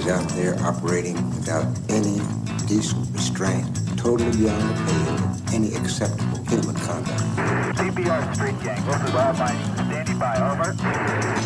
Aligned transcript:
He's 0.00 0.08
out 0.08 0.30
there 0.30 0.58
operating 0.60 1.14
without 1.28 1.66
any 1.90 2.20
decent 2.66 3.06
restraint, 3.12 3.68
totally 3.98 4.34
beyond 4.34 4.70
the 4.70 4.74
pale 4.74 5.14
of 5.28 5.54
any 5.54 5.74
acceptable 5.74 6.42
human 6.44 6.74
conduct. 6.76 7.20
CPR 7.76 8.34
Street 8.34 8.58
Gang, 8.64 8.82
this 8.86 9.08
is 9.08 9.14
all 9.14 9.34
findings. 9.34 9.74
Standing 9.74 10.18
by, 10.18 10.36
over. 10.36 10.72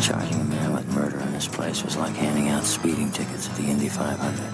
Charging 0.01 0.39
a 0.39 0.43
man 0.45 0.73
with 0.73 0.87
murder 0.95 1.19
in 1.19 1.33
this 1.33 1.49
place 1.49 1.83
was 1.83 1.97
like 1.97 2.15
handing 2.15 2.47
out 2.47 2.63
speeding 2.63 3.11
tickets 3.11 3.49
at 3.49 3.57
the 3.57 3.63
Indy 3.63 3.89
500. 3.89 4.53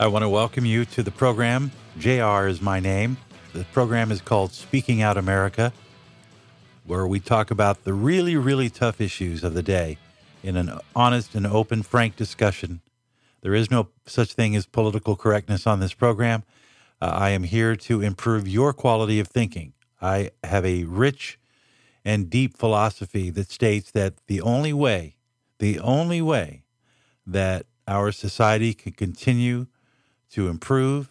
I 0.00 0.08
want 0.08 0.24
to 0.24 0.28
welcome 0.28 0.66
you 0.66 0.84
to 0.86 1.04
the 1.04 1.12
program. 1.12 1.70
JR 2.00 2.48
is 2.48 2.60
my 2.60 2.80
name. 2.80 3.18
The 3.52 3.62
program 3.66 4.10
is 4.10 4.20
called 4.20 4.50
Speaking 4.50 5.00
Out 5.00 5.16
America, 5.16 5.72
where 6.86 7.06
we 7.06 7.20
talk 7.20 7.52
about 7.52 7.84
the 7.84 7.94
really, 7.94 8.34
really 8.34 8.68
tough 8.68 9.00
issues 9.00 9.44
of 9.44 9.54
the 9.54 9.62
day 9.62 9.98
in 10.42 10.56
an 10.56 10.76
honest 10.96 11.36
and 11.36 11.46
open, 11.46 11.84
frank 11.84 12.16
discussion. 12.16 12.80
There 13.42 13.54
is 13.54 13.70
no 13.70 13.88
such 14.06 14.32
thing 14.32 14.54
as 14.54 14.66
political 14.66 15.16
correctness 15.16 15.66
on 15.66 15.80
this 15.80 15.94
program. 15.94 16.44
Uh, 17.00 17.06
I 17.12 17.30
am 17.30 17.42
here 17.42 17.74
to 17.76 18.00
improve 18.00 18.46
your 18.46 18.72
quality 18.72 19.18
of 19.18 19.26
thinking. 19.26 19.72
I 20.00 20.30
have 20.44 20.64
a 20.64 20.84
rich 20.84 21.38
and 22.04 22.30
deep 22.30 22.56
philosophy 22.56 23.30
that 23.30 23.50
states 23.50 23.90
that 23.90 24.14
the 24.28 24.40
only 24.40 24.72
way, 24.72 25.16
the 25.58 25.80
only 25.80 26.22
way 26.22 26.62
that 27.26 27.66
our 27.88 28.12
society 28.12 28.74
can 28.74 28.92
continue 28.92 29.66
to 30.30 30.48
improve 30.48 31.10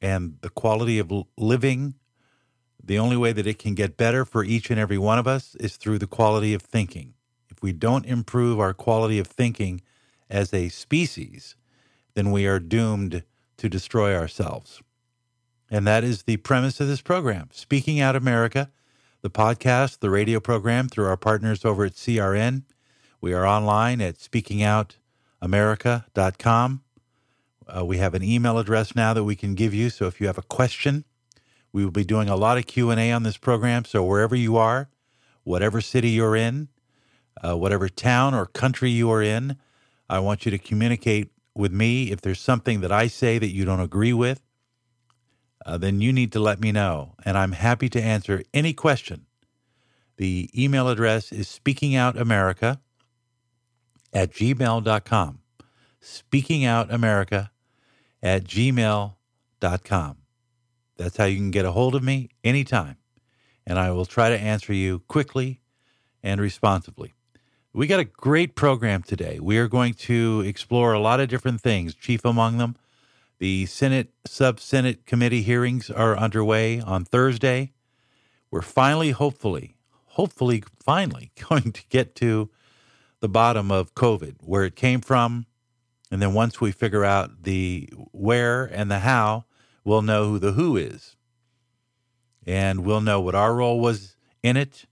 and 0.00 0.38
the 0.40 0.50
quality 0.50 0.98
of 0.98 1.12
living, 1.36 1.94
the 2.82 2.98
only 2.98 3.16
way 3.16 3.32
that 3.32 3.46
it 3.46 3.58
can 3.58 3.74
get 3.74 3.96
better 3.96 4.24
for 4.24 4.44
each 4.44 4.70
and 4.70 4.80
every 4.80 4.98
one 4.98 5.18
of 5.18 5.26
us 5.26 5.54
is 5.56 5.76
through 5.76 5.98
the 5.98 6.06
quality 6.06 6.54
of 6.54 6.62
thinking. 6.62 7.14
If 7.50 7.62
we 7.62 7.72
don't 7.72 8.06
improve 8.06 8.58
our 8.58 8.72
quality 8.72 9.18
of 9.18 9.26
thinking 9.26 9.82
as 10.30 10.52
a 10.54 10.68
species, 10.68 11.56
then 12.18 12.30
we 12.32 12.46
are 12.46 12.58
doomed 12.58 13.22
to 13.56 13.68
destroy 13.68 14.16
ourselves. 14.16 14.82
And 15.70 15.86
that 15.86 16.02
is 16.02 16.24
the 16.24 16.38
premise 16.38 16.80
of 16.80 16.88
this 16.88 17.00
program. 17.00 17.50
Speaking 17.52 18.00
Out 18.00 18.16
America, 18.16 18.72
the 19.22 19.30
podcast, 19.30 20.00
the 20.00 20.10
radio 20.10 20.40
program 20.40 20.88
through 20.88 21.06
our 21.06 21.16
partners 21.16 21.64
over 21.64 21.84
at 21.84 21.92
CRN. 21.92 22.64
We 23.20 23.32
are 23.34 23.46
online 23.46 24.00
at 24.00 24.18
speakingoutamerica.com. 24.18 26.82
Uh, 27.76 27.84
we 27.84 27.98
have 27.98 28.14
an 28.14 28.24
email 28.24 28.58
address 28.58 28.96
now 28.96 29.14
that 29.14 29.22
we 29.22 29.36
can 29.36 29.54
give 29.54 29.72
you. 29.72 29.88
So 29.88 30.06
if 30.06 30.20
you 30.20 30.26
have 30.26 30.38
a 30.38 30.42
question, 30.42 31.04
we 31.72 31.84
will 31.84 31.92
be 31.92 32.02
doing 32.02 32.28
a 32.28 32.34
lot 32.34 32.58
of 32.58 32.66
Q&A 32.66 33.12
on 33.12 33.22
this 33.22 33.36
program. 33.36 33.84
So 33.84 34.02
wherever 34.02 34.34
you 34.34 34.56
are, 34.56 34.88
whatever 35.44 35.80
city 35.80 36.10
you're 36.10 36.34
in, 36.34 36.66
uh, 37.44 37.56
whatever 37.56 37.88
town 37.88 38.34
or 38.34 38.46
country 38.46 38.90
you 38.90 39.08
are 39.12 39.22
in, 39.22 39.56
I 40.08 40.18
want 40.18 40.44
you 40.44 40.50
to 40.50 40.58
communicate 40.58 41.30
with 41.58 41.72
me. 41.72 42.10
If 42.10 42.20
there's 42.20 42.40
something 42.40 42.80
that 42.80 42.92
I 42.92 43.08
say 43.08 43.38
that 43.38 43.52
you 43.52 43.64
don't 43.64 43.80
agree 43.80 44.12
with, 44.12 44.40
uh, 45.66 45.76
then 45.76 46.00
you 46.00 46.12
need 46.12 46.32
to 46.32 46.40
let 46.40 46.60
me 46.60 46.72
know. 46.72 47.14
And 47.24 47.36
I'm 47.36 47.52
happy 47.52 47.88
to 47.90 48.00
answer 48.00 48.42
any 48.54 48.72
question. 48.72 49.26
The 50.16 50.48
email 50.56 50.88
address 50.88 51.32
is 51.32 51.46
speakingoutamerica 51.48 52.78
at 54.12 54.32
gmail.com. 54.32 55.38
Speakingoutamerica 56.00 57.50
at 58.22 58.44
gmail.com. 58.44 60.16
That's 60.96 61.16
how 61.16 61.24
you 61.24 61.36
can 61.36 61.50
get 61.50 61.64
a 61.64 61.72
hold 61.72 61.94
of 61.94 62.02
me 62.02 62.30
anytime. 62.42 62.96
And 63.66 63.78
I 63.78 63.90
will 63.90 64.06
try 64.06 64.30
to 64.30 64.38
answer 64.38 64.72
you 64.72 65.00
quickly 65.00 65.60
and 66.22 66.40
responsibly. 66.40 67.14
We 67.74 67.86
got 67.86 68.00
a 68.00 68.04
great 68.04 68.54
program 68.54 69.02
today. 69.02 69.38
We 69.40 69.58
are 69.58 69.68
going 69.68 69.92
to 69.94 70.42
explore 70.46 70.94
a 70.94 71.00
lot 71.00 71.20
of 71.20 71.28
different 71.28 71.60
things, 71.60 71.94
chief 71.94 72.24
among 72.24 72.56
them. 72.56 72.76
The 73.40 73.66
Senate 73.66 74.08
Sub 74.26 74.58
Senate 74.58 75.04
Committee 75.04 75.42
hearings 75.42 75.90
are 75.90 76.16
underway 76.16 76.80
on 76.80 77.04
Thursday. 77.04 77.72
We're 78.50 78.62
finally, 78.62 79.10
hopefully, 79.10 79.76
hopefully, 80.06 80.64
finally 80.82 81.30
going 81.48 81.72
to 81.72 81.82
get 81.90 82.14
to 82.16 82.48
the 83.20 83.28
bottom 83.28 83.70
of 83.70 83.94
COVID, 83.94 84.36
where 84.40 84.64
it 84.64 84.74
came 84.74 85.02
from. 85.02 85.44
And 86.10 86.22
then 86.22 86.32
once 86.32 86.62
we 86.62 86.72
figure 86.72 87.04
out 87.04 87.42
the 87.42 87.90
where 88.12 88.64
and 88.64 88.90
the 88.90 89.00
how, 89.00 89.44
we'll 89.84 90.00
know 90.00 90.30
who 90.30 90.38
the 90.38 90.52
who 90.52 90.78
is. 90.78 91.16
And 92.46 92.86
we'll 92.86 93.02
know 93.02 93.20
what 93.20 93.34
our 93.34 93.54
role 93.54 93.78
was 93.78 94.16
in 94.42 94.56
it 94.56 94.86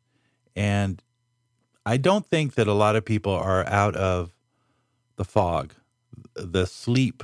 and 0.54 1.02
I 1.88 1.98
don't 1.98 2.26
think 2.26 2.54
that 2.56 2.66
a 2.66 2.72
lot 2.72 2.96
of 2.96 3.04
people 3.04 3.32
are 3.32 3.64
out 3.68 3.94
of 3.94 4.34
the 5.14 5.24
fog, 5.24 5.72
the 6.34 6.66
sleep 6.66 7.22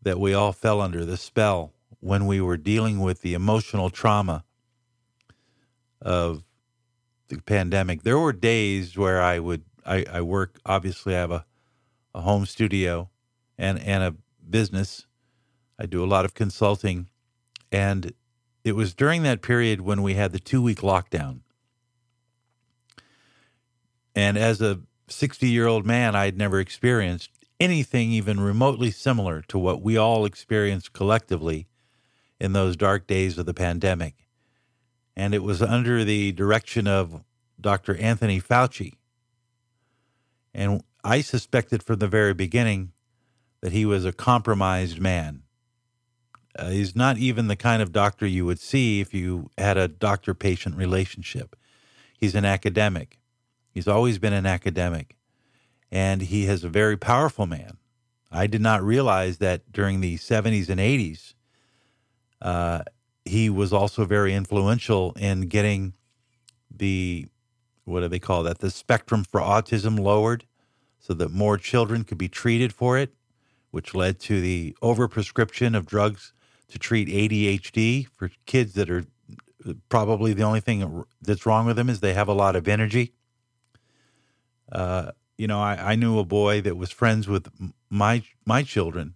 that 0.00 0.20
we 0.20 0.32
all 0.32 0.52
fell 0.52 0.80
under, 0.80 1.04
the 1.04 1.16
spell 1.16 1.72
when 1.98 2.26
we 2.26 2.40
were 2.40 2.56
dealing 2.56 3.00
with 3.00 3.22
the 3.22 3.34
emotional 3.34 3.90
trauma 3.90 4.44
of 6.00 6.44
the 7.26 7.42
pandemic. 7.42 8.04
There 8.04 8.16
were 8.16 8.32
days 8.32 8.96
where 8.96 9.20
I 9.20 9.40
would, 9.40 9.64
I, 9.84 10.04
I 10.08 10.20
work, 10.20 10.60
obviously, 10.64 11.16
I 11.16 11.18
have 11.18 11.32
a, 11.32 11.44
a 12.14 12.20
home 12.20 12.46
studio 12.46 13.10
and, 13.58 13.80
and 13.80 14.04
a 14.04 14.14
business. 14.48 15.06
I 15.80 15.86
do 15.86 16.04
a 16.04 16.06
lot 16.06 16.24
of 16.24 16.34
consulting. 16.34 17.08
And 17.72 18.12
it 18.62 18.76
was 18.76 18.94
during 18.94 19.24
that 19.24 19.42
period 19.42 19.80
when 19.80 20.00
we 20.00 20.14
had 20.14 20.30
the 20.30 20.38
two 20.38 20.62
week 20.62 20.78
lockdown 20.78 21.40
and 24.14 24.36
as 24.36 24.60
a 24.60 24.80
60 25.08 25.48
year 25.48 25.66
old 25.66 25.86
man, 25.86 26.14
I 26.14 26.24
had 26.26 26.38
never 26.38 26.60
experienced 26.60 27.30
anything 27.58 28.10
even 28.10 28.40
remotely 28.40 28.90
similar 28.90 29.42
to 29.42 29.58
what 29.58 29.82
we 29.82 29.96
all 29.96 30.24
experienced 30.24 30.92
collectively 30.92 31.66
in 32.40 32.52
those 32.54 32.76
dark 32.76 33.06
days 33.06 33.36
of 33.36 33.46
the 33.46 33.54
pandemic. 33.54 34.26
And 35.14 35.34
it 35.34 35.42
was 35.42 35.60
under 35.60 36.04
the 36.04 36.32
direction 36.32 36.86
of 36.86 37.22
Dr. 37.60 37.96
Anthony 37.96 38.40
Fauci. 38.40 38.94
And 40.54 40.82
I 41.04 41.20
suspected 41.20 41.82
from 41.82 41.98
the 41.98 42.08
very 42.08 42.32
beginning 42.32 42.92
that 43.60 43.72
he 43.72 43.84
was 43.84 44.04
a 44.06 44.12
compromised 44.12 44.98
man. 44.98 45.42
Uh, 46.58 46.70
he's 46.70 46.96
not 46.96 47.18
even 47.18 47.46
the 47.46 47.56
kind 47.56 47.82
of 47.82 47.92
doctor 47.92 48.26
you 48.26 48.46
would 48.46 48.58
see 48.58 49.00
if 49.00 49.12
you 49.14 49.50
had 49.58 49.76
a 49.76 49.86
doctor 49.86 50.34
patient 50.34 50.76
relationship. 50.76 51.54
He's 52.18 52.34
an 52.34 52.44
academic. 52.44 53.19
He's 53.72 53.88
always 53.88 54.18
been 54.18 54.32
an 54.32 54.46
academic, 54.46 55.16
and 55.90 56.22
he 56.22 56.46
is 56.46 56.64
a 56.64 56.68
very 56.68 56.96
powerful 56.96 57.46
man. 57.46 57.78
I 58.32 58.46
did 58.46 58.60
not 58.60 58.82
realize 58.82 59.38
that 59.38 59.72
during 59.72 60.00
the 60.00 60.16
70s 60.18 60.68
and 60.68 60.80
80s, 60.80 61.34
uh, 62.40 62.82
he 63.24 63.50
was 63.50 63.72
also 63.72 64.04
very 64.04 64.34
influential 64.34 65.12
in 65.18 65.42
getting 65.42 65.94
the, 66.74 67.26
what 67.84 68.00
do 68.00 68.08
they 68.08 68.18
call 68.18 68.42
that, 68.44 68.58
the 68.58 68.70
spectrum 68.70 69.24
for 69.24 69.40
autism 69.40 69.98
lowered 69.98 70.44
so 70.98 71.14
that 71.14 71.30
more 71.30 71.56
children 71.56 72.04
could 72.04 72.18
be 72.18 72.28
treated 72.28 72.72
for 72.72 72.98
it, 72.98 73.14
which 73.70 73.94
led 73.94 74.20
to 74.20 74.40
the 74.40 74.76
overprescription 74.82 75.76
of 75.76 75.86
drugs 75.86 76.32
to 76.68 76.78
treat 76.78 77.08
ADHD 77.08 78.06
for 78.14 78.30
kids 78.46 78.74
that 78.74 78.90
are 78.90 79.04
probably 79.88 80.32
the 80.32 80.42
only 80.42 80.60
thing 80.60 81.04
that's 81.20 81.44
wrong 81.46 81.66
with 81.66 81.76
them 81.76 81.90
is 81.90 82.00
they 82.00 82.14
have 82.14 82.28
a 82.28 82.32
lot 82.32 82.56
of 82.56 82.68
energy. 82.68 83.12
Uh, 84.70 85.12
you 85.36 85.46
know, 85.46 85.60
I, 85.60 85.92
I 85.92 85.94
knew 85.94 86.18
a 86.18 86.24
boy 86.24 86.60
that 86.60 86.76
was 86.76 86.90
friends 86.90 87.26
with 87.26 87.48
my 87.88 88.22
my 88.44 88.62
children, 88.62 89.14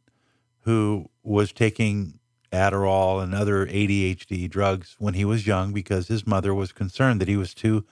who 0.60 1.10
was 1.22 1.52
taking 1.52 2.18
Adderall 2.52 3.22
and 3.22 3.34
other 3.34 3.66
ADHD 3.66 4.48
drugs 4.48 4.96
when 4.98 5.14
he 5.14 5.24
was 5.24 5.46
young 5.46 5.72
because 5.72 6.08
his 6.08 6.26
mother 6.26 6.54
was 6.54 6.72
concerned 6.72 7.20
that 7.20 7.28
he 7.28 7.36
was 7.36 7.52
too 7.52 7.84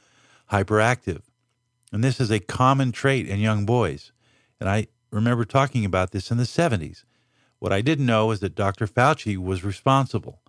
hyperactive. 0.51 1.23
And 1.93 2.03
this 2.03 2.21
is 2.21 2.31
a 2.31 2.41
common 2.41 2.93
trait 2.93 3.29
in 3.29 3.41
young 3.41 3.67
boys. 3.67 4.13
And 4.61 4.69
I 4.69 4.87
remember 5.11 5.45
talking 5.45 5.85
about 5.85 6.13
this 6.13 6.31
in 6.31 6.39
the 6.39 6.45
70s. 6.45 7.05
What 7.59 7.73
I 7.73 7.81
didn't 7.81 8.07
know 8.07 8.31
is 8.31 8.41
that 8.41 8.55
Dr. 8.55 8.87
Fauci 8.87 9.37
was 9.37 9.65
responsible 9.65 10.41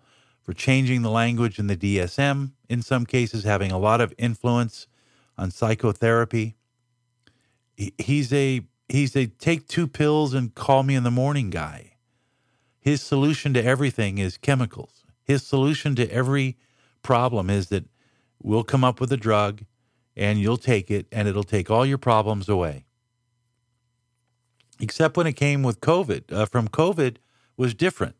for 0.41 0.53
changing 0.53 1.01
the 1.01 1.09
language 1.09 1.59
in 1.59 1.67
the 1.67 1.75
DSM, 1.75 2.51
in 2.69 2.81
some 2.81 3.05
cases, 3.05 3.43
having 3.43 3.71
a 3.71 3.77
lot 3.77 4.01
of 4.01 4.13
influence 4.17 4.87
on 5.37 5.51
psychotherapy 5.51 6.55
he's 7.75 8.31
a 8.33 8.61
he's 8.89 9.15
a 9.15 9.27
take 9.27 9.67
two 9.67 9.87
pills 9.87 10.33
and 10.33 10.53
call 10.53 10.83
me 10.83 10.95
in 10.95 11.03
the 11.03 11.11
morning 11.11 11.49
guy. 11.49 11.93
His 12.79 13.01
solution 13.01 13.53
to 13.53 13.63
everything 13.63 14.17
is 14.17 14.37
chemicals. 14.37 15.05
His 15.23 15.45
solution 15.45 15.95
to 15.95 16.09
every 16.11 16.57
problem 17.01 17.49
is 17.49 17.69
that 17.69 17.85
we'll 18.41 18.63
come 18.63 18.83
up 18.83 18.99
with 18.99 19.11
a 19.11 19.17
drug 19.17 19.63
and 20.15 20.39
you'll 20.39 20.57
take 20.57 20.91
it 20.91 21.07
and 21.11 21.27
it'll 21.27 21.43
take 21.43 21.71
all 21.71 21.85
your 21.85 21.97
problems 21.97 22.49
away. 22.49 22.85
Except 24.79 25.15
when 25.15 25.27
it 25.27 25.33
came 25.33 25.63
with 25.63 25.79
COVID. 25.79 26.31
Uh, 26.31 26.45
from 26.45 26.67
COVID 26.67 27.17
was 27.55 27.73
different. 27.73 28.15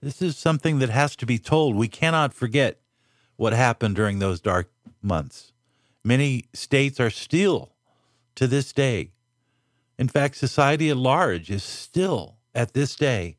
This 0.00 0.22
is 0.22 0.36
something 0.36 0.78
that 0.78 0.90
has 0.90 1.16
to 1.16 1.26
be 1.26 1.38
told. 1.38 1.74
We 1.74 1.88
cannot 1.88 2.32
forget 2.34 2.80
what 3.36 3.52
happened 3.52 3.96
during 3.96 4.18
those 4.18 4.40
dark 4.40 4.70
months. 5.02 5.52
Many 6.04 6.44
states 6.52 7.00
are 7.00 7.10
still 7.10 7.73
to 8.36 8.46
this 8.46 8.72
day 8.72 9.12
In 9.98 10.08
fact, 10.08 10.36
society 10.36 10.90
at 10.90 10.96
large 10.96 11.50
is 11.50 11.62
still, 11.62 12.38
at 12.54 12.74
this 12.74 12.96
day, 12.96 13.36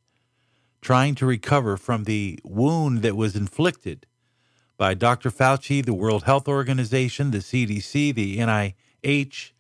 trying 0.82 1.16
to 1.16 1.26
recover 1.26 1.78
from 1.78 2.04
the 2.04 2.40
wound 2.44 3.02
that 3.02 3.16
was 3.16 3.36
inflicted 3.36 4.06
by 4.78 4.94
Dr. 4.94 5.32
Fauci, 5.32 5.84
the 5.84 5.94
World 5.94 6.24
Health 6.24 6.48
Organization, 6.48 7.32
the 7.32 7.40
CDC, 7.40 8.14
the 8.14 8.38
NIH, 8.38 9.52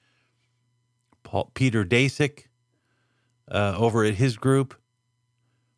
Paul, 1.23 1.51
Peter 1.53 1.83
Daszak 1.83 2.45
uh, 3.49 3.75
over 3.77 4.03
at 4.03 4.15
his 4.15 4.37
group. 4.37 4.75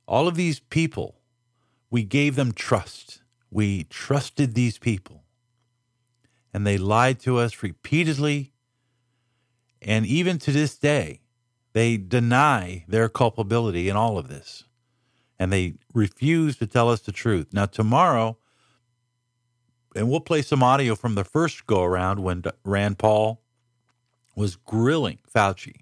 All 0.08 0.28
of 0.28 0.36
these 0.36 0.60
people, 0.60 1.20
we 1.90 2.04
gave 2.04 2.36
them 2.36 2.52
trust. 2.52 3.22
We 3.50 3.86
trusted 3.86 4.54
these 4.54 4.78
people. 4.78 5.24
And 6.54 6.66
they 6.66 6.78
lied 6.78 7.20
to 7.22 7.38
us 7.38 7.64
repeatedly. 7.64 8.54
And 9.82 10.06
even 10.06 10.38
to 10.40 10.52
this 10.52 10.78
day, 10.78 11.22
they 11.74 11.98
deny 11.98 12.86
their 12.88 13.10
culpability 13.10 13.90
in 13.90 13.96
all 13.96 14.18
of 14.18 14.28
this. 14.28 14.64
And 15.40 15.54
they 15.54 15.76
refuse 15.94 16.58
to 16.58 16.68
tell 16.68 16.90
us 16.90 17.02
the 17.02 17.12
truth. 17.12 17.54
Now, 17.54 17.68
tomorrow, 17.68 18.38
and 19.96 20.10
we'll 20.10 20.20
play 20.20 20.42
some 20.42 20.64
audio 20.64 20.96
from 20.96 21.16
the 21.16 21.24
first 21.24 21.68
go 21.68 21.84
around 21.84 22.22
when 22.22 22.44
Rand 22.64 22.98
Paul 22.98 23.42
was 24.36 24.56
grilling 24.56 25.20
Fauci. 25.34 25.82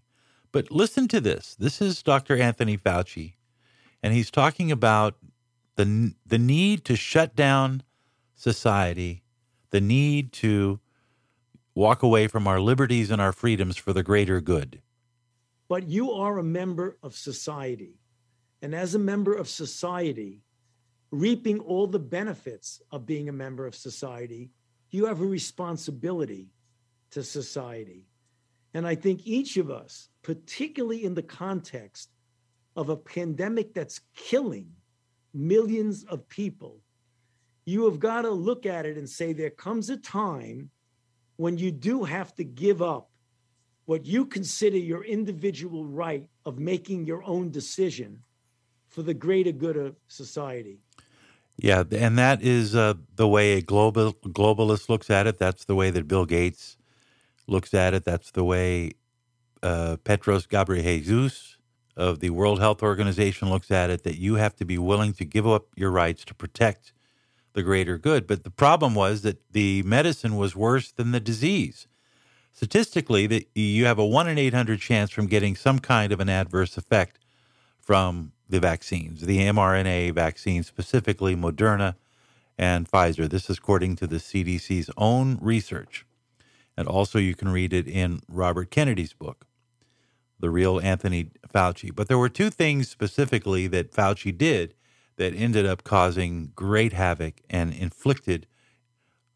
But 0.52 0.72
listen 0.72 1.08
to 1.10 1.20
this. 1.20 1.56
This 1.56 1.82
is 1.82 2.02
Dr. 2.02 2.38
Anthony 2.38 2.78
Fauci, 2.78 3.34
and 4.02 4.14
he's 4.14 4.32
talking 4.32 4.72
about 4.72 5.18
the, 5.76 6.14
the 6.26 6.38
need 6.38 6.86
to 6.86 6.96
shut 6.96 7.36
down 7.36 7.84
society, 8.36 9.24
the 9.72 9.82
need 9.82 10.32
to 10.34 10.80
walk 11.76 12.02
away 12.02 12.28
from 12.28 12.48
our 12.48 12.60
liberties 12.60 13.12
and 13.12 13.22
our 13.22 13.34
freedoms 13.34 13.76
for 13.76 13.92
the 13.92 14.02
greater 14.02 14.40
good. 14.40 14.82
But 15.68 15.90
you 15.90 16.12
are 16.14 16.40
a 16.40 16.44
member 16.44 16.98
of 17.04 17.16
society. 17.16 18.00
And 18.62 18.74
as 18.74 18.96
a 18.96 19.00
member 19.00 19.34
of 19.34 19.50
society, 19.50 20.42
reaping 21.12 21.60
all 21.60 21.86
the 21.86 22.00
benefits 22.00 22.82
of 22.92 23.06
being 23.06 23.28
a 23.28 23.34
member 23.34 23.68
of 23.68 23.76
society, 23.76 24.52
you 24.90 25.06
have 25.06 25.22
a 25.22 25.26
responsibility 25.26 26.48
to 27.12 27.24
society. 27.24 28.08
And 28.74 28.88
I 28.88 28.96
think 28.96 29.26
each 29.26 29.58
of 29.58 29.70
us, 29.70 30.10
particularly 30.22 31.04
in 31.04 31.14
the 31.14 31.24
context 31.24 32.10
of 32.76 32.90
a 32.90 32.98
pandemic 32.98 33.74
that's 33.74 34.02
killing 34.16 34.68
millions 35.34 36.06
of 36.06 36.28
people, 36.30 36.80
you 37.66 37.86
have 37.86 38.00
got 38.00 38.22
to 38.22 38.32
look 38.32 38.66
at 38.66 38.86
it 38.86 38.98
and 38.98 39.10
say 39.10 39.34
there 39.34 39.50
comes 39.50 39.90
a 39.90 39.98
time 39.98 40.70
when 41.38 41.58
you 41.58 41.72
do 41.72 42.04
have 42.04 42.34
to 42.36 42.44
give 42.44 42.82
up 42.82 43.10
what 43.86 44.06
you 44.06 44.26
consider 44.26 44.78
your 44.78 45.04
individual 45.04 45.86
right 45.86 46.28
of 46.46 46.58
making 46.58 47.06
your 47.06 47.24
own 47.24 47.52
decision 47.52 48.24
for 48.88 49.04
the 49.04 49.14
greater 49.14 49.52
good 49.52 49.78
of 49.78 49.96
society. 50.08 50.80
Yeah, 51.58 51.84
and 51.92 52.18
that 52.18 52.42
is 52.42 52.76
uh, 52.76 52.96
the 53.16 53.28
way 53.28 53.54
a 53.54 53.62
global 53.62 54.14
globalist 54.14 54.90
looks 54.90 55.10
at 55.10 55.28
it. 55.28 55.38
That's 55.38 55.66
the 55.66 55.76
way 55.76 55.90
that 55.90 56.08
Bill 56.08 56.26
Gates 56.26 56.78
looks 57.48 57.74
at 57.74 57.94
it. 57.94 58.04
That's 58.04 58.32
the 58.32 58.44
way 58.44 58.92
uh, 59.64 59.98
Tedros 60.04 60.48
Ghebreyesus 60.48 61.56
of 61.96 62.20
the 62.20 62.32
World 62.32 62.60
Health 62.60 62.84
Organization 62.84 63.50
looks 63.50 63.72
at 63.72 63.90
it. 63.90 64.04
That 64.04 64.18
you 64.18 64.36
have 64.36 64.56
to 64.58 64.66
be 64.66 64.78
willing 64.78 65.14
to 65.14 65.26
give 65.26 65.48
up 65.48 65.68
your 65.78 65.92
rights 65.92 66.26
to 66.26 66.34
protect 66.34 66.92
the 67.56 67.64
greater 67.64 67.98
good. 67.98 68.28
But 68.28 68.44
the 68.44 68.52
problem 68.52 68.94
was 68.94 69.24
that 69.24 69.42
the 69.52 69.82
medicine 69.84 70.36
was 70.36 70.56
worse 70.56 70.92
than 70.92 71.12
the 71.12 71.20
disease. 71.20 71.88
Statistically, 72.54 73.26
that 73.28 73.48
you 73.56 73.86
have 73.86 73.98
a 73.98 74.06
one 74.06 74.30
in 74.30 74.38
eight 74.38 74.54
hundred 74.54 74.80
chance 74.80 75.10
from 75.10 75.26
getting 75.28 75.56
some 75.56 75.80
kind 75.80 76.12
of 76.12 76.20
an 76.20 76.30
adverse 76.30 76.78
effect 76.78 77.18
from 77.80 78.34
the 78.48 78.60
vaccines, 78.60 79.22
the 79.22 79.40
mRNA 79.40 80.14
vaccines, 80.14 80.68
specifically 80.68 81.36
Moderna 81.36 81.96
and 82.58 82.90
Pfizer. 82.90 83.30
This 83.30 83.50
is 83.50 83.58
according 83.58 83.96
to 83.98 84.08
the 84.08 84.18
CDC's 84.18 84.90
own 84.98 85.38
research. 85.42 86.06
And 86.78 86.88
also, 86.88 87.20
you 87.20 87.36
can 87.36 87.50
read 87.50 87.74
it 87.74 87.88
in 87.88 88.22
Robert 88.28 88.70
Kennedy's 88.70 89.14
book, 89.14 89.48
The 90.40 90.50
Real 90.50 90.80
Anthony 90.82 91.32
Fauci. 91.54 91.94
But 91.94 92.10
there 92.10 92.18
were 92.18 92.30
two 92.30 92.50
things 92.50 92.90
specifically 92.90 93.68
that 93.68 93.94
Fauci 93.94 94.38
did 94.38 94.74
that 95.18 95.34
ended 95.34 95.66
up 95.66 95.84
causing 95.84 96.52
great 96.56 96.94
havoc 96.94 97.36
and 97.50 97.74
inflicted 97.74 98.48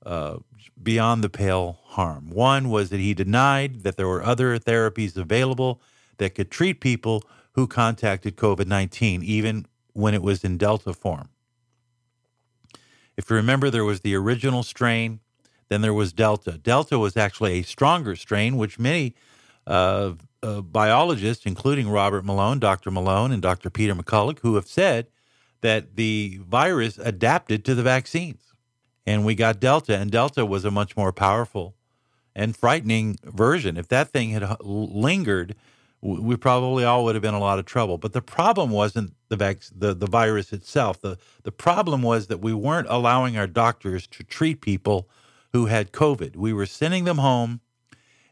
uh, 0.06 0.38
beyond 0.82 1.24
the 1.24 1.30
pale 1.30 1.80
harm. 1.84 2.30
One 2.30 2.70
was 2.70 2.90
that 2.90 3.00
he 3.00 3.14
denied 3.14 3.84
that 3.84 3.98
there 3.98 4.08
were 4.08 4.24
other 4.24 4.58
therapies 4.60 5.18
available 5.18 5.82
that 6.18 6.36
could 6.36 6.52
treat 6.52 6.80
people 6.80 7.24
who 7.54 7.68
contacted 7.68 8.36
COVID 8.38 8.68
19, 8.68 9.24
even 9.24 9.66
when 9.94 10.14
it 10.14 10.22
was 10.22 10.44
in 10.44 10.58
Delta 10.58 10.94
form. 10.94 11.30
If 13.18 13.30
you 13.30 13.36
remember, 13.36 13.70
there 13.70 13.84
was 13.84 14.02
the 14.02 14.16
original 14.16 14.64
strain, 14.64 15.20
then 15.68 15.82
there 15.82 15.94
was 15.94 16.14
Delta. 16.14 16.58
Delta 16.58 16.98
was 16.98 17.18
actually 17.18 17.60
a 17.60 17.64
stronger 17.64 18.16
strain, 18.16 18.56
which 18.56 18.80
many 18.80 19.14
uh, 19.68 20.14
uh, 20.42 20.62
biologists, 20.62 21.46
including 21.46 21.90
Robert 21.90 22.24
Malone, 22.24 22.60
Dr. 22.60 22.92
Malone, 22.92 23.32
and 23.32 23.42
Dr. 23.42 23.70
Peter 23.70 23.94
McCullough, 23.94 24.40
who 24.40 24.56
have 24.56 24.68
said 24.68 25.08
that 25.62 25.96
the 25.96 26.40
virus 26.48 26.98
adapted 26.98 27.66
to 27.66 27.76
the 27.76 27.84
vaccines. 27.84 28.54
And 29.06 29.26
we 29.26 29.36
got 29.36 29.60
Delta, 29.60 29.98
and 29.98 30.12
Delta 30.12 30.46
was 30.46 30.66
a 30.66 30.72
much 30.72 30.96
more 30.96 31.12
powerful 31.12 31.76
and 32.36 32.56
frightening 32.56 33.18
version. 33.24 33.78
If 33.78 33.88
that 33.88 34.10
thing 34.10 34.30
had 34.32 34.58
lingered 34.62 35.56
we 36.02 36.38
probably 36.38 36.86
all 36.86 37.04
would 37.04 37.16
have 37.16 37.22
been 37.22 37.36
in 37.36 37.42
a 37.42 37.44
lot 37.44 37.60
of 37.60 37.66
trouble. 37.66 37.98
But 37.98 38.14
the 38.14 38.22
problem 38.22 38.70
wasn't 38.70 39.14
the, 39.28 39.36
vac- 39.36 39.64
the 39.76 39.94
the 39.94 40.08
virus 40.08 40.54
itself. 40.54 41.02
The 41.02 41.18
the 41.44 41.52
problem 41.52 42.02
was 42.02 42.28
that 42.28 42.40
we 42.40 42.54
weren't 42.54 42.88
allowing 42.90 43.38
our 43.38 43.48
doctors 43.48 44.08
to 44.08 44.24
treat 44.24 44.62
people 44.62 45.10
who 45.52 45.66
had 45.66 45.92
COVID. 45.92 46.36
We 46.36 46.54
were 46.54 46.66
sending 46.66 47.04
them 47.04 47.18
home 47.18 47.60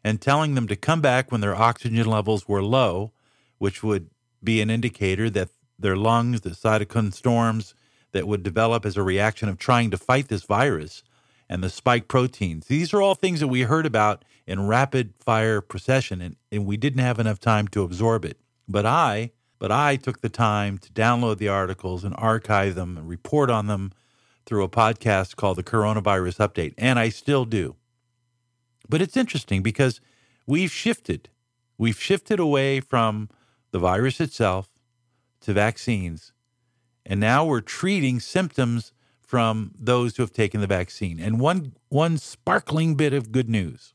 and 0.04 0.22
telling 0.22 0.56
them 0.56 0.68
to 0.68 0.76
come 0.76 1.02
back 1.02 1.32
when 1.32 1.42
their 1.42 1.56
oxygen 1.56 2.06
levels 2.06 2.48
were 2.48 2.64
low, 2.64 3.12
which 3.58 3.84
would 3.84 4.10
be 4.42 4.62
an 4.62 4.70
indicator 4.70 5.30
that 5.32 5.50
their 5.80 5.96
lungs, 5.96 6.42
the 6.42 6.52
cytokine 6.52 7.14
storms 7.14 7.74
that 8.12 8.28
would 8.28 8.44
develop 8.44 8.86
as 8.86 8.98
a 8.98 9.04
reaction 9.04 9.50
of 9.50 9.58
trying 9.58 9.92
to 9.92 9.98
fight 9.98 10.28
this 10.28 10.44
virus 10.44 11.04
and 11.50 11.64
the 11.64 11.70
spike 11.70 12.08
proteins. 12.08 12.68
These 12.68 12.94
are 12.94 13.02
all 13.02 13.16
things 13.16 13.40
that 13.40 13.48
we 13.48 13.62
heard 13.62 13.86
about 13.86 14.26
in 14.46 14.68
rapid 14.68 15.14
fire 15.20 15.62
procession, 15.62 16.22
and, 16.22 16.36
and 16.52 16.66
we 16.66 16.78
didn't 16.78 17.02
have 17.02 17.20
enough 17.20 17.40
time 17.40 17.68
to 17.70 17.84
absorb 17.84 18.26
it. 18.26 18.38
But 18.68 18.86
I, 18.86 19.32
but 19.60 19.72
I 19.72 19.96
took 19.96 20.22
the 20.22 20.30
time 20.30 20.78
to 20.80 20.92
download 20.92 21.38
the 21.38 21.50
articles 21.50 22.04
and 22.04 22.16
archive 22.18 22.76
them 22.76 22.98
and 22.98 23.08
report 23.08 23.50
on 23.50 23.68
them 23.68 23.92
through 24.46 24.64
a 24.64 24.70
podcast 24.70 25.36
called 25.36 25.58
the 25.58 25.64
Coronavirus 25.64 26.48
Update, 26.48 26.74
and 26.78 26.98
I 26.98 27.10
still 27.10 27.46
do. 27.46 27.76
But 28.90 29.02
it's 29.02 29.18
interesting 29.18 29.62
because 29.62 30.00
we've 30.46 30.72
shifted. 30.72 31.30
We've 31.78 32.00
shifted 32.00 32.40
away 32.40 32.80
from 32.80 33.30
the 33.72 33.80
virus 33.80 34.22
itself 34.22 34.70
to 35.48 35.54
vaccines, 35.54 36.34
and 37.06 37.22
now 37.22 37.46
we're 37.46 37.62
treating 37.62 38.20
symptoms 38.20 38.92
from 39.22 39.72
those 39.80 40.18
who 40.18 40.24
have 40.24 40.34
taken 40.34 40.60
the 40.60 40.68
vaccine. 40.68 41.22
And 41.22 41.40
one 41.40 41.74
one 41.88 42.18
sparkling 42.18 42.96
bit 42.96 43.14
of 43.14 43.32
good 43.32 43.50
news 43.50 43.94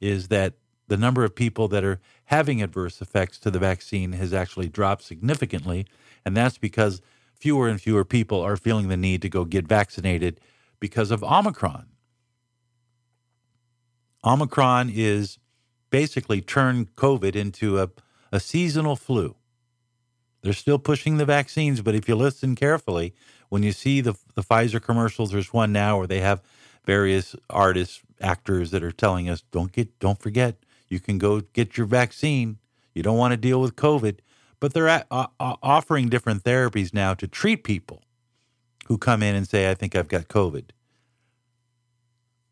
is 0.00 0.28
that 0.28 0.54
the 0.88 0.96
number 0.96 1.22
of 1.22 1.34
people 1.34 1.68
that 1.68 1.84
are 1.84 2.00
having 2.24 2.62
adverse 2.62 3.02
effects 3.02 3.38
to 3.40 3.50
the 3.50 3.58
vaccine 3.58 4.12
has 4.12 4.32
actually 4.32 4.68
dropped 4.68 5.02
significantly. 5.02 5.86
And 6.24 6.34
that's 6.34 6.56
because 6.58 7.02
fewer 7.34 7.68
and 7.68 7.80
fewer 7.80 8.04
people 8.04 8.40
are 8.40 8.56
feeling 8.56 8.88
the 8.88 8.96
need 8.96 9.20
to 9.22 9.28
go 9.28 9.44
get 9.44 9.68
vaccinated 9.68 10.40
because 10.80 11.10
of 11.10 11.22
Omicron. 11.22 11.86
Omicron 14.24 14.90
is 14.94 15.38
basically 15.90 16.40
turned 16.40 16.94
COVID 16.96 17.36
into 17.36 17.80
a, 17.80 17.90
a 18.32 18.40
seasonal 18.40 18.96
flu. 18.96 19.36
They're 20.42 20.52
still 20.52 20.78
pushing 20.78 21.16
the 21.16 21.24
vaccines, 21.24 21.80
but 21.82 21.94
if 21.94 22.08
you 22.08 22.16
listen 22.16 22.54
carefully, 22.56 23.14
when 23.48 23.62
you 23.62 23.72
see 23.72 24.00
the, 24.00 24.14
the 24.34 24.42
Pfizer 24.42 24.82
commercials, 24.82 25.30
there's 25.30 25.52
one 25.52 25.72
now 25.72 25.98
where 25.98 26.06
they 26.06 26.20
have 26.20 26.42
various 26.84 27.36
artists 27.48 28.00
actors 28.20 28.70
that 28.72 28.82
are 28.82 28.92
telling 28.92 29.28
us 29.28 29.42
don't 29.50 29.72
get 29.72 29.98
don't 29.98 30.20
forget 30.20 30.56
you 30.88 31.00
can 31.00 31.18
go 31.18 31.40
get 31.40 31.76
your 31.76 31.86
vaccine. 31.86 32.58
You 32.94 33.02
don't 33.02 33.16
want 33.16 33.32
to 33.32 33.36
deal 33.36 33.60
with 33.60 33.76
COVID, 33.76 34.18
but 34.60 34.74
they're 34.74 34.88
at, 34.88 35.06
uh, 35.10 35.26
offering 35.40 36.08
different 36.08 36.44
therapies 36.44 36.92
now 36.92 37.14
to 37.14 37.26
treat 37.26 37.64
people 37.64 38.02
who 38.86 38.98
come 38.98 39.22
in 39.22 39.34
and 39.34 39.48
say 39.48 39.70
I 39.70 39.74
think 39.74 39.96
I've 39.96 40.08
got 40.08 40.28
COVID. 40.28 40.70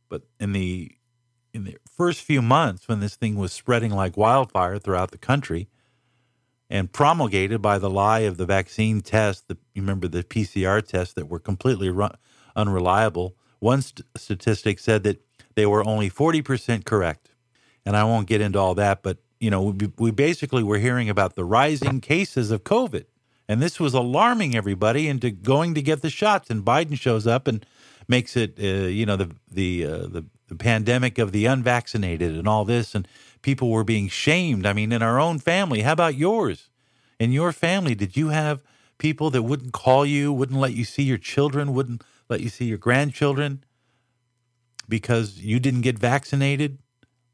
But 0.08 0.22
in 0.38 0.52
the 0.52 0.92
in 1.52 1.64
the 1.64 1.76
first 1.90 2.22
few 2.22 2.40
months 2.40 2.88
when 2.88 3.00
this 3.00 3.16
thing 3.16 3.34
was 3.36 3.52
spreading 3.52 3.90
like 3.90 4.16
wildfire 4.16 4.78
throughout 4.78 5.10
the 5.10 5.18
country 5.18 5.68
and 6.70 6.92
promulgated 6.92 7.60
by 7.60 7.78
the 7.78 7.90
lie 7.90 8.20
of 8.20 8.36
the 8.36 8.46
vaccine 8.46 9.00
test, 9.00 9.48
the, 9.48 9.58
you 9.74 9.82
remember 9.82 10.06
the 10.06 10.22
PCR 10.22 10.86
tests 10.86 11.14
that 11.14 11.28
were 11.28 11.40
completely 11.40 11.92
unreliable. 12.54 13.34
One 13.58 13.82
st- 13.82 14.06
statistic 14.16 14.78
said 14.78 15.02
that 15.02 15.20
they 15.56 15.66
were 15.66 15.86
only 15.86 16.08
40% 16.08 16.84
correct. 16.84 17.30
And 17.84 17.96
I 17.96 18.04
won't 18.04 18.28
get 18.28 18.40
into 18.40 18.58
all 18.58 18.74
that, 18.76 19.02
but 19.02 19.18
you 19.40 19.50
know, 19.50 19.62
we, 19.62 19.90
we 19.98 20.10
basically 20.12 20.62
were 20.62 20.78
hearing 20.78 21.10
about 21.10 21.34
the 21.34 21.44
rising 21.44 22.00
cases 22.00 22.50
of 22.50 22.62
COVID. 22.62 23.06
And 23.48 23.60
this 23.60 23.80
was 23.80 23.94
alarming 23.94 24.54
everybody 24.54 25.08
into 25.08 25.30
going 25.30 25.74
to 25.74 25.82
get 25.82 26.02
the 26.02 26.10
shots. 26.10 26.50
And 26.50 26.64
Biden 26.64 26.96
shows 26.96 27.26
up 27.26 27.48
and 27.48 27.66
makes 28.06 28.36
it, 28.36 28.54
uh, 28.60 28.86
you 28.86 29.04
know, 29.06 29.16
the 29.16 29.34
the, 29.50 29.84
uh, 29.84 30.06
the 30.06 30.24
the 30.50 30.56
pandemic 30.56 31.18
of 31.18 31.32
the 31.32 31.46
unvaccinated 31.46 32.36
and 32.36 32.46
all 32.46 32.64
this, 32.64 32.94
and 32.94 33.08
people 33.42 33.70
were 33.70 33.84
being 33.84 34.08
shamed. 34.08 34.66
I 34.66 34.72
mean, 34.72 34.92
in 34.92 35.02
our 35.02 35.18
own 35.18 35.38
family. 35.38 35.82
How 35.82 35.92
about 35.92 36.14
yours? 36.14 36.68
In 37.18 37.32
your 37.32 37.52
family, 37.52 37.94
did 37.94 38.16
you 38.16 38.28
have 38.28 38.62
people 38.98 39.30
that 39.30 39.42
wouldn't 39.42 39.72
call 39.72 40.06
you, 40.06 40.32
wouldn't 40.32 40.58
let 40.58 40.74
you 40.74 40.84
see 40.84 41.02
your 41.02 41.18
children, 41.18 41.74
wouldn't 41.74 42.02
let 42.28 42.40
you 42.40 42.48
see 42.48 42.66
your 42.66 42.78
grandchildren 42.78 43.64
because 44.88 45.38
you 45.38 45.58
didn't 45.60 45.82
get 45.82 45.98
vaccinated? 45.98 46.78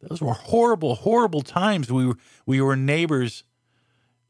Those 0.01 0.21
were 0.21 0.35
horrible, 0.35 0.95
horrible 0.97 1.43
times. 1.43 1.91
We 1.91 2.07
were 2.07 2.17
we 2.45 2.61
were 2.61 2.77
neighbors 2.77 3.45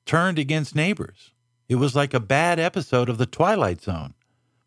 turned 0.07 0.39
against 0.39 0.75
neighbors. 0.75 1.33
It 1.69 1.77
was 1.77 1.97
like 1.97 2.15
a 2.15 2.21
bad 2.21 2.59
episode 2.59 3.09
of 3.09 3.19
the 3.19 3.27
Twilight 3.27 3.83
Zone, 3.83 4.15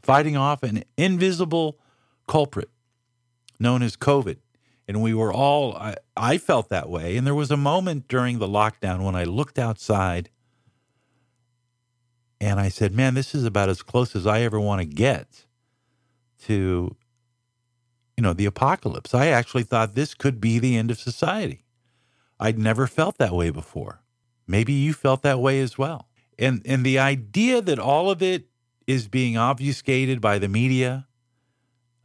fighting 0.02 0.36
off 0.36 0.64
an 0.64 0.84
invisible 0.98 1.80
culprit 2.28 2.70
known 3.60 3.82
as 3.82 3.96
COVID. 3.96 4.38
And 4.90 5.04
we 5.04 5.14
were 5.14 5.32
all, 5.32 5.76
I, 5.76 5.98
I 6.18 6.40
felt 6.40 6.70
that 6.70 6.90
way. 6.90 7.16
And 7.16 7.28
there 7.28 7.36
was 7.36 7.52
a 7.52 7.58
moment 7.58 8.08
during 8.08 8.40
the 8.40 8.48
lockdown 8.48 9.04
when 9.04 9.14
I 9.14 9.24
looked 9.24 9.60
outside 9.60 10.32
and 12.42 12.60
I 12.60 12.70
said, 12.70 12.96
man, 12.96 13.14
this 13.14 13.36
is 13.36 13.46
about 13.46 13.70
as 13.70 13.84
close 13.84 14.16
as 14.16 14.26
I 14.26 14.42
ever 14.42 14.60
want 14.60 14.82
to 14.82 14.86
get 14.88 15.46
to, 16.46 16.96
you 18.18 18.24
know, 18.24 18.34
the 18.34 18.48
apocalypse. 18.48 19.14
I 19.14 19.28
actually 19.28 19.62
thought 19.62 19.94
this 19.94 20.16
could 20.16 20.42
be 20.42 20.58
the 20.58 20.76
end 20.76 20.90
of 20.90 20.98
society. 20.98 21.66
I'd 22.40 22.58
never 22.58 22.88
felt 22.88 23.20
that 23.20 23.34
way 23.34 23.52
before. 23.52 24.02
Maybe 24.48 24.74
you 24.74 24.94
felt 24.94 25.22
that 25.22 25.40
way 25.40 25.60
as 25.60 25.78
well. 25.78 26.10
And, 26.40 26.64
and 26.66 26.84
the 26.84 26.98
idea 26.98 27.62
that 27.62 27.78
all 27.78 28.10
of 28.10 28.24
it 28.24 28.48
is 28.88 29.08
being 29.08 29.38
obfuscated 29.38 30.20
by 30.20 30.40
the 30.40 30.48
media, 30.48 31.06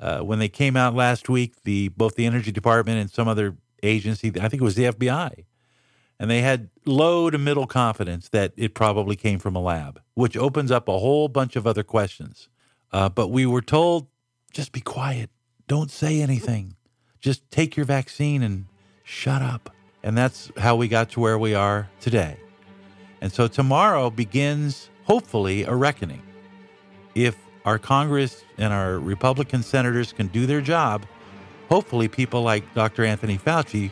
uh, 0.05 0.21
when 0.21 0.39
they 0.39 0.51
came 0.51 0.77
out 0.77 0.95
last 0.95 1.31
week, 1.31 1.63
the 1.65 1.89
both 1.89 2.15
the 2.15 2.27
Energy 2.27 2.53
Department 2.53 2.99
and 2.99 3.11
some 3.11 3.27
other 3.27 3.57
agency, 3.83 4.31
I 4.39 4.51
think 4.51 4.61
it 4.61 4.65
was 4.65 4.75
the 4.75 4.85
FBI, 4.85 5.47
and 6.21 6.31
they 6.31 6.43
had 6.43 6.69
low 6.85 7.31
to 7.31 7.39
middle 7.39 7.67
confidence 7.67 8.29
that 8.29 8.53
it 8.55 8.75
probably 8.75 9.17
came 9.17 9.39
from 9.39 9.57
a 9.57 9.63
lab, 9.63 10.03
which 10.13 10.37
opens 10.37 10.71
up 10.71 10.89
a 10.89 10.99
whole 10.99 11.29
bunch 11.29 11.57
of 11.57 11.67
other 11.67 11.83
questions. 11.83 12.51
Uh, 12.93 13.09
but 13.09 13.29
we 13.29 13.47
were 13.47 13.63
told 13.63 14.09
just 14.53 14.73
be 14.73 14.83
quiet, 14.83 15.31
don't 15.69 15.91
say 15.91 16.21
anything, 16.21 16.77
just 17.21 17.51
take 17.51 17.75
your 17.75 17.87
vaccine 17.87 18.43
and 18.43 18.67
shut 19.05 19.41
up. 19.41 19.75
And 20.03 20.19
that's 20.19 20.53
how 20.59 20.77
we 20.77 20.87
got 20.87 21.09
to 21.13 21.21
where 21.21 21.39
we 21.39 21.55
are 21.55 21.89
today. 21.99 22.37
And 23.23 23.33
so 23.33 23.49
tomorrow 23.49 24.11
begins, 24.11 24.91
hopefully, 25.05 25.65
a 25.65 25.75
reckoning. 25.75 26.23
If 27.15 27.37
our 27.65 27.79
Congress 27.79 28.45
and 28.59 28.73
our 28.73 28.99
Republican 28.99 29.63
senators 29.63 30.13
can 30.13 30.27
do 30.27 30.45
their 30.45 30.61
job, 30.61 31.07
hopefully 31.71 32.09
people 32.09 32.43
like 32.43 32.75
Dr. 32.75 33.05
Anthony 33.05 33.39
Fauci 33.39 33.91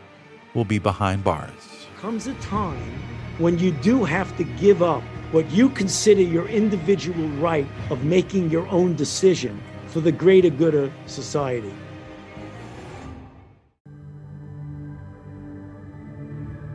will 0.55 0.67
be 0.67 0.79
behind 0.79 1.25
bars. 1.25 1.87
Comes 1.99 2.27
a 2.27 2.35
time 2.35 3.01
when 3.39 3.59
you 3.59 3.73
do 3.73 4.05
have 4.05 4.37
to 4.37 4.45
give 4.45 4.83
up 4.83 5.03
what 5.31 5.51
you 5.51 5.71
consider 5.71 6.21
your 6.21 6.47
individual 6.49 7.27
right 7.41 7.67
of 7.89 8.05
making 8.05 8.51
your 8.51 8.69
own 8.69 8.95
decision 8.95 9.59
for 9.87 10.01
the 10.01 10.13
greater 10.13 10.51
good 10.51 10.75
of 10.75 10.93
society. 11.07 11.73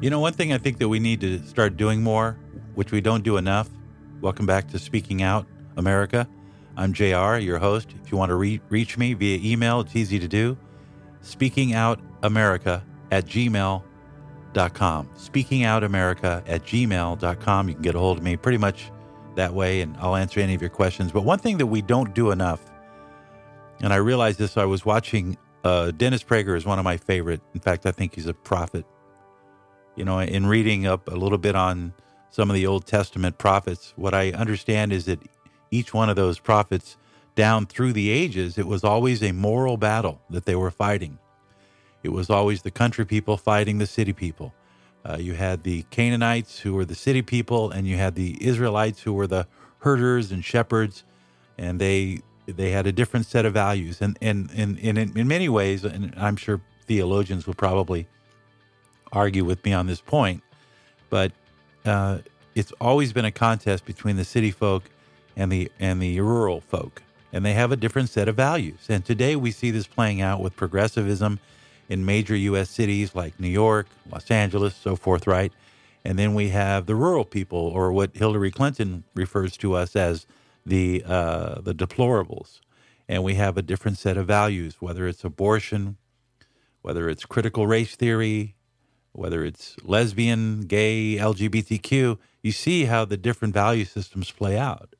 You 0.01 0.10
know, 0.10 0.20
one 0.20 0.34
thing 0.34 0.54
I 0.54 0.58
think 0.58 0.80
that 0.80 0.89
we 0.89 1.00
need 1.00 1.22
to 1.22 1.44
start 1.46 1.77
doing 1.77 2.01
more, 2.01 2.38
which 2.74 2.92
we 2.92 3.01
don't 3.01 3.24
do 3.24 3.38
enough. 3.38 3.70
Welcome 4.22 4.48
back 4.48 4.68
to 4.70 4.80
Speaking 4.80 5.22
Out 5.22 5.46
America. 5.75 6.27
I'm 6.77 6.93
JR, 6.93 7.38
your 7.38 7.57
host. 7.57 7.89
If 8.03 8.12
you 8.12 8.19
want 8.19 8.29
to 8.29 8.36
re- 8.36 8.62
reach 8.69 9.00
me 9.00 9.15
via 9.15 9.39
email, 9.43 9.79
it's 9.79 9.96
easy 9.96 10.19
to 10.19 10.27
do. 10.27 10.55
SpeakingOutAmerica 11.24 12.84
at 13.12 13.25
gmail.com. 13.25 15.10
SpeakingOutAmerica 15.17 16.43
at 16.46 16.63
gmail.com. 16.63 17.67
You 17.67 17.74
can 17.74 17.81
get 17.81 17.96
a 17.96 18.00
hold 18.00 18.19
of 18.19 18.24
me 18.24 18.38
pretty 18.38 18.60
much 18.60 18.91
that 19.36 19.53
way, 19.53 19.81
and 19.81 19.98
I'll 19.98 20.15
answer 20.15 20.39
any 20.39 20.53
of 20.53 20.62
your 20.62 20.69
questions. 20.69 21.12
But 21.12 21.24
one 21.24 21.39
thing 21.39 21.57
that 21.57 21.65
we 21.65 21.81
don't 21.81 22.13
do 22.13 22.29
enough, 22.29 22.62
and 23.81 23.91
I 23.91 23.98
realized 23.98 24.38
this, 24.38 24.55
I 24.55 24.65
was 24.65 24.86
watching 24.86 25.36
uh, 25.63 25.89
Dennis 25.91 26.24
Prager 26.24 26.55
is 26.55 26.65
one 26.65 26.77
of 26.77 26.86
my 26.86 26.98
favorite. 26.98 27.41
In 27.55 27.60
fact, 27.60 27.88
I 27.88 27.91
think 27.91 28.13
he's 28.13 28.27
a 28.27 28.36
prophet. 28.36 28.86
You 29.96 30.05
know, 30.05 30.19
in 30.19 30.46
reading 30.46 30.86
up 30.86 31.12
a 31.12 31.15
little 31.15 31.39
bit 31.39 31.55
on 31.55 31.91
some 32.29 32.51
of 32.51 32.53
the 32.53 32.67
Old 32.67 32.86
Testament 32.86 33.39
prophets, 33.39 33.93
what 33.96 34.13
I 34.13 34.31
understand 34.31 34.93
is 34.93 35.05
that 35.05 35.19
each 35.72 35.94
one 35.94 36.10
of 36.10 36.16
those 36.16 36.40
prophets 36.40 36.98
down 37.36 37.66
through 37.66 37.94
the 37.94 38.10
ages, 38.10 38.58
it 38.58 38.68
was 38.68 38.84
always 38.84 39.22
a 39.22 39.32
moral 39.32 39.78
battle 39.78 40.22
that 40.30 40.46
they 40.46 40.56
were 40.56 40.72
fighting. 40.72 41.20
It 42.04 42.10
was 42.10 42.30
always 42.30 42.62
the 42.64 42.72
country 42.72 43.06
people 43.06 43.38
fighting 43.38 43.78
the 43.78 43.88
city 43.88 44.14
people. 44.14 44.54
Uh, 45.08 45.18
you 45.20 45.34
had 45.34 45.64
the 45.64 45.84
Canaanites 45.90 46.60
who 46.60 46.74
were 46.74 46.86
the 46.86 46.96
city 46.96 47.22
people, 47.22 47.72
and 47.72 47.88
you 47.88 47.98
had 47.98 48.16
the 48.16 48.38
Israelites 48.46 49.02
who 49.02 49.14
were 49.14 49.28
the 49.28 49.48
herders 49.80 50.32
and 50.32 50.44
shepherds, 50.44 51.04
and 51.58 51.80
they 51.80 52.22
they 52.46 52.72
had 52.72 52.88
a 52.88 52.92
different 52.92 53.26
set 53.26 53.46
of 53.46 53.54
values. 53.54 54.02
And 54.02 54.18
and, 54.22 54.50
and, 54.56 54.80
and 54.80 54.98
in, 54.98 55.18
in 55.18 55.28
many 55.28 55.50
ways, 55.50 55.84
and 55.84 56.14
I'm 56.18 56.36
sure 56.36 56.62
theologians 56.88 57.46
will 57.48 57.54
probably 57.54 58.08
argue 59.12 59.46
with 59.46 59.64
me 59.64 59.74
on 59.74 59.88
this 59.88 60.02
point, 60.02 60.44
but 61.10 61.32
uh, 61.86 62.20
it's 62.56 62.72
always 62.82 63.14
been 63.14 63.26
a 63.26 63.32
contest 63.32 63.86
between 63.86 64.18
the 64.18 64.26
city 64.26 64.52
folk 64.52 64.84
and 65.38 65.51
the 65.51 65.72
and 65.79 66.01
the 66.01 66.20
rural 66.20 66.60
folk, 66.60 67.03
and 67.32 67.46
they 67.46 67.53
have 67.53 67.72
a 67.72 67.77
different 67.77 68.10
set 68.10 68.27
of 68.27 68.36
values. 68.36 68.88
And 68.89 69.06
today 69.06 69.38
we 69.38 69.51
see 69.51 69.72
this 69.72 69.88
playing 69.88 70.20
out 70.20 70.41
with 70.41 70.58
progressivism 70.58 71.39
in 71.88 72.06
major 72.06 72.36
U.S. 72.36 72.70
cities 72.70 73.15
like 73.15 73.39
New 73.39 73.48
York, 73.48 73.88
Los 74.12 74.29
Angeles, 74.32 74.75
so 74.75 74.98
forth, 74.98 75.27
right? 75.27 75.53
And 76.03 76.17
then 76.20 76.34
we 76.34 76.50
have 76.50 76.88
the 76.88 76.96
rural 76.96 77.24
people, 77.24 77.60
or 77.60 77.94
what 77.94 78.17
Hillary 78.17 78.51
Clinton 78.51 79.03
refers 79.13 79.56
to 79.58 79.75
us 79.75 79.96
as 79.96 80.25
the 80.65 81.03
uh, 81.06 81.62
the 81.62 81.75
deplorables, 81.75 82.60
and 83.08 83.24
we 83.24 83.36
have 83.36 83.58
a 83.58 83.62
different 83.62 84.00
set 84.00 84.17
of 84.17 84.25
values, 84.27 84.77
whether 84.79 85.08
it's 85.08 85.24
abortion, 85.24 85.98
whether 86.82 87.08
it's 87.10 87.25
critical 87.25 87.67
race 87.67 87.96
theory, 87.96 88.56
whether 89.12 89.46
it's 89.46 89.75
lesbian, 89.84 90.62
gay, 90.62 91.17
LGBTQ. 91.17 92.17
You 92.41 92.51
see 92.51 92.86
how 92.86 93.06
the 93.06 93.17
different 93.17 93.53
value 93.53 93.86
systems 93.86 94.32
play 94.32 94.58
out. 94.58 94.96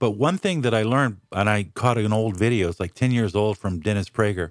But 0.00 0.12
one 0.12 0.38
thing 0.38 0.62
that 0.62 0.72
I 0.72 0.82
learned, 0.82 1.18
and 1.30 1.48
I 1.48 1.64
caught 1.74 1.98
an 1.98 2.12
old 2.12 2.34
video, 2.36 2.70
it's 2.70 2.80
like 2.80 2.94
10 2.94 3.12
years 3.12 3.36
old 3.36 3.58
from 3.58 3.80
Dennis 3.80 4.08
Prager, 4.08 4.50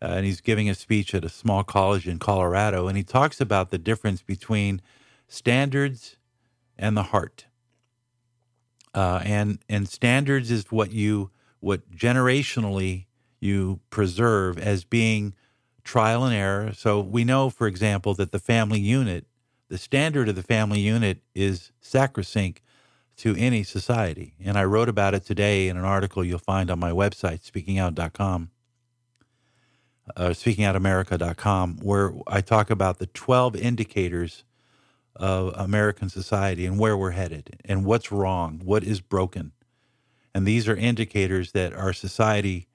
uh, 0.00 0.06
and 0.06 0.24
he's 0.24 0.40
giving 0.40 0.70
a 0.70 0.74
speech 0.74 1.14
at 1.14 1.22
a 1.22 1.28
small 1.28 1.62
college 1.62 2.08
in 2.08 2.18
Colorado, 2.18 2.88
and 2.88 2.96
he 2.96 3.04
talks 3.04 3.42
about 3.42 3.70
the 3.70 3.76
difference 3.76 4.22
between 4.22 4.80
standards 5.28 6.16
and 6.78 6.96
the 6.96 7.04
heart. 7.04 7.44
Uh, 8.94 9.20
and 9.22 9.58
and 9.68 9.86
standards 9.86 10.50
is 10.50 10.72
what 10.72 10.92
you 10.92 11.30
what 11.60 11.90
generationally 11.90 13.04
you 13.38 13.80
preserve 13.90 14.58
as 14.58 14.82
being 14.82 15.34
trial 15.84 16.24
and 16.24 16.34
error. 16.34 16.72
So 16.72 17.00
we 17.00 17.22
know, 17.22 17.50
for 17.50 17.66
example, 17.66 18.14
that 18.14 18.32
the 18.32 18.38
family 18.38 18.80
unit, 18.80 19.26
the 19.68 19.76
standard 19.76 20.30
of 20.30 20.36
the 20.36 20.42
family 20.42 20.80
unit 20.80 21.18
is 21.34 21.70
sacrosanct 21.82 22.62
to 23.18 23.34
any 23.36 23.64
society. 23.64 24.34
And 24.42 24.56
I 24.56 24.64
wrote 24.64 24.88
about 24.88 25.12
it 25.12 25.24
today 25.24 25.68
in 25.68 25.76
an 25.76 25.84
article 25.84 26.24
you'll 26.24 26.38
find 26.38 26.70
on 26.70 26.78
my 26.78 26.92
website, 26.92 27.40
speakingout.com, 27.42 28.50
uh, 30.16 30.28
speakingoutamerica.com, 30.28 31.78
where 31.82 32.12
I 32.28 32.40
talk 32.40 32.70
about 32.70 32.98
the 32.98 33.06
12 33.06 33.56
indicators 33.56 34.44
of 35.16 35.52
American 35.56 36.08
society 36.08 36.64
and 36.64 36.78
where 36.78 36.96
we're 36.96 37.10
headed 37.10 37.56
and 37.64 37.84
what's 37.84 38.12
wrong, 38.12 38.60
what 38.64 38.84
is 38.84 39.00
broken. 39.00 39.50
And 40.32 40.46
these 40.46 40.68
are 40.68 40.76
indicators 40.76 41.50
that 41.52 41.74
our 41.74 41.92
society 41.92 42.68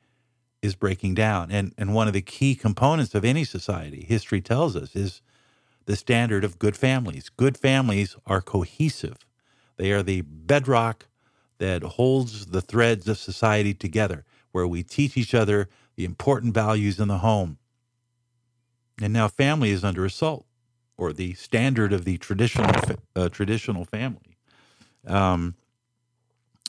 is 0.62 0.76
breaking 0.76 1.14
down. 1.14 1.52
And, 1.52 1.74
and 1.78 1.94
one 1.94 2.08
of 2.08 2.14
the 2.14 2.22
key 2.22 2.56
components 2.56 3.16
of 3.16 3.24
any 3.24 3.46
society, 3.46 4.04
history 4.04 4.42
tells 4.42 4.76
us, 4.76 4.94
is 4.94 5.22
the 5.86 5.96
standard 5.96 6.44
of 6.44 6.60
good 6.60 6.76
families. 6.76 7.30
Good 7.30 7.58
families 7.58 8.18
are 8.26 8.42
cohesive 8.42 9.26
they 9.78 9.92
are 9.92 10.04
the 10.04 10.22
bedrock 10.22 11.08
that 11.58 11.84
holds 11.84 12.48
the 12.48 12.62
threads 12.62 13.08
of 13.08 13.18
society 13.18 13.74
together, 13.74 14.26
where 14.52 14.68
we 14.68 14.84
teach 14.84 15.18
each 15.18 15.34
other 15.34 15.70
the 15.96 16.06
important 16.06 16.54
values 16.54 17.00
in 17.00 17.08
the 17.08 17.20
home. 17.20 17.58
And 19.02 19.14
now 19.14 19.28
family 19.28 19.72
is 19.72 19.84
under 19.84 20.06
assault, 20.06 20.46
or 20.98 21.14
the 21.14 21.34
standard 21.34 21.94
of 21.94 22.06
the 22.06 22.18
traditional 22.18 22.72
uh, 23.16 23.30
traditional 23.30 23.86
family. 23.86 24.38
Um, 25.08 25.56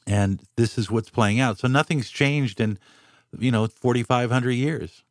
and 0.07 0.43
this 0.57 0.77
is 0.79 0.91
what's 0.91 1.11
playing 1.11 1.41
out. 1.41 1.59
So 1.59 1.69
nothing's 1.69 2.11
changed 2.11 2.61
in, 2.61 2.79
you 3.39 3.51
know, 3.51 3.67
4,500 3.67 4.51
years. 4.51 5.03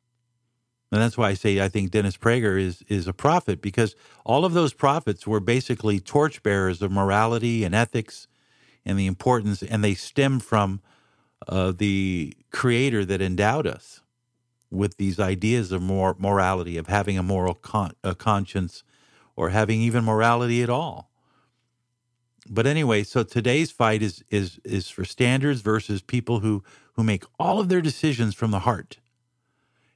And 0.93 1.01
that's 1.01 1.17
why 1.17 1.29
I 1.29 1.35
say 1.35 1.59
I 1.59 1.69
think 1.69 1.91
Dennis 1.91 2.17
Prager 2.17 2.61
is 2.61 2.83
is 2.87 3.07
a 3.07 3.13
prophet 3.13 3.61
because 3.63 3.95
all 4.25 4.45
of 4.45 4.53
those 4.53 4.73
prophets 4.73 5.27
were 5.27 5.41
basically 5.41 5.99
torchbearers 5.99 6.83
of 6.83 6.91
morality 6.91 7.65
and 7.65 7.75
ethics 7.75 8.27
and 8.85 8.99
the 8.99 9.07
importance, 9.07 9.63
and 9.63 9.83
they 9.83 9.95
stem 9.95 10.39
from 10.39 10.81
uh, 11.47 11.73
the 11.75 12.35
Creator 12.51 13.05
that 13.05 13.21
endowed 13.21 13.67
us 13.67 14.01
with 14.71 14.97
these 14.97 15.19
ideas 15.19 15.71
of 15.71 15.81
more 15.81 16.15
morality, 16.19 16.77
of 16.77 16.87
having 16.87 17.17
a 17.17 17.23
moral 17.23 17.55
con- 17.55 17.95
a 18.03 18.15
conscience, 18.15 18.83
or 19.35 19.49
having 19.49 19.81
even 19.81 20.03
morality 20.05 20.63
at 20.63 20.69
all. 20.69 21.11
But 22.49 22.67
anyway, 22.67 23.03
so 23.03 23.23
today's 23.23 23.71
fight 23.71 24.03
is 24.03 24.23
is 24.29 24.59
is 24.63 24.89
for 24.89 25.05
standards 25.05 25.61
versus 25.61 26.03
people 26.03 26.41
who 26.41 26.63
who 26.93 27.03
make 27.03 27.25
all 27.39 27.59
of 27.59 27.69
their 27.69 27.81
decisions 27.81 28.35
from 28.35 28.51
the 28.51 28.59
heart. 28.59 28.99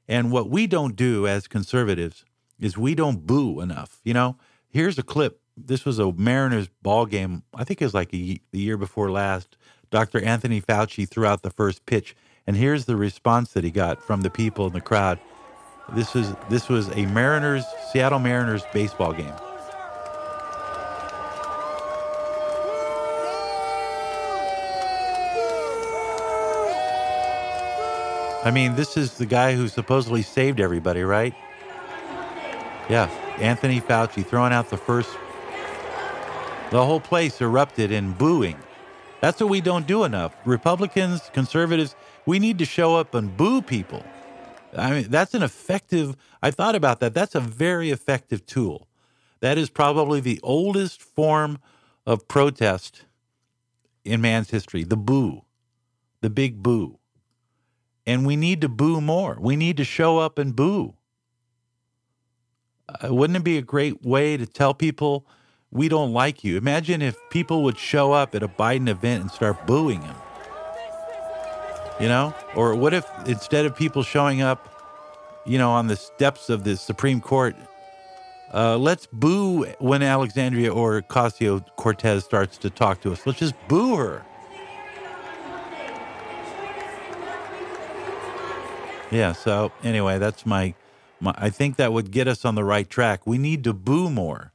And 0.08 0.32
what 0.32 0.50
we 0.50 0.68
don't 0.68 0.96
do 0.96 1.28
as 1.28 1.48
conservatives 1.48 2.24
is 2.60 2.78
we 2.78 2.96
don't 2.96 3.26
boo 3.28 3.60
enough. 3.60 4.00
You 4.04 4.14
know, 4.14 4.38
here's 4.70 4.98
a 4.98 5.04
clip. 5.04 5.42
This 5.56 5.86
was 5.86 6.00
a 6.00 6.12
Mariners 6.12 6.70
ball 6.82 7.06
game. 7.06 7.44
I 7.54 7.64
think 7.64 7.82
it 7.82 7.86
was 7.86 7.94
like 7.94 8.12
the 8.12 8.42
year 8.52 8.78
before 8.78 9.12
last. 9.12 9.58
Dr. 9.90 10.22
Anthony 10.24 10.62
Fauci 10.62 11.08
threw 11.08 11.26
out 11.26 11.42
the 11.42 11.50
first 11.50 11.86
pitch, 11.86 12.16
and 12.46 12.56
here's 12.56 12.86
the 12.86 12.96
response 12.96 13.54
that 13.54 13.64
he 13.64 13.72
got 13.72 14.02
from 14.02 14.22
the 14.22 14.30
people 14.30 14.68
in 14.68 14.74
the 14.74 14.82
crowd. 14.82 15.20
This 15.94 16.14
was 16.14 16.36
this 16.50 16.68
was 16.68 16.90
a 16.90 17.06
Mariners 17.06 17.64
Seattle 17.92 18.20
Mariners 18.20 18.64
baseball 18.74 19.14
game. 19.14 19.34
I 28.48 28.52
mean, 28.52 28.76
this 28.76 28.96
is 28.96 29.16
the 29.16 29.26
guy 29.26 29.56
who 29.56 29.68
supposedly 29.68 30.22
saved 30.22 30.62
everybody, 30.62 31.04
right? 31.04 31.36
Yeah, 32.90 33.10
Anthony 33.40 33.82
Fauci 33.82 34.26
throwing 34.26 34.54
out 34.54 34.70
the 34.70 34.78
first. 34.78 35.10
The 36.72 36.86
whole 36.86 37.02
place 37.02 37.42
erupted 37.42 37.92
in 37.92 38.14
booing. 38.14 38.56
That's 39.20 39.42
what 39.42 39.50
we 39.50 39.60
don't 39.60 39.86
do 39.86 40.06
enough. 40.06 40.34
Republicans, 40.46 41.30
conservatives, 41.34 41.94
we 42.26 42.40
need 42.40 42.58
to 42.60 42.66
show 42.66 42.96
up 42.96 43.14
and 43.16 43.36
boo 43.36 43.62
people. 43.62 44.02
I 44.78 44.92
mean, 44.92 45.10
that's 45.10 45.34
an 45.34 45.44
effective, 45.44 46.16
I 46.42 46.52
thought 46.52 46.76
about 46.76 47.02
that. 47.02 47.14
That's 47.14 47.36
a 47.36 47.42
very 47.42 47.92
effective 47.92 48.46
tool. 48.46 48.88
That 49.42 49.58
is 49.58 49.70
probably 49.70 50.22
the 50.22 50.40
oldest 50.42 51.02
form 51.02 51.60
of 52.06 52.30
protest 52.30 53.04
in 54.06 54.22
man's 54.22 54.52
history 54.52 54.86
the 54.86 54.96
boo, 54.96 55.42
the 56.22 56.30
big 56.30 56.64
boo. 56.64 56.97
And 58.08 58.26
we 58.26 58.38
need 58.38 58.62
to 58.62 58.70
boo 58.70 59.02
more. 59.02 59.38
We 59.40 59.58
need 59.58 59.78
to 59.78 59.84
show 59.84 60.18
up 60.18 60.40
and 60.40 60.56
boo. 60.56 60.96
Uh, 62.88 63.14
wouldn't 63.14 63.36
it 63.36 63.44
be 63.44 63.58
a 63.58 63.62
great 63.62 64.02
way 64.04 64.38
to 64.38 64.46
tell 64.46 64.74
people 64.74 65.28
we 65.72 65.90
don't 65.90 66.14
like 66.14 66.42
you? 66.42 66.56
Imagine 66.56 67.02
if 67.02 67.18
people 67.30 67.64
would 67.64 67.78
show 67.78 68.14
up 68.14 68.34
at 68.34 68.42
a 68.42 68.48
Biden 68.48 68.88
event 68.88 69.24
and 69.24 69.32
start 69.32 69.68
booing 69.68 70.02
him. 70.02 70.16
You 72.00 72.08
know? 72.08 72.34
Or 72.56 72.76
what 72.76 72.94
if 72.94 73.06
instead 73.26 73.66
of 73.66 73.76
people 73.76 74.04
showing 74.04 74.42
up, 74.42 74.74
you 75.46 75.58
know, 75.58 75.72
on 75.72 75.88
the 75.88 75.98
steps 75.98 76.50
of 76.50 76.64
the 76.64 76.78
Supreme 76.78 77.20
Court, 77.20 77.58
uh, 78.54 78.78
let's 78.78 79.08
boo 79.12 79.66
when 79.80 80.02
Alexandria 80.02 80.74
or 80.74 81.02
Ocasio 81.02 81.66
Cortez 81.76 82.24
starts 82.24 82.58
to 82.60 82.70
talk 82.70 83.02
to 83.02 83.12
us. 83.12 83.26
Let's 83.28 83.40
just 83.40 83.56
boo 83.68 83.98
her. 83.98 84.26
Yeah. 89.12 89.32
So 89.34 89.72
anyway, 89.84 90.20
that's 90.20 90.46
my, 90.46 90.74
my. 91.20 91.34
I 91.38 91.50
think 91.50 91.78
that 91.78 91.94
would 91.94 92.12
get 92.12 92.28
us 92.28 92.46
on 92.46 92.56
the 92.56 92.64
right 92.64 92.90
track. 92.90 93.26
We 93.26 93.38
need 93.38 93.64
to 93.64 93.74
boo 93.74 94.10
more. 94.10 94.52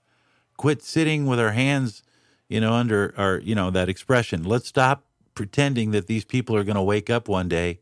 Quit 0.56 0.82
sitting 0.82 1.26
with 1.26 1.40
our 1.40 1.52
hands, 1.52 2.02
you 2.48 2.60
know, 2.60 2.74
under 2.74 3.14
our, 3.16 3.38
you 3.38 3.54
know, 3.54 3.70
that 3.70 3.88
expression. 3.88 4.44
Let's 4.44 4.68
stop 4.68 5.04
pretending 5.34 5.92
that 5.92 6.06
these 6.06 6.24
people 6.24 6.54
are 6.56 6.64
going 6.64 6.76
to 6.76 6.82
wake 6.82 7.10
up 7.10 7.28
one 7.28 7.48
day. 7.48 7.80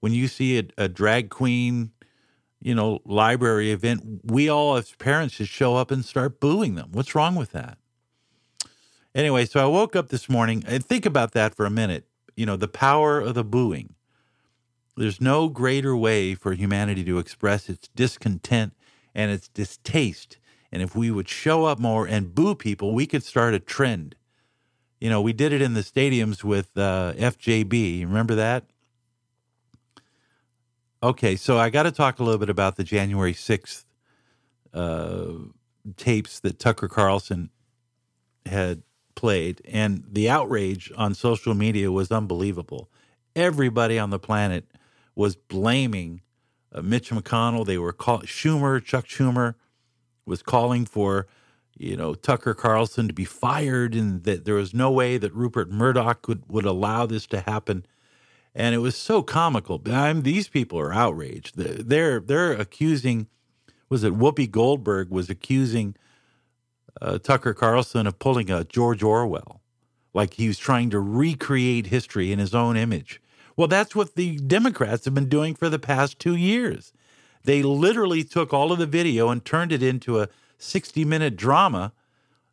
When 0.00 0.12
you 0.12 0.28
see 0.28 0.58
a, 0.58 0.64
a 0.78 0.88
drag 0.88 1.30
queen, 1.30 1.90
you 2.60 2.74
know, 2.74 3.00
library 3.04 3.72
event, 3.72 4.20
we 4.24 4.48
all 4.48 4.76
as 4.76 4.92
parents 4.92 5.34
should 5.34 5.48
show 5.48 5.76
up 5.76 5.90
and 5.90 6.04
start 6.04 6.40
booing 6.40 6.76
them. 6.76 6.90
What's 6.92 7.14
wrong 7.14 7.34
with 7.34 7.52
that? 7.52 7.78
Anyway, 9.14 9.44
so 9.44 9.62
I 9.62 9.66
woke 9.66 9.94
up 9.94 10.08
this 10.08 10.28
morning 10.28 10.64
and 10.66 10.84
think 10.84 11.06
about 11.06 11.32
that 11.32 11.54
for 11.54 11.66
a 11.66 11.70
minute. 11.70 12.06
You 12.36 12.46
know, 12.46 12.56
the 12.56 12.68
power 12.68 13.20
of 13.20 13.34
the 13.34 13.44
booing. 13.44 13.94
There's 14.96 15.20
no 15.20 15.48
greater 15.48 15.96
way 15.96 16.34
for 16.34 16.52
humanity 16.52 17.04
to 17.04 17.18
express 17.18 17.68
its 17.68 17.88
discontent 17.94 18.74
and 19.14 19.30
its 19.30 19.48
distaste. 19.48 20.38
And 20.70 20.82
if 20.82 20.94
we 20.94 21.10
would 21.10 21.28
show 21.28 21.64
up 21.64 21.78
more 21.78 22.06
and 22.06 22.34
boo 22.34 22.54
people, 22.54 22.94
we 22.94 23.06
could 23.06 23.22
start 23.22 23.54
a 23.54 23.58
trend. 23.58 24.14
You 25.00 25.10
know, 25.10 25.20
we 25.20 25.32
did 25.32 25.52
it 25.52 25.60
in 25.60 25.74
the 25.74 25.82
stadiums 25.82 26.44
with 26.44 26.76
uh, 26.76 27.12
FJB. 27.16 28.02
Remember 28.02 28.34
that? 28.34 28.64
Okay, 31.02 31.36
so 31.36 31.58
I 31.58 31.70
got 31.70 31.82
to 31.82 31.92
talk 31.92 32.18
a 32.18 32.24
little 32.24 32.38
bit 32.38 32.48
about 32.48 32.76
the 32.76 32.84
January 32.84 33.34
6th 33.34 33.84
uh, 34.72 35.32
tapes 35.96 36.40
that 36.40 36.58
Tucker 36.58 36.88
Carlson 36.88 37.50
had 38.46 38.82
played. 39.14 39.60
And 39.68 40.04
the 40.10 40.30
outrage 40.30 40.90
on 40.96 41.14
social 41.14 41.54
media 41.54 41.92
was 41.92 42.10
unbelievable. 42.10 42.88
Everybody 43.36 43.98
on 43.98 44.10
the 44.10 44.18
planet 44.18 44.64
was 45.14 45.36
blaming 45.36 46.22
uh, 46.72 46.82
Mitch 46.82 47.10
McConnell. 47.10 47.66
They 47.66 47.78
were 47.78 47.92
call- 47.92 48.22
Schumer, 48.22 48.84
Chuck 48.84 49.06
Schumer, 49.06 49.54
was 50.26 50.42
calling 50.42 50.86
for, 50.86 51.26
you 51.76 51.96
know, 51.96 52.14
Tucker 52.14 52.54
Carlson 52.54 53.08
to 53.08 53.14
be 53.14 53.24
fired, 53.24 53.94
and 53.94 54.24
that 54.24 54.44
there 54.44 54.54
was 54.54 54.74
no 54.74 54.90
way 54.90 55.18
that 55.18 55.34
Rupert 55.34 55.70
Murdoch 55.70 56.26
would 56.28 56.44
would 56.48 56.64
allow 56.66 57.06
this 57.06 57.26
to 57.28 57.40
happen. 57.40 57.86
And 58.54 58.74
it 58.74 58.78
was 58.78 58.96
so 58.96 59.22
comical. 59.22 59.82
I'm, 59.86 60.22
these 60.22 60.48
people 60.48 60.78
are 60.78 60.92
outraged. 60.92 61.56
They're 61.56 62.20
they're 62.20 62.52
accusing. 62.52 63.28
Was 63.88 64.04
it 64.04 64.14
Whoopi 64.14 64.50
Goldberg 64.50 65.10
was 65.10 65.30
accusing 65.30 65.94
uh, 67.00 67.18
Tucker 67.18 67.54
Carlson 67.54 68.06
of 68.06 68.18
pulling 68.18 68.50
a 68.50 68.64
George 68.64 69.02
Orwell, 69.02 69.60
like 70.12 70.34
he 70.34 70.48
was 70.48 70.58
trying 70.58 70.90
to 70.90 71.00
recreate 71.00 71.86
history 71.86 72.32
in 72.32 72.38
his 72.38 72.54
own 72.54 72.76
image. 72.76 73.20
Well, 73.56 73.68
that's 73.68 73.94
what 73.94 74.14
the 74.14 74.36
Democrats 74.36 75.04
have 75.04 75.14
been 75.14 75.28
doing 75.28 75.54
for 75.54 75.68
the 75.68 75.78
past 75.78 76.18
two 76.18 76.34
years. 76.34 76.92
They 77.44 77.62
literally 77.62 78.24
took 78.24 78.52
all 78.52 78.72
of 78.72 78.78
the 78.78 78.86
video 78.86 79.28
and 79.28 79.44
turned 79.44 79.72
it 79.72 79.82
into 79.82 80.20
a 80.20 80.28
60 80.58 81.04
minute 81.04 81.36
drama 81.36 81.92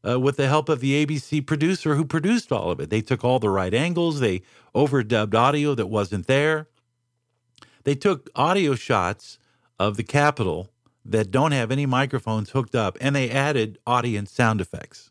uh, 0.07 0.19
with 0.19 0.37
the 0.37 0.47
help 0.47 0.69
of 0.69 0.79
the 0.79 1.05
ABC 1.05 1.45
producer 1.45 1.95
who 1.95 2.05
produced 2.05 2.51
all 2.51 2.71
of 2.71 2.79
it. 2.79 2.89
They 2.89 3.01
took 3.01 3.23
all 3.23 3.39
the 3.39 3.49
right 3.49 3.73
angles, 3.73 4.19
they 4.19 4.41
overdubbed 4.75 5.33
audio 5.33 5.75
that 5.75 5.87
wasn't 5.87 6.27
there. 6.27 6.67
They 7.83 7.95
took 7.95 8.29
audio 8.35 8.75
shots 8.75 9.39
of 9.79 9.97
the 9.97 10.03
Capitol 10.03 10.69
that 11.03 11.31
don't 11.31 11.51
have 11.51 11.71
any 11.71 11.87
microphones 11.87 12.51
hooked 12.51 12.75
up, 12.75 12.97
and 13.01 13.15
they 13.15 13.29
added 13.29 13.79
audience 13.87 14.31
sound 14.31 14.61
effects. 14.61 15.10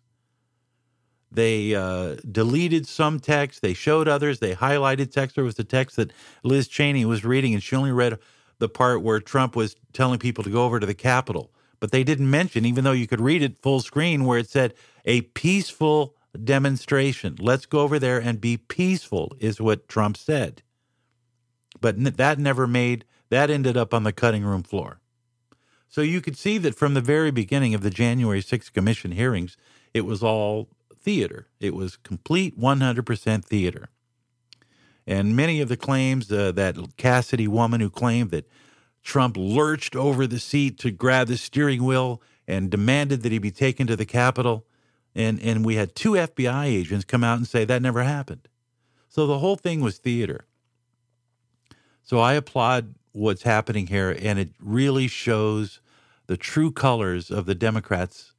They 1.33 1.75
uh, 1.75 2.16
deleted 2.31 2.87
some 2.87 3.21
text. 3.21 3.62
They 3.62 3.75
showed 3.75 4.09
others. 4.09 4.40
They 4.40 4.55
highlighted 4.55 5.12
text. 5.12 5.37
There 5.37 5.45
was 5.45 5.55
the 5.55 5.64
text 5.64 5.97
that 5.97 6.12
Liz 6.43 6.66
Cheney 6.66 7.05
was 7.05 7.25
reading, 7.25 7.55
and 7.55 7.62
she 7.62 7.77
only 7.77 7.93
read 7.93 8.19
the 8.59 8.69
part 8.69 9.03
where 9.03 9.21
Trump 9.21 9.55
was 9.55 9.77
telling 9.93 10.19
people 10.19 10.43
to 10.45 10.51
go 10.51 10.64
over 10.64 10.81
to 10.81 10.87
the 10.87 10.95
Capitol. 10.95 11.53
But 11.79 11.93
they 11.93 12.05
didn't 12.05 12.31
mention, 12.31 12.66
even 12.66 12.85
though 12.85 12.93
you 12.93 13.07
could 13.07 13.21
read 13.21 13.43
it 13.43 13.59
full 13.59 13.81
screen, 13.81 14.25
where 14.25 14.38
it 14.38 14.51
said 14.51 14.75
a 15.05 15.23
peaceful 15.23 16.14
demonstration. 16.45 17.37
Let's 17.38 17.66
go 17.66 17.81
over 17.81 17.99
there 17.99 18.19
and 18.19 18.40
be 18.40 18.57
peaceful, 18.57 19.35
is 19.38 19.61
what 19.61 19.88
Trump 19.88 20.16
said. 20.16 20.62
But 21.81 22.16
that 22.16 22.38
never 22.38 22.66
made, 22.66 23.05
that 23.31 23.51
ended 23.51 23.77
up 23.77 23.95
on 23.95 24.03
the 24.03 24.12
cutting 24.12 24.45
room 24.45 24.62
floor. 24.62 25.01
So 25.88 26.03
you 26.03 26.21
could 26.21 26.37
see 26.37 26.59
that 26.59 26.77
from 26.77 26.95
the 26.95 27.01
very 27.01 27.31
beginning 27.31 27.75
of 27.75 27.83
the 27.83 27.90
January 27.90 28.43
6th 28.43 28.73
Commission 28.73 29.12
hearings, 29.12 29.57
it 29.93 30.03
was 30.03 30.23
all 30.23 30.69
theater. 31.00 31.48
It 31.58 31.74
was 31.74 31.96
complete 31.96 32.58
100% 32.58 33.44
theater. 33.44 33.88
And 35.06 35.34
many 35.34 35.60
of 35.60 35.68
the 35.68 35.76
claims, 35.76 36.30
uh, 36.30 36.52
that 36.52 36.76
Cassidy 36.96 37.48
woman 37.48 37.80
who 37.80 37.90
claimed 37.90 38.30
that 38.30 38.48
Trump 39.02 39.36
lurched 39.36 39.96
over 39.96 40.26
the 40.26 40.38
seat 40.38 40.78
to 40.78 40.90
grab 40.90 41.28
the 41.28 41.36
steering 41.36 41.84
wheel 41.84 42.20
and 42.46 42.70
demanded 42.70 43.22
that 43.22 43.32
he 43.32 43.38
be 43.38 43.50
taken 43.50 43.86
to 43.86 43.96
the 43.96 44.04
Capitol. 44.04 44.66
And, 45.14 45.40
and 45.40 45.64
we 45.64 45.76
had 45.76 45.94
two 45.94 46.12
FBI 46.12 46.66
agents 46.66 47.04
come 47.04 47.24
out 47.24 47.38
and 47.38 47.46
say 47.46 47.64
that 47.64 47.82
never 47.82 48.02
happened. 48.02 48.48
So 49.08 49.26
the 49.26 49.38
whole 49.38 49.56
thing 49.56 49.80
was 49.80 49.98
theater. 49.98 50.46
So 52.02 52.18
I 52.18 52.34
applaud 52.34 52.94
what's 53.12 53.42
happening 53.42 53.88
here, 53.88 54.16
and 54.20 54.38
it 54.38 54.50
really 54.60 55.08
shows 55.08 55.80
the 56.26 56.36
true 56.36 56.70
colors 56.70 57.30
of 57.30 57.46
the 57.46 57.54
Democrats 57.54 58.32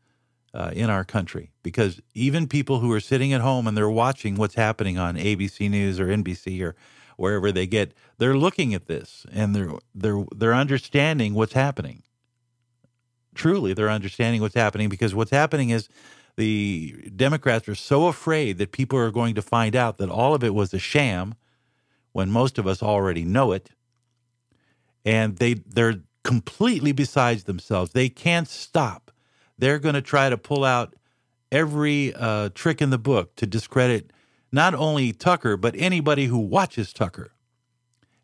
uh, 0.54 0.72
in 0.74 0.90
our 0.90 1.04
country 1.04 1.52
because 1.64 2.02
even 2.14 2.48
people 2.48 2.80
who 2.80 2.92
are 2.92 3.00
sitting 3.00 3.34
at 3.34 3.42
home 3.42 3.68
and 3.68 3.78
they're 3.78 3.90
watching 3.90 4.36
what's 4.36 4.56
happening 4.56 4.98
on 4.98 5.16
ABC 5.16 5.70
News 5.70 6.00
or 6.00 6.08
NBC 6.08 6.62
or 6.62 6.76
wherever 7.18 7.52
they 7.52 7.68
get, 7.68 7.94
they're 8.18 8.38
looking 8.38 8.74
at 8.74 8.88
this 8.88 9.26
and 9.32 9.56
they're 9.56 9.72
they're 9.96 10.26
they're 10.36 10.54
understanding 10.54 11.34
what's 11.34 11.54
happening. 11.54 12.04
Truly, 13.34 13.74
they're 13.74 13.90
understanding 13.90 14.42
what's 14.42 14.56
happening 14.56 14.90
because 14.90 15.16
what's 15.16 15.32
happening 15.32 15.70
is 15.70 15.88
the 16.36 17.10
Democrats 17.16 17.70
are 17.70 17.76
so 17.76 18.08
afraid 18.08 18.58
that 18.58 18.72
people 18.72 19.00
are 19.00 19.12
going 19.12 19.36
to 19.36 19.42
find 19.42 19.76
out 19.76 19.98
that 19.98 20.10
all 20.10 20.34
of 20.34 20.44
it 20.44 20.54
was 20.54 20.74
a 20.74 20.80
sham 20.80 21.36
when 22.12 22.30
most 22.30 22.58
of 22.58 22.68
us 22.68 22.84
already 22.84 23.24
know 23.24 23.54
it. 23.54 23.70
And 25.06 25.38
they 25.38 25.54
they're 25.54 26.02
completely 26.24 26.92
besides 26.92 27.46
themselves. 27.46 27.92
They 27.92 28.10
can't 28.10 28.48
stop. 28.48 29.11
They're 29.62 29.78
going 29.78 29.94
to 29.94 30.02
try 30.02 30.28
to 30.28 30.38
pull 30.38 30.64
out 30.66 30.96
every 31.52 32.16
uh, 32.16 32.50
trick 32.56 32.82
in 32.82 32.90
the 32.90 32.98
book 32.98 33.36
to 33.36 33.46
discredit 33.46 34.12
not 34.52 34.74
only 34.74 35.14
Tucker 35.14 35.56
but 35.56 35.76
anybody 35.78 36.26
who 36.26 36.40
watches 36.40 36.92
Tucker. 36.92 37.32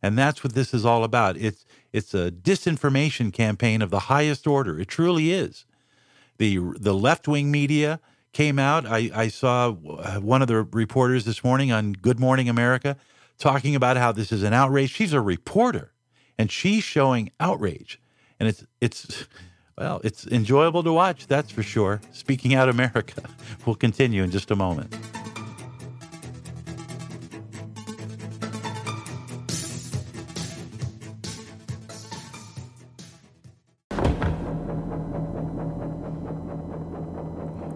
And 0.02 0.18
that's 0.18 0.44
what 0.44 0.54
this 0.54 0.74
is 0.74 0.84
all 0.84 1.04
about. 1.04 1.38
It's 1.38 1.64
it's 1.94 2.16
a 2.16 2.32
disinformation 2.32 3.32
campaign 3.32 3.84
of 3.84 3.92
the 3.92 4.00
highest 4.00 4.48
order. 4.48 4.80
It 4.80 4.88
truly 4.88 5.32
is. 5.32 5.66
The 6.40 6.58
the 6.80 6.96
left 6.96 7.28
wing 7.28 7.52
media 7.52 8.00
came 8.34 8.58
out. 8.58 8.88
I, 8.88 9.12
I 9.14 9.28
saw 9.28 9.72
one 9.72 10.42
of 10.42 10.48
the 10.48 10.64
reporters 10.64 11.26
this 11.26 11.44
morning 11.44 11.72
on 11.72 11.94
Good 11.94 12.20
Morning 12.20 12.50
America 12.50 12.98
talking 13.38 13.76
about 13.76 13.98
how 13.98 14.12
this 14.12 14.32
is 14.32 14.42
an 14.42 14.54
outrage. 14.54 14.90
She's 14.90 15.14
a 15.14 15.22
reporter 15.22 15.94
and 16.36 16.52
she's 16.52 16.84
showing 16.84 17.32
outrage. 17.40 18.02
And 18.40 18.50
it's 18.50 18.66
it's 18.82 19.28
well, 19.78 20.02
it's 20.04 20.26
enjoyable 20.28 20.82
to 20.84 20.92
watch, 20.92 21.28
that's 21.28 21.52
for 21.52 21.62
sure. 21.62 22.02
Speaking 22.12 22.56
out 22.56 22.70
America. 22.70 23.22
We'll 23.66 23.76
continue 23.76 24.24
in 24.24 24.32
just 24.32 24.52
a 24.52 24.56
moment. 24.56 24.96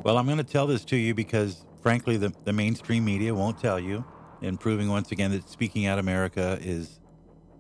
Well, 0.04 0.18
I'm 0.18 0.26
going 0.26 0.38
to 0.38 0.44
tell 0.44 0.66
this 0.68 0.86
to 0.86 0.98
you 0.98 1.14
because, 1.14 1.66
frankly, 1.82 2.18
the, 2.18 2.34
the 2.46 2.54
mainstream 2.54 3.06
media 3.06 3.34
won't 3.36 3.60
tell 3.60 3.80
you, 3.80 4.06
and 4.42 4.60
proving 4.60 4.90
once 4.90 5.12
again 5.12 5.32
that 5.32 5.50
Speaking 5.50 5.86
Out 5.86 6.00
America 6.00 6.58
is 6.62 7.00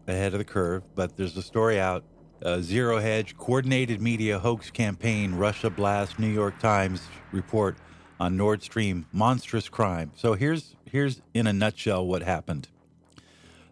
ahead 0.07 0.33
of 0.33 0.39
the 0.39 0.45
curve. 0.45 0.83
But 0.95 1.17
there's 1.17 1.35
a 1.37 1.41
story 1.41 1.79
out 1.79 2.03
uh, 2.43 2.61
Zero 2.61 2.99
Hedge 2.99 3.37
Coordinated 3.37 4.01
Media 4.01 4.39
Hoax 4.39 4.71
Campaign, 4.71 5.35
Russia 5.35 5.69
Blast, 5.69 6.19
New 6.19 6.27
York 6.27 6.59
Times 6.59 7.01
report 7.31 7.77
on 8.19 8.37
Nord 8.37 8.63
Stream 8.63 9.05
monstrous 9.11 9.69
crime. 9.69 10.11
So 10.15 10.33
here's 10.33 10.75
here's 10.85 11.21
in 11.33 11.47
a 11.47 11.53
nutshell 11.53 12.05
what 12.05 12.23
happened. 12.23 12.67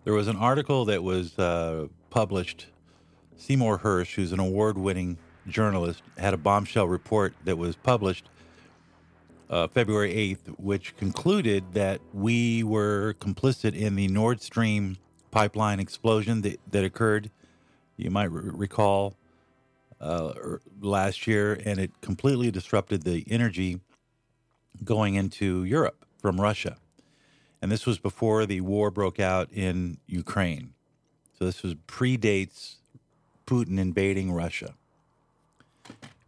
There 0.03 0.13
was 0.13 0.27
an 0.27 0.38
article 0.38 0.86
that 0.86 1.03
was 1.03 1.38
uh, 1.38 1.88
published. 2.10 2.67
Seymour 3.38 3.79
Hersh, 3.79 4.15
who's 4.15 4.34
an 4.34 4.39
award-winning 4.39 5.17
journalist, 5.47 6.01
had 6.17 6.34
a 6.34 6.38
bombshell 6.38 6.88
report 6.88 7.34
that 7.45 7.58
was 7.58 7.75
published 7.75 8.29
uh, 9.49 9.67
February 9.67 10.13
8th, 10.13 10.60
which 10.60 10.95
concluded 10.97 11.63
that 11.73 12.01
we 12.13 12.63
were 12.63 13.15
complicit 13.19 13.75
in 13.75 13.95
the 13.95 14.08
Nord 14.08 14.41
Stream 14.41 14.97
pipeline 15.32 15.79
explosion 15.79 16.41
that, 16.41 16.60
that 16.71 16.84
occurred, 16.84 17.32
you 17.99 18.09
might 18.09 18.31
re- 18.31 18.51
recall, 18.53 19.15
uh, 20.01 20.33
er, 20.38 20.62
last 20.81 21.27
year, 21.27 21.59
and 21.65 21.79
it 21.79 21.91
completely 22.01 22.51
disrupted 22.51 23.03
the 23.03 23.25
energy 23.29 23.79
going 24.83 25.15
into 25.15 25.63
Europe 25.63 26.05
from 26.17 26.39
Russia. 26.39 26.77
And 27.62 27.71
this 27.71 27.85
was 27.85 27.99
before 27.99 28.45
the 28.45 28.62
war 28.62 28.89
broke 28.91 29.19
out 29.19 29.49
in 29.51 29.97
Ukraine. 30.07 30.73
So 31.38 31.45
this 31.45 31.62
was 31.63 31.75
predates 31.75 32.77
Putin 33.45 33.79
invading 33.79 34.31
Russia. 34.31 34.75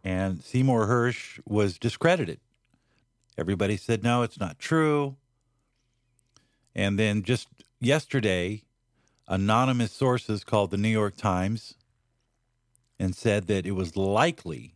And 0.04 0.42
Seymour 0.42 0.86
Hersh 0.86 1.40
was 1.46 1.78
discredited 1.78 2.40
Everybody 3.38 3.76
said, 3.76 4.02
no, 4.02 4.22
it's 4.22 4.38
not 4.38 4.58
true. 4.58 5.16
And 6.74 6.98
then 6.98 7.22
just 7.22 7.48
yesterday, 7.80 8.62
anonymous 9.28 9.92
sources 9.92 10.44
called 10.44 10.70
the 10.70 10.76
New 10.76 10.88
York 10.88 11.16
Times 11.16 11.74
and 12.98 13.14
said 13.14 13.46
that 13.46 13.66
it 13.66 13.72
was 13.72 13.96
likely 13.96 14.74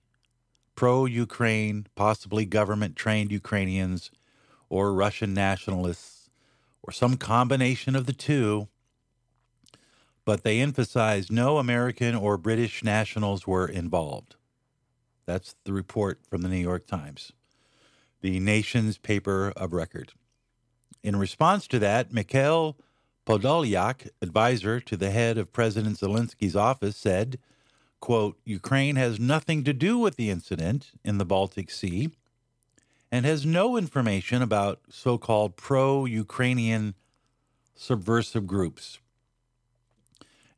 pro 0.74 1.04
Ukraine, 1.06 1.86
possibly 1.94 2.44
government 2.44 2.96
trained 2.96 3.32
Ukrainians 3.32 4.10
or 4.68 4.92
Russian 4.92 5.32
nationalists 5.32 6.30
or 6.82 6.92
some 6.92 7.16
combination 7.16 7.96
of 7.96 8.06
the 8.06 8.12
two. 8.12 8.68
But 10.24 10.42
they 10.42 10.60
emphasized 10.60 11.30
no 11.30 11.58
American 11.58 12.14
or 12.14 12.36
British 12.36 12.82
nationals 12.82 13.46
were 13.46 13.68
involved. 13.68 14.36
That's 15.24 15.54
the 15.64 15.72
report 15.72 16.20
from 16.28 16.42
the 16.42 16.48
New 16.48 16.56
York 16.56 16.86
Times 16.86 17.32
the 18.22 18.40
nation's 18.40 18.98
paper 18.98 19.52
of 19.56 19.72
record. 19.72 20.12
In 21.02 21.14
response 21.16 21.68
to 21.68 21.78
that, 21.78 22.12
Mikhail 22.12 22.76
Podolyak, 23.26 24.08
advisor 24.22 24.78
to 24.78 24.96
the 24.96 25.10
head 25.10 25.36
of 25.36 25.52
President 25.52 25.98
Zelensky's 25.98 26.54
office, 26.54 26.96
said, 26.96 27.38
quote, 28.00 28.38
Ukraine 28.44 28.94
has 28.94 29.18
nothing 29.18 29.64
to 29.64 29.72
do 29.72 29.98
with 29.98 30.14
the 30.14 30.30
incident 30.30 30.92
in 31.04 31.18
the 31.18 31.24
Baltic 31.24 31.70
Sea 31.70 32.10
and 33.10 33.26
has 33.26 33.44
no 33.44 33.76
information 33.76 34.42
about 34.42 34.80
so 34.88 35.18
called 35.18 35.56
pro 35.56 36.04
Ukrainian 36.04 36.94
subversive 37.74 38.46
groups. 38.46 39.00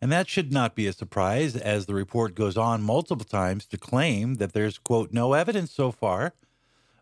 And 0.00 0.12
that 0.12 0.28
should 0.28 0.52
not 0.52 0.76
be 0.76 0.86
a 0.86 0.92
surprise, 0.92 1.56
as 1.56 1.86
the 1.86 1.94
report 1.94 2.34
goes 2.34 2.56
on 2.56 2.82
multiple 2.82 3.24
times 3.24 3.64
to 3.66 3.78
claim 3.78 4.34
that 4.34 4.52
there's, 4.52 4.78
quote, 4.78 5.12
no 5.12 5.32
evidence 5.32 5.72
so 5.72 5.90
far 5.90 6.34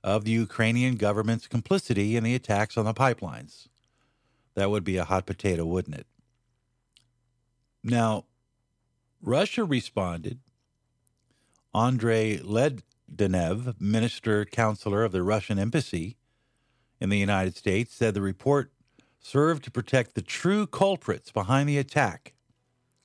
of 0.02 0.24
the 0.24 0.30
Ukrainian 0.30 0.94
government's 0.94 1.48
complicity 1.48 2.16
in 2.16 2.24
the 2.24 2.34
attacks 2.34 2.78
on 2.78 2.84
the 2.84 2.94
pipelines. 2.94 3.66
That 4.56 4.70
would 4.70 4.84
be 4.84 4.96
a 4.96 5.04
hot 5.04 5.26
potato, 5.26 5.64
wouldn't 5.64 5.96
it? 5.96 6.06
Now, 7.84 8.24
Russia 9.22 9.64
responded. 9.64 10.40
Andrei 11.74 12.38
Ledenev, 12.38 13.80
minister 13.80 14.44
counselor 14.44 15.04
of 15.04 15.12
the 15.12 15.22
Russian 15.22 15.58
embassy 15.58 16.16
in 17.00 17.10
the 17.10 17.18
United 17.18 17.54
States, 17.54 17.94
said 17.94 18.14
the 18.14 18.22
report 18.22 18.72
served 19.20 19.62
to 19.64 19.70
protect 19.70 20.14
the 20.14 20.22
true 20.22 20.66
culprits 20.66 21.30
behind 21.30 21.68
the 21.68 21.78
attack. 21.78 22.32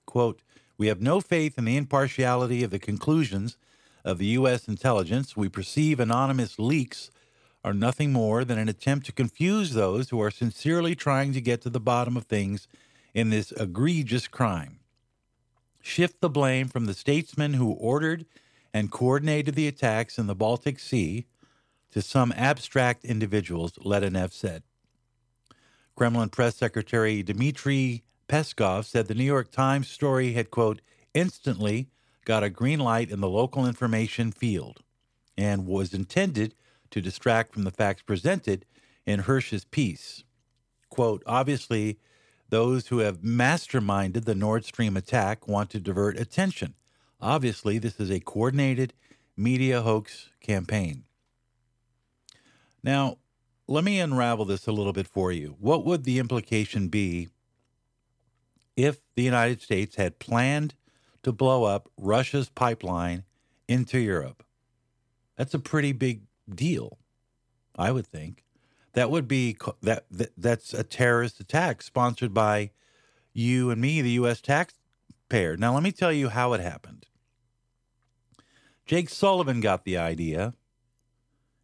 Quote, 0.05 0.41
We 0.77 0.87
have 0.87 1.01
no 1.01 1.19
faith 1.19 1.57
in 1.57 1.65
the 1.65 1.77
impartiality 1.77 2.63
of 2.63 2.71
the 2.71 2.79
conclusions 2.79 3.57
of 4.03 4.17
the 4.17 4.27
U.S. 4.27 4.67
intelligence, 4.67 5.37
we 5.37 5.49
perceive 5.49 5.99
anonymous 5.99 6.57
leaks 6.57 7.11
are 7.63 7.73
nothing 7.73 8.11
more 8.11 8.43
than 8.43 8.57
an 8.57 8.69
attempt 8.69 9.05
to 9.05 9.11
confuse 9.11 9.73
those 9.73 10.09
who 10.09 10.21
are 10.21 10.31
sincerely 10.31 10.95
trying 10.95 11.33
to 11.33 11.41
get 11.41 11.61
to 11.61 11.69
the 11.69 11.79
bottom 11.79 12.17
of 12.17 12.23
things 12.23 12.67
in 13.13 13.29
this 13.29 13.51
egregious 13.51 14.27
crime. 14.27 14.79
Shift 15.81 16.21
the 16.21 16.29
blame 16.29 16.67
from 16.67 16.85
the 16.85 16.93
statesmen 16.93 17.53
who 17.53 17.71
ordered 17.71 18.25
and 18.73 18.91
coordinated 18.91 19.55
the 19.55 19.67
attacks 19.67 20.17
in 20.17 20.27
the 20.27 20.35
Baltic 20.35 20.79
Sea 20.79 21.25
to 21.91 22.01
some 22.01 22.33
abstract 22.35 23.03
individuals, 23.03 23.73
Ledenev 23.73 24.31
said. 24.31 24.63
Kremlin 25.95 26.29
press 26.29 26.55
secretary 26.55 27.21
Dmitry 27.21 28.03
Peskov 28.27 28.85
said 28.85 29.07
the 29.07 29.13
New 29.15 29.25
York 29.25 29.51
Times 29.51 29.89
story 29.89 30.33
had, 30.33 30.49
quote, 30.51 30.81
instantly 31.13 31.89
got 32.23 32.43
a 32.43 32.49
green 32.49 32.79
light 32.79 33.11
in 33.11 33.19
the 33.19 33.29
local 33.29 33.67
information 33.67 34.31
field 34.31 34.79
and 35.37 35.67
was 35.67 35.93
intended 35.93 36.55
to 36.91 37.01
distract 37.01 37.53
from 37.53 37.63
the 37.63 37.71
facts 37.71 38.01
presented 38.01 38.65
in 39.05 39.21
Hersh's 39.21 39.65
piece. 39.65 40.23
Quote, 40.89 41.23
obviously, 41.25 41.99
those 42.49 42.87
who 42.87 42.99
have 42.99 43.21
masterminded 43.21 44.25
the 44.25 44.35
Nord 44.35 44.65
Stream 44.65 44.97
attack 44.97 45.47
want 45.47 45.69
to 45.71 45.79
divert 45.79 46.19
attention. 46.19 46.75
Obviously, 47.19 47.77
this 47.77 47.99
is 47.99 48.11
a 48.11 48.19
coordinated 48.19 48.93
media 49.37 49.81
hoax 49.81 50.29
campaign. 50.41 51.03
Now, 52.83 53.17
let 53.67 53.83
me 53.83 53.99
unravel 53.99 54.45
this 54.45 54.67
a 54.67 54.71
little 54.71 54.93
bit 54.93 55.07
for 55.07 55.31
you. 55.31 55.55
What 55.59 55.85
would 55.85 56.03
the 56.03 56.19
implication 56.19 56.89
be 56.89 57.29
if 58.75 58.99
the 59.15 59.23
United 59.23 59.61
States 59.61 59.95
had 59.95 60.19
planned 60.19 60.75
to 61.23 61.31
blow 61.31 61.63
up 61.63 61.89
Russia's 61.97 62.49
pipeline 62.49 63.23
into 63.67 63.99
Europe. 63.99 64.43
That's 65.37 65.53
a 65.53 65.59
pretty 65.59 65.91
big 65.91 66.23
deal, 66.49 66.97
I 67.75 67.91
would 67.91 68.07
think. 68.07 68.43
That 68.93 69.09
would 69.09 69.27
be 69.27 69.55
that, 69.81 70.05
that 70.11 70.31
that's 70.37 70.73
a 70.73 70.83
terrorist 70.83 71.39
attack 71.39 71.81
sponsored 71.81 72.33
by 72.33 72.71
you 73.33 73.69
and 73.69 73.79
me, 73.79 74.01
the 74.01 74.11
U.S. 74.11 74.41
taxpayer. 74.41 75.55
Now, 75.55 75.73
let 75.73 75.83
me 75.83 75.93
tell 75.93 76.11
you 76.11 76.29
how 76.29 76.51
it 76.53 76.59
happened. 76.59 77.05
Jake 78.85 79.09
Sullivan 79.09 79.61
got 79.61 79.85
the 79.85 79.97
idea, 79.97 80.53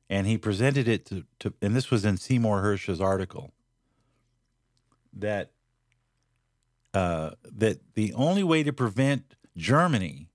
and 0.10 0.26
he 0.26 0.38
presented 0.38 0.88
it 0.88 1.06
to, 1.08 1.26
to 1.40 1.54
and 1.62 1.76
this 1.76 1.92
was 1.92 2.06
in 2.06 2.16
Seymour 2.16 2.62
Hersh's 2.62 3.02
article 3.02 3.52
that 5.12 5.52
uh, 6.94 7.32
that 7.44 7.82
the 7.96 8.14
only 8.14 8.44
way 8.44 8.64
to 8.64 8.72
prevent 8.72 9.36
Germany 9.56 10.30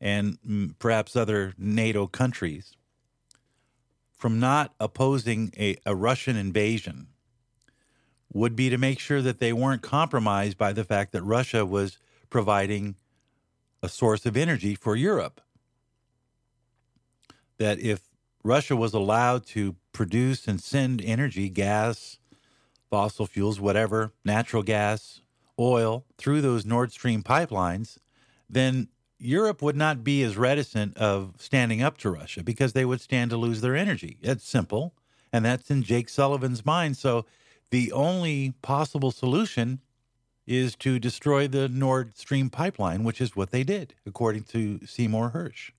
and 0.00 0.38
mm, 0.46 0.74
perhaps 0.78 1.16
other 1.16 1.54
NATO 1.56 2.06
countries 2.06 2.76
from 4.18 4.40
not 4.40 4.74
opposing 4.80 5.52
a, 5.56 5.76
a 5.86 5.94
Russian 5.94 6.36
invasion 6.36 7.08
would 8.32 8.54
be 8.54 8.68
to 8.68 8.76
make 8.76 8.98
sure 8.98 9.22
that 9.22 9.38
they 9.38 9.52
weren't 9.52 9.80
compromised 9.80 10.58
by 10.58 10.72
the 10.72 10.84
fact 10.84 11.12
that 11.12 11.22
Russia 11.22 11.64
was 11.64 11.98
providing 12.28 12.96
a 13.82 13.88
source 13.88 14.26
of 14.26 14.36
energy 14.36 14.74
for 14.74 14.96
Europe. 14.96 15.40
That 17.58 17.78
if 17.78 18.02
Russia 18.42 18.76
was 18.76 18.92
allowed 18.92 19.46
to 19.46 19.76
produce 19.92 20.46
and 20.46 20.60
send 20.60 21.00
energy, 21.02 21.48
gas, 21.48 22.18
fossil 22.90 23.26
fuels, 23.26 23.60
whatever, 23.60 24.12
natural 24.24 24.62
gas, 24.62 25.20
oil 25.58 26.04
through 26.18 26.40
those 26.40 26.64
Nord 26.64 26.92
Stream 26.92 27.22
pipelines, 27.22 27.98
then 28.48 28.88
Europe 29.18 29.62
would 29.62 29.76
not 29.76 30.04
be 30.04 30.22
as 30.22 30.36
reticent 30.36 30.96
of 30.96 31.34
standing 31.38 31.82
up 31.82 31.98
to 31.98 32.10
Russia 32.10 32.42
because 32.42 32.72
they 32.72 32.84
would 32.84 33.00
stand 33.00 33.30
to 33.30 33.36
lose 33.36 33.60
their 33.60 33.76
energy. 33.76 34.18
It's 34.22 34.48
simple, 34.48 34.94
and 35.32 35.44
that's 35.44 35.70
in 35.70 35.82
Jake 35.82 36.08
Sullivan's 36.08 36.64
mind. 36.64 36.96
So 36.96 37.26
the 37.70 37.92
only 37.92 38.54
possible 38.62 39.10
solution 39.10 39.80
is 40.46 40.76
to 40.76 40.98
destroy 40.98 41.46
the 41.46 41.68
Nord 41.68 42.16
Stream 42.16 42.48
pipeline, 42.48 43.04
which 43.04 43.20
is 43.20 43.36
what 43.36 43.50
they 43.50 43.64
did, 43.64 43.94
according 44.06 44.44
to 44.44 44.80
Seymour 44.86 45.32
Hersh. 45.34 45.72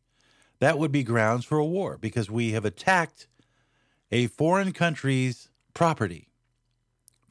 That 0.60 0.78
would 0.78 0.92
be 0.92 1.04
grounds 1.04 1.46
for 1.46 1.58
a 1.58 1.66
war 1.66 1.98
because 1.98 2.30
we 2.30 2.52
have 2.52 2.66
attacked 2.66 3.28
a 4.12 4.28
foreign 4.28 4.74
country's 4.74 5.50
property, 5.74 6.28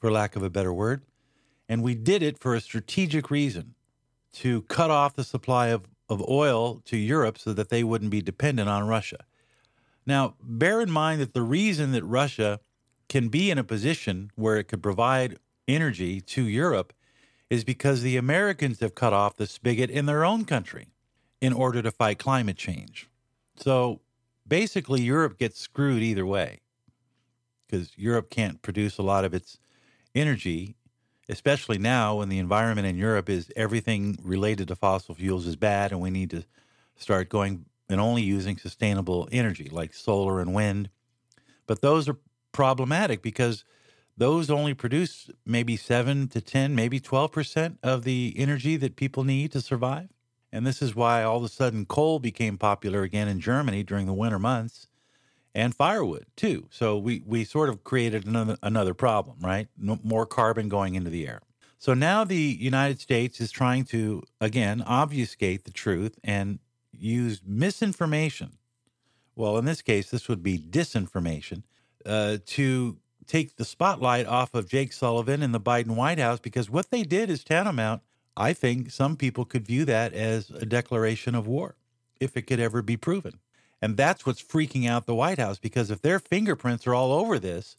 for 0.01 0.11
lack 0.11 0.35
of 0.35 0.43
a 0.43 0.51
better 0.51 0.73
word, 0.73 1.03
and 1.69 1.83
we 1.83 1.95
did 1.95 2.23
it 2.23 2.39
for 2.39 2.55
a 2.55 2.61
strategic 2.61 3.31
reason 3.31 3.75
to 4.33 4.63
cut 4.63 4.91
off 4.91 5.15
the 5.15 5.25
supply 5.25 5.69
of, 5.69 5.87
of 6.09 6.27
oil 6.29 6.81
to 6.87 6.97
Europe 6.97 7.39
so 7.39 7.53
that 7.53 7.69
they 7.69 7.85
wouldn't 7.85 8.11
be 8.11 8.23
dependent 8.23 8.69
on 8.69 8.89
Russia. 8.89 9.19
Now, 10.07 10.35
bear 10.41 10.81
in 10.81 10.91
mind 10.91 11.21
that 11.21 11.35
the 11.35 11.43
reason 11.43 11.93
that 11.93 12.05
Russia 12.05 12.61
can 13.09 13.29
be 13.29 13.51
in 13.51 13.59
a 13.59 13.65
position 13.65 14.31
where 14.37 14.57
it 14.57 14.65
could 14.65 14.83
provide 14.83 15.39
energy 15.67 16.21
to 16.21 16.43
Europe 16.43 16.93
is 17.51 17.65
because 17.65 18.03
the 18.03 18.17
Americans 18.17 18.81
have 18.81 18.95
cut 18.95 19.13
off 19.13 19.37
the 19.37 19.47
spigot 19.47 19.91
in 19.91 20.07
their 20.07 20.25
own 20.25 20.45
country 20.45 20.89
in 21.41 21.53
order 21.53 21.83
to 21.83 21.91
fight 21.91 22.19
climate 22.19 22.57
change. 22.57 23.09
So 23.57 24.01
basically, 24.47 25.03
Europe 25.03 25.39
gets 25.39 25.61
screwed 25.61 26.03
either 26.03 26.27
way 26.27 26.61
because 27.67 27.91
Europe 27.97 28.31
can't 28.31 28.63
produce 28.63 28.99
a 28.99 29.03
lot 29.03 29.25
of 29.25 29.35
its 29.35 29.59
energy, 30.15 30.77
especially 31.29 31.79
now 31.79 32.17
when 32.17 32.29
the 32.29 32.39
environment 32.39 32.87
in 32.87 32.97
Europe 32.97 33.29
is 33.29 33.51
everything 33.57 34.19
related 34.23 34.69
to 34.69 34.77
fossil 34.77 35.15
fuels 35.15 35.47
is 35.47 35.57
bad 35.57 35.93
and 35.93 36.01
we 36.01 36.11
need 36.11 36.31
to 36.31 36.45
start 36.97 37.29
going 37.29 37.67
and 37.89 38.01
only 38.01 38.23
using 38.23 38.57
sustainable 38.57 39.29
energy 39.33 39.69
like 39.71 39.95
solar 39.95 40.41
and 40.41 40.55
wind. 40.55 40.91
But 41.67 41.81
those 41.81 42.09
are 42.09 42.19
problematic 42.53 43.23
because 43.23 43.65
those 44.17 44.51
only 44.51 44.75
produce 44.75 45.31
maybe 45.47 45.77
7 45.77 46.29
to 46.29 46.41
10, 46.41 46.75
maybe 46.75 47.01
12% 47.01 47.79
of 47.83 48.05
the 48.05 48.35
energy 48.37 48.77
that 48.77 48.97
people 48.97 49.25
need 49.25 49.53
to 49.53 49.61
survive. 49.61 50.09
And 50.51 50.67
this 50.67 50.83
is 50.83 50.95
why 50.95 51.23
all 51.23 51.39
of 51.39 51.45
a 51.45 51.49
sudden 51.49 51.87
coal 51.87 52.19
became 52.19 52.59
popular 52.59 53.03
again 53.03 53.29
in 53.29 53.39
Germany 53.39 53.83
during 53.83 54.07
the 54.07 54.15
winter 54.15 54.39
months 54.39 54.88
and 55.59 55.75
firewood 55.75 56.25
too. 56.37 56.69
So 56.71 56.97
we, 56.97 57.21
we 57.27 57.43
sort 57.43 57.69
of 57.69 57.83
created 57.83 58.27
another, 58.27 58.57
another 58.63 58.95
problem, 58.95 59.39
right? 59.41 59.67
No, 59.77 59.99
more 60.05 60.25
carbon 60.25 60.69
going 60.69 60.95
into 60.95 61.11
the 61.11 61.27
air. 61.27 61.41
So 61.79 61.95
now 61.95 62.23
the 62.23 62.37
United 62.37 63.01
States 63.01 63.41
is 63.41 63.51
trying 63.51 63.85
to, 63.87 64.23
again, 64.41 64.83
obfuscate 64.87 65.65
the 65.65 65.73
truth 65.73 66.17
and 66.23 66.61
use 66.93 67.43
misinformation. 67.45 68.53
Well, 69.35 69.59
in 69.59 69.65
this 69.65 69.83
case, 69.83 70.11
this 70.11 70.29
would 70.29 70.45
be 70.45 70.59
disinformation 70.59 71.65
uh, 72.07 72.39
to 72.47 72.99
take 73.27 73.57
the 73.57 73.65
spotlight 73.65 74.27
off 74.27 74.55
of 74.55 74.69
Jake 74.69 74.93
Sullivan 74.93 75.43
and 75.43 75.53
the 75.53 75.61
Biden 75.61 75.97
White 75.97 76.21
House 76.21 76.39
because 76.39 76.71
what 76.71 76.91
they 76.91 77.03
did 77.03 77.31
is 77.31 77.43
tantamount. 77.43 78.03
I 78.37 78.53
think 78.53 78.93
some 78.93 79.17
people 79.17 79.45
could 79.45 79.67
view 79.67 79.85
that 79.87 80.15
as 80.15 80.51
a 80.51 80.65
declaration 80.65 81.35
of 81.35 81.49
war 81.49 81.75
if 82.21 82.37
it 82.37 82.43
could 82.43 82.61
ever 82.61 82.81
be 82.81 82.97
proven. 82.97 83.41
And 83.81 83.97
that's 83.97 84.27
what's 84.27 84.43
freaking 84.43 84.89
out 84.89 85.07
the 85.07 85.15
White 85.15 85.39
House 85.39 85.59
because 85.59 85.91
if 85.91 86.03
their 86.03 86.19
fingerprints 86.19 86.87
are 86.87 86.95
all 86.95 87.13
over 87.13 87.39
this, 87.39 87.77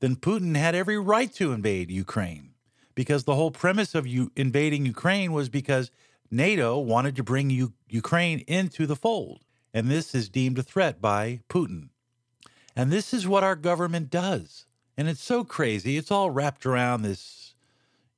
then 0.00 0.16
Putin 0.16 0.56
had 0.56 0.74
every 0.74 0.98
right 0.98 1.32
to 1.34 1.52
invade 1.52 1.90
Ukraine. 1.90 2.50
Because 2.94 3.24
the 3.24 3.34
whole 3.34 3.50
premise 3.50 3.94
of 3.94 4.06
you 4.06 4.30
invading 4.36 4.84
Ukraine 4.84 5.32
was 5.32 5.48
because 5.48 5.90
NATO 6.30 6.78
wanted 6.78 7.16
to 7.16 7.22
bring 7.22 7.50
U- 7.50 7.72
Ukraine 7.88 8.40
into 8.40 8.86
the 8.86 8.96
fold. 8.96 9.44
And 9.72 9.90
this 9.90 10.14
is 10.14 10.28
deemed 10.28 10.58
a 10.58 10.62
threat 10.62 11.00
by 11.00 11.40
Putin. 11.48 11.88
And 12.74 12.90
this 12.90 13.14
is 13.14 13.26
what 13.26 13.44
our 13.44 13.56
government 13.56 14.10
does. 14.10 14.66
And 14.96 15.08
it's 15.08 15.22
so 15.22 15.44
crazy. 15.44 15.96
It's 15.96 16.10
all 16.10 16.30
wrapped 16.30 16.66
around 16.66 17.02
this, 17.02 17.54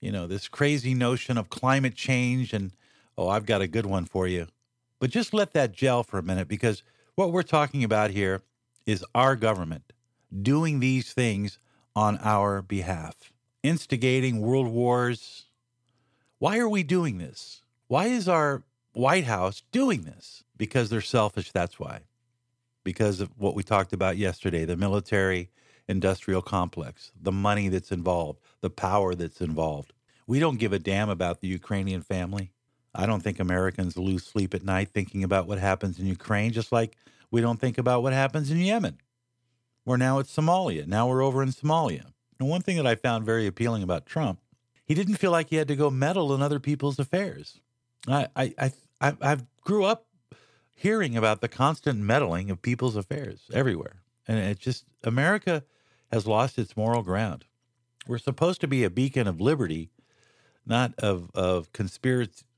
you 0.01 0.11
know, 0.11 0.27
this 0.27 0.49
crazy 0.49 0.95
notion 0.95 1.39
of 1.39 1.51
climate 1.51 1.95
change. 1.95 2.53
And 2.53 2.73
oh, 3.17 3.29
I've 3.29 3.47
got 3.47 3.63
a 3.63 3.69
good 3.69 3.87
one 3.87 4.05
for 4.05 4.27
you. 4.27 4.49
But 4.99 5.11
just 5.11 5.35
let 5.35 5.53
that 5.53 5.73
gel 5.73 6.03
for 6.03 6.19
a 6.19 6.23
minute 6.23 6.49
because 6.49 6.83
what 7.15 7.33
we're 7.33 7.43
talking 7.43 7.85
about 7.85 8.11
here 8.11 8.43
is 8.87 9.05
our 9.15 9.37
government 9.37 9.93
doing 10.43 10.81
these 10.81 11.13
things 11.13 11.59
on 11.97 12.19
our 12.19 12.61
behalf, 12.63 13.33
instigating 13.63 14.41
world 14.41 14.69
wars. 14.69 15.47
Why 16.39 16.59
are 16.59 16.69
we 16.69 16.83
doing 16.83 17.19
this? 17.19 17.63
Why 17.87 18.07
is 18.07 18.29
our 18.29 18.65
White 18.93 19.25
House 19.25 19.63
doing 19.73 20.03
this? 20.03 20.45
Because 20.57 20.91
they're 20.91 21.01
selfish, 21.01 21.53
that's 21.53 21.79
why 21.79 22.01
because 22.85 23.21
of 23.21 23.31
what 23.39 23.55
we 23.55 23.63
talked 23.63 23.93
about 23.93 24.17
yesterday 24.17 24.65
the 24.65 24.77
military 24.77 25.51
industrial 25.89 26.41
complex, 26.43 27.11
the 27.21 27.33
money 27.33 27.69
that's 27.69 27.91
involved, 27.91 28.41
the 28.61 28.71
power 28.71 29.15
that's 29.15 29.41
involved. 29.41 29.93
We 30.27 30.39
don't 30.39 30.59
give 30.59 30.73
a 30.73 30.79
damn 30.79 31.11
about 31.11 31.41
the 31.41 31.49
Ukrainian 31.49 32.01
family. 32.01 32.53
I 32.95 33.07
don't 33.07 33.23
think 33.23 33.41
Americans 33.41 33.97
lose 33.97 34.25
sleep 34.25 34.55
at 34.55 34.65
night 34.65 34.91
thinking 34.91 35.25
about 35.25 35.47
what 35.47 35.59
happens 35.59 35.99
in 35.99 36.07
Ukraine, 36.07 36.53
just 36.53 36.71
like 36.71 36.97
we 37.31 37.41
don't 37.41 37.61
think 37.61 37.79
about 37.79 38.03
what 38.03 38.13
happens 38.13 38.51
in 38.51 38.59
Yemen. 38.59 38.99
We're 39.85 39.97
now 39.97 40.19
at 40.21 40.27
Somalia. 40.27 40.87
Now 40.87 41.09
we're 41.09 41.23
over 41.23 41.43
in 41.43 41.51
Somalia. 41.51 42.13
And 42.39 42.49
one 42.49 42.63
thing 42.63 42.77
that 42.77 42.87
I 42.87 42.95
found 42.95 43.25
very 43.27 43.47
appealing 43.47 43.83
about 43.83 44.07
Trump, 44.07 44.41
he 44.85 44.95
didn't 44.95 45.17
feel 45.17 45.31
like 45.31 45.51
he 45.51 45.57
had 45.57 45.69
to 45.69 45.77
go 45.77 45.91
meddle 45.91 46.35
in 46.35 46.43
other 46.43 46.61
people's 46.61 46.99
affairs. 46.99 47.61
I, 48.07 48.29
I, 48.37 48.73
I, 49.01 49.17
I've 49.21 49.45
grew 49.63 49.85
up 49.85 50.07
hearing 50.77 51.17
about 51.17 51.41
the 51.41 51.49
constant 51.49 52.01
meddling 52.01 52.51
of 52.51 52.63
people's 52.63 52.97
affairs 52.97 53.43
everywhere. 53.53 54.03
And 54.27 54.39
it's 54.39 54.61
just, 54.61 54.85
America 55.03 55.65
has 56.13 56.27
lost 56.27 56.59
its 56.59 56.77
moral 56.77 57.03
ground. 57.03 57.45
We're 58.07 58.19
supposed 58.19 58.61
to 58.61 58.69
be 58.69 58.85
a 58.85 58.91
beacon 58.91 59.27
of 59.27 59.41
liberty, 59.41 59.91
not 60.67 60.95
of, 60.99 61.31
of 61.35 61.73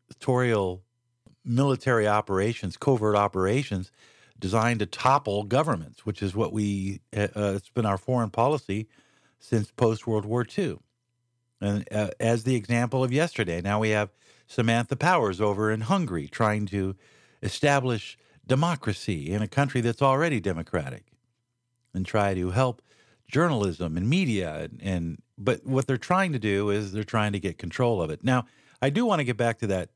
conspiratorial 0.09 0.83
military 1.45 2.07
operations, 2.07 2.77
covert 2.77 3.17
operations 3.17 3.91
designed 4.39 4.81
to 4.81 4.87
topple 4.87 5.45
governments, 5.45 6.05
which 6.05 6.23
is 6.23 6.35
what 6.35 6.53
we, 6.53 7.01
uh, 7.17 7.29
uh 7.35 7.53
it's 7.57 7.71
been 7.71 7.87
our 7.87 7.99
foreign 7.99 8.31
policy 8.31 8.89
since 9.39 9.71
post 9.71 10.07
World 10.07 10.27
War 10.27 10.47
II. 10.57 10.79
And 11.61 11.89
uh, 11.91 12.11
as 12.21 12.45
the 12.45 12.55
example 12.55 13.03
of 13.03 13.13
yesterday, 13.13 13.61
now 13.63 13.81
we 13.81 13.91
have 13.91 14.11
Samantha 14.47 14.97
Powers 14.97 15.41
over 15.41 15.71
in 15.71 15.83
Hungary 15.83 16.29
trying 16.29 16.67
to 16.67 16.97
establish 17.43 18.19
democracy 18.47 19.33
in 19.33 19.43
a 19.43 19.49
country 19.49 19.81
that's 19.81 20.03
already 20.03 20.39
democratic 20.39 21.07
and 21.95 22.05
try 22.05 22.35
to 22.35 22.51
help 22.51 22.83
journalism 23.29 23.97
and 23.97 24.09
media 24.09 24.55
and, 24.55 24.81
and 24.83 25.23
but 25.39 25.67
what 25.67 25.87
they're 25.87 25.99
trying 25.99 26.33
to 26.33 26.39
do 26.39 26.71
is 26.71 26.93
they're 26.93 27.05
trying 27.05 27.33
to 27.33 27.41
get 27.41 27.59
control 27.59 28.01
of 28.01 28.11
it. 28.11 28.25
Now, 28.25 28.47
I 28.81 28.91
do 28.91 29.05
want 29.05 29.21
to 29.21 29.25
get 29.25 29.37
back 29.37 29.59
to 29.59 29.67
that 29.69 29.91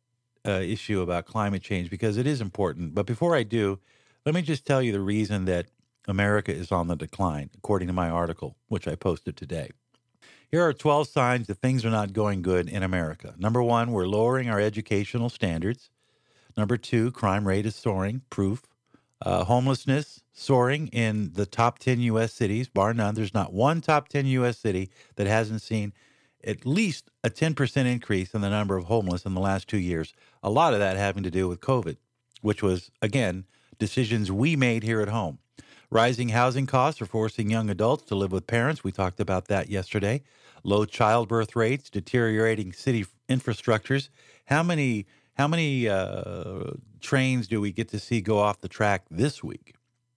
uh, 0.47 0.53
issue 0.53 1.01
about 1.01 1.27
climate 1.27 1.63
change 1.63 1.91
because 1.91 2.17
it 2.17 2.27
is 2.27 2.41
important. 2.41 2.95
But 2.95 3.07
before 3.07 3.35
I 3.35 3.43
do, 3.43 3.79
let 4.25 4.35
me 4.35 4.43
just 4.43 4.67
tell 4.67 4.83
you 4.83 4.93
the 4.93 5.01
reason 5.01 5.45
that 5.47 5.67
America 6.09 6.53
is 6.53 6.73
on 6.73 6.89
the 6.89 6.97
decline, 6.97 7.51
according 7.57 7.89
to 7.89 7.95
my 7.95 8.09
article, 8.09 8.57
which 8.69 8.89
I 8.89 8.95
posted 8.95 9.37
today. 9.37 9.71
Here 10.51 10.67
are 10.67 10.73
12 10.73 11.09
signs 11.09 11.47
that 11.47 11.59
things 11.59 11.85
are 11.85 11.91
not 11.91 12.13
going 12.13 12.43
good 12.43 12.69
in 12.69 12.83
America. 12.83 13.35
Number 13.39 13.63
one, 13.63 13.93
we're 13.93 14.07
lowering 14.07 14.51
our 14.51 14.61
educational 14.61 15.29
standards. 15.29 15.91
Number 16.57 16.77
two, 16.77 17.13
crime 17.13 17.47
rate 17.47 17.67
is 17.67 17.77
soaring, 17.77 18.23
proof. 18.31 18.65
Uh, 19.23 19.45
homelessness 19.45 20.23
soaring 20.33 20.89
in 20.89 21.35
the 21.35 21.45
top 21.45 21.79
10 21.79 22.01
U.S. 22.01 22.33
cities, 22.33 22.69
bar 22.69 22.95
none. 22.95 23.15
There's 23.15 23.35
not 23.35 23.53
one 23.53 23.83
top 23.83 24.09
10 24.09 24.27
U.S. 24.27 24.59
city 24.59 24.91
that 25.17 25.27
hasn't 25.27 25.61
seen 25.61 25.93
at 26.45 26.67
least 26.67 27.11
a 27.23 27.31
10% 27.31 27.87
increase 27.87 28.35
in 28.35 28.41
the 28.41 28.51
number 28.51 28.77
of 28.77 28.85
homeless 28.85 29.25
in 29.25 29.35
the 29.35 29.41
last 29.41 29.69
two 29.69 29.79
years. 29.79 30.13
A 30.43 30.51
lot 30.51 30.73
of 30.73 30.79
that 30.81 30.97
having 30.97 31.23
to 31.23 31.31
do 31.31 31.49
with 31.49 31.61
COVID, 31.61 31.97
which 32.41 32.63
was, 32.63 32.91
again, 33.03 33.45
decisions 33.79 34.31
we 34.31 34.57
made 34.57 34.83
here 34.83 35.01
at 35.01 35.09
home. 35.09 35.39
Rising 35.91 36.29
housing 36.29 36.67
costs 36.67 37.03
are 37.03 37.07
forcing 37.07 37.51
young 37.51 37.69
adults 37.69 38.05
to 38.05 38.15
live 38.15 38.31
with 38.31 38.47
parents. 38.47 38.85
We 38.85 38.93
talked 38.93 39.19
about 39.19 39.49
that 39.49 39.69
yesterday. 39.69 40.23
Low 40.63 40.85
childbirth 40.85 41.57
rates, 41.57 41.91
deteriorating 41.91 42.73
city 42.73 43.07
infrastructures. 43.29 44.09
How 44.47 44.63
many 44.63 45.07
how 45.35 45.49
many 45.49 45.89
uh, 45.89 46.73
trains 47.01 47.49
do 47.49 47.61
we 47.61 47.73
get 47.73 47.89
to 47.89 47.99
see 47.99 48.21
go 48.21 48.39
off 48.39 48.61
the 48.61 48.69
track 48.69 49.07
this 49.11 49.43
week? 49.43 49.75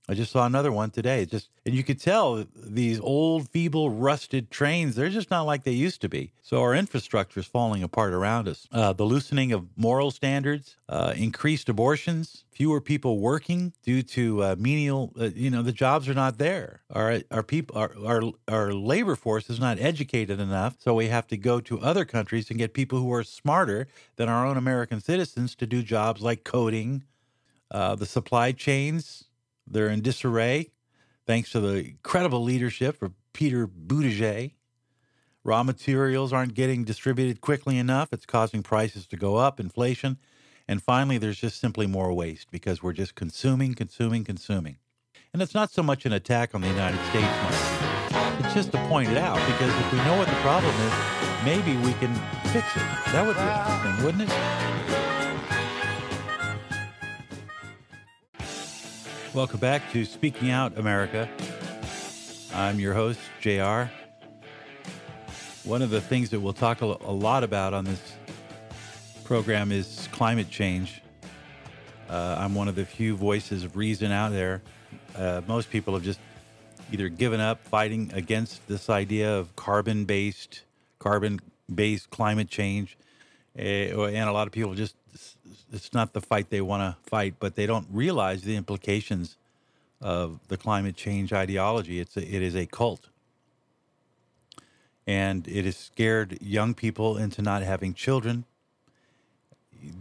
I 0.10 0.16
just 0.16 0.34
saw 0.34 0.46
another 0.46 0.72
one 0.72 0.90
today. 0.90 1.26
Just 1.26 1.50
and 1.66 1.74
you 1.74 1.82
could 1.82 2.00
tell 2.00 2.46
these 2.56 3.00
old, 3.00 3.48
feeble, 3.50 3.90
rusted 3.90 4.52
trains, 4.52 4.96
they're 4.96 5.10
just 5.10 5.32
not 5.32 5.44
like 5.44 5.64
they 5.64 5.72
used 5.72 6.02
to 6.02 6.10
be. 6.10 6.34
So 6.42 6.62
our 6.62 6.76
infrastructure 6.76 7.40
is 7.40 7.46
falling 7.46 7.84
apart 7.84 8.14
around 8.14 8.50
us. 8.50 8.68
Uh, 8.70 8.92
the 8.92 9.06
loosening 9.06 9.54
of 9.54 9.66
moral 9.78 10.12
standards, 10.12 10.76
uh, 10.90 11.14
increased 11.16 11.70
abortions, 11.70 12.44
fewer 12.52 12.82
people 12.82 13.20
working 13.20 13.72
due 13.82 14.04
to 14.04 14.44
uh, 14.44 14.56
menial, 14.60 15.14
uh, 15.18 15.30
you 15.34 15.50
know, 15.50 15.62
the 15.62 15.72
jobs 15.72 16.10
are 16.10 16.14
not 16.14 16.38
there. 16.38 16.82
Our, 16.90 17.22
our 17.32 17.44
people, 17.44 17.78
our, 17.78 17.94
our, 18.06 18.24
our 18.50 18.74
labor 18.74 19.16
force 19.16 19.50
is 19.50 19.60
not 19.60 19.80
educated 19.80 20.38
enough. 20.38 20.76
So 20.80 20.94
we 20.96 21.08
have 21.08 21.28
to 21.28 21.38
go 21.38 21.62
to 21.62 21.80
other 21.80 22.04
countries 22.04 22.50
and 22.50 22.60
get 22.60 22.74
people 22.74 23.00
who 23.00 23.14
are 23.14 23.24
smarter 23.24 23.88
than 24.18 24.28
our 24.28 24.46
own 24.46 24.58
American 24.58 25.00
citizens 25.00 25.56
to 25.56 25.66
do 25.66 25.82
jobs 25.82 26.22
like 26.22 26.44
coding, 26.44 27.06
uh, 27.72 27.96
the 27.96 28.06
supply 28.06 28.52
chains 28.52 29.30
they're 29.68 29.90
in 29.90 30.02
disarray 30.02 30.72
thanks 31.26 31.52
to 31.52 31.60
the 31.60 31.86
incredible 31.86 32.44
leadership 32.44 33.02
of 33.02 33.14
Peter 33.34 33.68
Buttigieg. 33.68 34.54
Raw 35.44 35.64
materials 35.64 36.32
aren't 36.32 36.54
getting 36.54 36.84
distributed 36.84 37.42
quickly 37.42 37.78
enough. 37.78 38.14
It's 38.14 38.26
causing 38.26 38.64
prices 38.64 39.08
to 39.08 39.18
go 39.18 39.36
up, 39.36 39.60
inflation. 39.60 40.18
And 40.68 40.82
finally, 40.82 41.18
there's 41.18 41.40
just 41.40 41.60
simply 41.60 41.88
more 41.88 42.14
waste 42.14 42.50
because 42.50 42.82
we're 42.82 42.94
just 42.94 43.16
consuming, 43.16 43.74
consuming, 43.74 44.24
consuming. 44.24 44.78
And 45.34 45.42
it's 45.42 45.54
not 45.54 45.72
so 45.72 45.84
much 45.84 46.06
an 46.06 46.14
attack 46.14 46.56
on 46.56 46.62
the 46.62 46.68
United 46.68 47.00
States, 47.10 47.28
Mike. 47.44 48.46
It's 48.46 48.54
just 48.54 48.72
to 48.72 48.78
point 48.88 49.10
it 49.10 49.18
out 49.18 49.36
because 49.36 49.74
if 49.78 49.92
we 49.92 49.98
know 50.00 50.18
what 50.18 50.28
the 50.28 50.36
problem 50.36 50.74
is, 50.74 50.94
maybe 51.44 51.76
we 51.86 51.94
can 51.94 52.14
fix 52.52 52.76
it. 52.76 53.12
That 53.12 53.26
would 53.26 53.36
be 53.36 53.42
interesting, 53.42 54.06
wouldn't 54.06 54.30
it? 54.30 54.73
Welcome 59.34 59.60
back 59.62 59.92
to 59.94 60.06
Speaking 60.06 60.52
Out 60.52 60.78
America. 60.78 61.28
I'm 62.54 62.80
your 62.80 62.94
host, 62.94 63.20
JR. 63.42 63.86
One 65.64 65.82
of 65.82 65.90
the 65.90 66.02
things 66.02 66.30
that 66.30 66.40
we'll 66.40 66.54
talk 66.54 66.82
a 66.82 66.86
lot 66.86 67.44
about 67.44 67.74
on 67.74 67.84
this 67.84 68.14
program 69.24 69.72
is 69.72 70.08
climate 70.12 70.52
change. 70.52 71.02
Uh, 72.08 72.36
I'm 72.38 72.54
one 72.54 72.68
of 72.68 72.76
the 72.76 72.86
few 72.86 73.16
voices 73.16 73.64
of 73.64 73.76
reason 73.76 74.12
out 74.12 74.34
there. 74.34 74.62
Uh, 75.16 75.42
most 75.48 75.72
people 75.72 75.96
have 75.96 76.04
just 76.04 76.20
either 76.92 77.10
given 77.10 77.40
up 77.40 77.66
fighting 77.66 78.12
against 78.14 78.68
this 78.68 78.88
idea 78.88 79.36
of 79.36 79.56
carbon 79.56 80.06
based, 80.06 80.62
carbon 81.00 81.40
based 81.74 82.12
climate 82.12 82.50
change, 82.50 83.00
uh, 83.58 83.62
and 83.62 84.30
a 84.30 84.32
lot 84.32 84.46
of 84.46 84.54
people 84.54 84.76
just 84.76 84.96
it's 85.74 85.94
not 85.94 86.14
the 86.14 86.22
fight 86.22 86.50
they 86.50 86.62
want 86.62 86.82
to 86.82 87.10
fight, 87.10 87.36
but 87.40 87.56
they 87.56 87.66
don't 87.68 87.88
realize 87.92 88.44
the 88.44 88.56
implications 88.56 89.38
of 90.02 90.40
the 90.50 90.58
climate 90.58 90.96
change 90.98 91.34
ideology. 91.34 92.00
It's 92.00 92.18
a, 92.18 92.22
it 92.24 92.42
is 92.42 92.56
a 92.56 92.66
cult, 92.68 93.10
and 95.08 95.48
it 95.48 95.66
has 95.66 95.78
scared 95.78 96.40
young 96.42 96.74
people 96.74 97.18
into 97.18 97.42
not 97.42 97.64
having 97.64 97.94
children. 97.94 98.46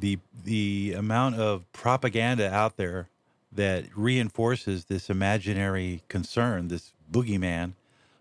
the 0.01 0.19
The 0.45 0.95
amount 0.97 1.37
of 1.37 1.71
propaganda 1.73 2.53
out 2.53 2.77
there 2.77 3.09
that 3.53 3.87
reinforces 3.97 4.87
this 4.87 5.11
imaginary 5.11 6.03
concern, 6.09 6.69
this 6.69 6.93
boogeyman 7.13 7.75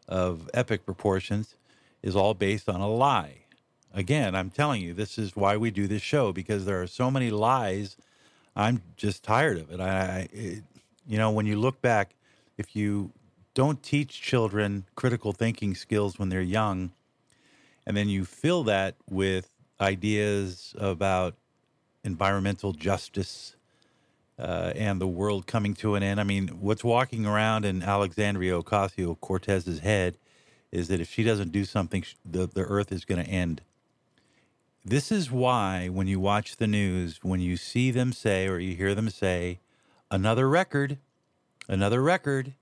of 0.08 0.50
epic 0.54 0.86
proportions, 0.86 1.56
is 2.04 2.16
all 2.16 2.34
based 2.36 2.70
on 2.70 2.82
a 2.82 2.90
lie 2.90 3.41
again, 3.94 4.36
I'm 4.36 4.50
telling 4.50 4.82
you, 4.82 4.94
this 4.94 5.18
is 5.18 5.36
why 5.36 5.58
we 5.58 5.72
do 5.72 5.88
this 5.88 6.02
show 6.02 6.32
because 6.32 6.66
there 6.66 6.82
are 6.82 6.88
so 6.88 7.12
many 7.12 7.30
lies. 7.30 7.98
I'm 8.56 8.82
just 8.98 9.24
tired 9.24 9.58
of 9.60 9.72
it. 9.72 9.80
I, 9.80 10.28
it, 10.32 10.64
you 11.08 11.18
know, 11.18 11.32
when 11.32 11.46
you 11.46 11.60
look 11.60 11.82
back, 11.82 12.16
if 12.58 12.76
you 12.76 13.12
don't 13.54 13.82
teach 13.84 14.22
children 14.22 14.86
critical 14.96 15.34
thinking 15.34 15.76
skills 15.76 16.18
when 16.18 16.30
they're 16.30 16.42
young, 16.42 16.92
and 17.86 17.98
then 17.98 18.10
you 18.10 18.26
fill 18.26 18.64
that 18.66 18.96
with 19.10 19.50
ideas 19.80 20.76
about 20.78 21.36
environmental 22.04 22.74
justice 22.74 23.56
uh, 24.40 24.74
and 24.76 25.02
the 25.02 25.08
world 25.08 25.48
coming 25.48 25.74
to 25.76 25.96
an 25.96 26.04
end. 26.04 26.20
I 26.20 26.24
mean, 26.24 26.48
what's 26.60 26.84
walking 26.84 27.26
around 27.26 27.66
in 27.66 27.84
Alexandria 27.84 28.54
Ocasio 28.62 29.20
Cortez's 29.20 29.80
head 29.80 30.18
is 30.72 30.88
that 30.88 31.00
if 31.02 31.10
she 31.10 31.24
doesn't 31.24 31.52
do 31.52 31.66
something, 31.66 32.04
the, 32.26 32.48
the 32.48 32.64
earth 32.64 32.92
is 32.92 33.06
going 33.06 33.24
to 33.24 33.30
end. 33.30 33.62
This 34.84 35.12
is 35.12 35.30
why, 35.32 35.90
when 35.90 36.08
you 36.08 36.20
watch 36.20 36.58
the 36.58 36.68
news, 36.68 37.20
when 37.22 37.40
you 37.40 37.56
see 37.56 37.92
them 37.92 38.12
say 38.12 38.48
or 38.48 38.58
you 38.58 38.76
hear 38.76 38.96
them 38.96 39.10
say, 39.10 39.60
another 40.10 40.50
record, 40.50 40.98
another 41.68 42.02
record, 42.02 42.56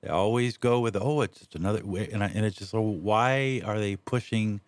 they 0.00 0.08
always 0.08 0.56
go 0.56 0.78
with, 0.80 0.96
oh, 0.96 1.22
it's 1.22 1.40
just 1.40 1.54
another, 1.56 1.80
and, 1.80 2.22
I, 2.22 2.28
and 2.28 2.46
it's 2.46 2.58
just, 2.58 2.70
so 2.70 2.80
why 2.80 3.60
are 3.64 3.80
they 3.80 3.96
pushing 3.96 4.60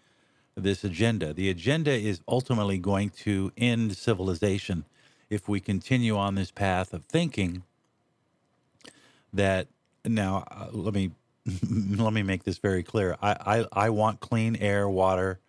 this 0.56 0.82
agenda? 0.82 1.32
The 1.32 1.48
agenda 1.48 1.92
is 1.92 2.20
ultimately 2.26 2.78
going 2.78 3.10
to 3.10 3.52
end 3.56 3.96
civilization 3.96 4.84
if 5.30 5.48
we 5.48 5.60
continue 5.60 6.16
on 6.16 6.34
this 6.34 6.50
path 6.50 6.92
of 6.92 7.04
thinking 7.04 7.62
that 9.32 9.68
now 10.04 10.44
uh, 10.50 10.68
let 10.72 10.94
me 10.94 11.10
let 11.96 12.12
me 12.12 12.22
make 12.22 12.44
this 12.44 12.58
very 12.58 12.82
clear 12.82 13.16
I, 13.22 13.64
I, 13.72 13.86
I 13.86 13.90
want 13.90 14.20
clean 14.20 14.56
air 14.56 14.88
water 14.88 15.40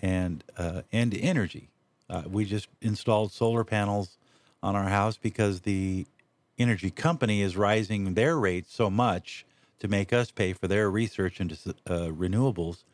and 0.00 0.44
uh, 0.56 0.82
and 0.92 1.14
energy. 1.14 1.68
Uh, 2.08 2.22
we 2.26 2.44
just 2.44 2.68
installed 2.80 3.32
solar 3.32 3.64
panels 3.64 4.18
on 4.62 4.74
our 4.74 4.88
house 4.88 5.16
because 5.16 5.60
the 5.60 6.06
energy 6.58 6.90
company 6.90 7.40
is 7.40 7.56
rising 7.56 8.14
their 8.14 8.36
rates 8.36 8.74
so 8.74 8.90
much 8.90 9.46
to 9.78 9.88
make 9.88 10.12
us 10.12 10.30
pay 10.30 10.52
for 10.52 10.68
their 10.68 10.90
research 10.90 11.40
into 11.40 11.56
uh, 11.86 12.08
renewables 12.08 12.84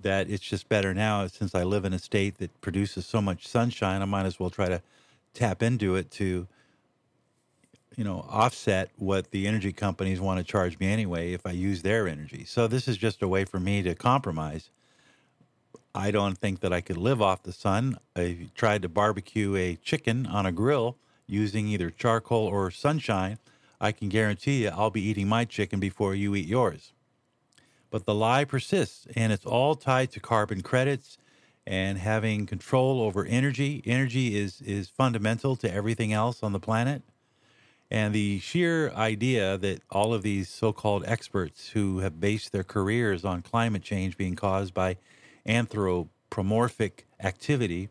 that 0.00 0.30
it's 0.30 0.44
just 0.44 0.68
better 0.68 0.94
now 0.94 1.26
since 1.26 1.54
I 1.54 1.64
live 1.64 1.84
in 1.84 1.92
a 1.92 1.98
state 1.98 2.38
that 2.38 2.60
produces 2.60 3.04
so 3.06 3.20
much 3.20 3.48
sunshine 3.48 4.00
I 4.00 4.04
might 4.04 4.26
as 4.26 4.38
well 4.38 4.50
try 4.50 4.68
to 4.68 4.80
tap 5.34 5.62
into 5.62 5.96
it 5.96 6.10
to 6.12 6.46
you 7.96 8.04
know 8.04 8.24
offset 8.30 8.90
what 8.96 9.32
the 9.32 9.46
energy 9.48 9.72
companies 9.72 10.20
want 10.20 10.38
to 10.38 10.44
charge 10.44 10.78
me 10.78 10.86
anyway 10.86 11.32
if 11.32 11.44
I 11.44 11.50
use 11.50 11.82
their 11.82 12.06
energy 12.06 12.44
so 12.44 12.68
this 12.68 12.86
is 12.86 12.96
just 12.96 13.22
a 13.22 13.28
way 13.28 13.44
for 13.44 13.58
me 13.58 13.82
to 13.82 13.94
compromise 13.96 14.70
I 15.94 16.10
don't 16.10 16.38
think 16.38 16.60
that 16.60 16.72
I 16.72 16.80
could 16.80 16.96
live 16.96 17.20
off 17.22 17.42
the 17.42 17.52
sun. 17.52 17.98
I 18.14 18.48
tried 18.54 18.82
to 18.82 18.88
barbecue 18.88 19.56
a 19.56 19.76
chicken 19.76 20.26
on 20.26 20.46
a 20.46 20.52
grill 20.52 20.96
using 21.26 21.68
either 21.68 21.90
charcoal 21.90 22.46
or 22.46 22.70
sunshine. 22.70 23.38
I 23.80 23.92
can 23.92 24.08
guarantee 24.08 24.64
you 24.64 24.70
I'll 24.70 24.90
be 24.90 25.02
eating 25.02 25.28
my 25.28 25.44
chicken 25.44 25.80
before 25.80 26.14
you 26.14 26.34
eat 26.34 26.46
yours. 26.46 26.92
But 27.90 28.04
the 28.04 28.14
lie 28.14 28.44
persists, 28.44 29.06
and 29.16 29.32
it's 29.32 29.46
all 29.46 29.74
tied 29.74 30.10
to 30.12 30.20
carbon 30.20 30.62
credits 30.62 31.16
and 31.66 31.98
having 31.98 32.46
control 32.46 33.02
over 33.02 33.24
energy. 33.24 33.82
Energy 33.86 34.36
is, 34.36 34.60
is 34.62 34.88
fundamental 34.88 35.56
to 35.56 35.72
everything 35.72 36.12
else 36.12 36.42
on 36.42 36.52
the 36.52 36.60
planet. 36.60 37.02
And 37.90 38.14
the 38.14 38.38
sheer 38.40 38.90
idea 38.90 39.56
that 39.58 39.82
all 39.90 40.12
of 40.12 40.22
these 40.22 40.48
so 40.48 40.72
called 40.72 41.04
experts 41.06 41.70
who 41.70 42.00
have 42.00 42.20
based 42.20 42.52
their 42.52 42.64
careers 42.64 43.24
on 43.24 43.40
climate 43.42 43.82
change 43.82 44.18
being 44.18 44.36
caused 44.36 44.74
by 44.74 44.98
anthropomorphic 45.46 47.06
activity, 47.20 47.88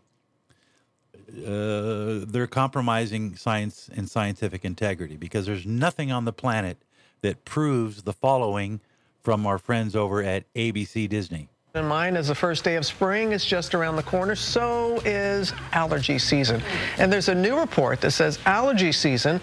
uh, 1.46 2.26
they're 2.28 2.48
compromising 2.48 3.36
science 3.36 3.90
and 3.96 4.10
scientific 4.10 4.64
integrity 4.64 5.18
because 5.18 5.46
there's 5.46 5.66
nothing 5.66 6.12
on 6.12 6.26
the 6.26 6.34
planet 6.34 6.78
that 7.22 7.44
proves 7.46 8.04
the 8.04 8.14
following 8.14 8.80
from 9.22 9.46
our 9.46 9.58
friends 9.58 9.96
over 9.96 10.24
at 10.24 10.52
ABC 10.54 11.10
Disney 11.10 11.50
in 11.78 11.86
mind 11.86 12.18
as 12.18 12.28
the 12.28 12.36
first 12.36 12.64
day 12.64 12.76
of 12.76 12.86
spring 12.86 13.32
is 13.32 13.46
just 13.46 13.76
around 13.76 13.96
the 13.96 14.04
corner. 14.04 14.36
So 14.36 15.00
is 15.06 15.54
allergy 15.74 16.18
season. 16.18 16.62
And 16.98 17.12
there's 17.12 17.30
a 17.30 17.36
new 17.36 17.58
report 17.58 18.02
that 18.02 18.12
says 18.12 18.40
allergy 18.46 18.92
season 18.92 19.40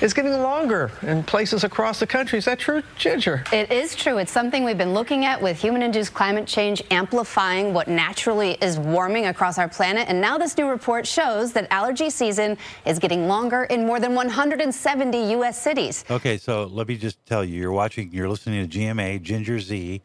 is 0.00 0.12
getting 0.12 0.32
longer 0.32 0.90
in 1.02 1.22
places 1.22 1.64
across 1.64 2.00
the 2.00 2.06
country. 2.06 2.38
Is 2.38 2.44
that 2.46 2.58
true, 2.58 2.82
Ginger? 2.96 3.44
It 3.52 3.70
is 3.70 3.94
true. 3.94 4.18
It's 4.18 4.32
something 4.32 4.64
we've 4.64 4.78
been 4.78 4.94
looking 4.94 5.24
at 5.24 5.40
with 5.40 5.58
human-induced 5.58 6.12
climate 6.14 6.46
change 6.46 6.82
amplifying 6.90 7.72
what 7.72 7.88
naturally 7.88 8.52
is 8.60 8.78
warming 8.78 9.26
across 9.26 9.58
our 9.58 9.68
planet. 9.68 10.08
And 10.08 10.20
now 10.20 10.38
this 10.38 10.56
new 10.56 10.68
report 10.68 11.06
shows 11.06 11.52
that 11.52 11.66
allergy 11.70 12.10
season 12.10 12.56
is 12.84 12.98
getting 12.98 13.28
longer 13.28 13.64
in 13.64 13.86
more 13.86 14.00
than 14.00 14.14
170 14.14 15.30
U.S. 15.32 15.60
cities. 15.60 16.04
Okay, 16.10 16.36
so 16.36 16.64
let 16.64 16.88
me 16.88 16.96
just 16.96 17.24
tell 17.26 17.44
you, 17.44 17.60
you're 17.60 17.72
watching, 17.72 18.12
you're 18.12 18.28
listening 18.28 18.68
to 18.68 18.78
GMA, 18.78 19.22
Ginger 19.22 19.60
Zee, 19.60 20.02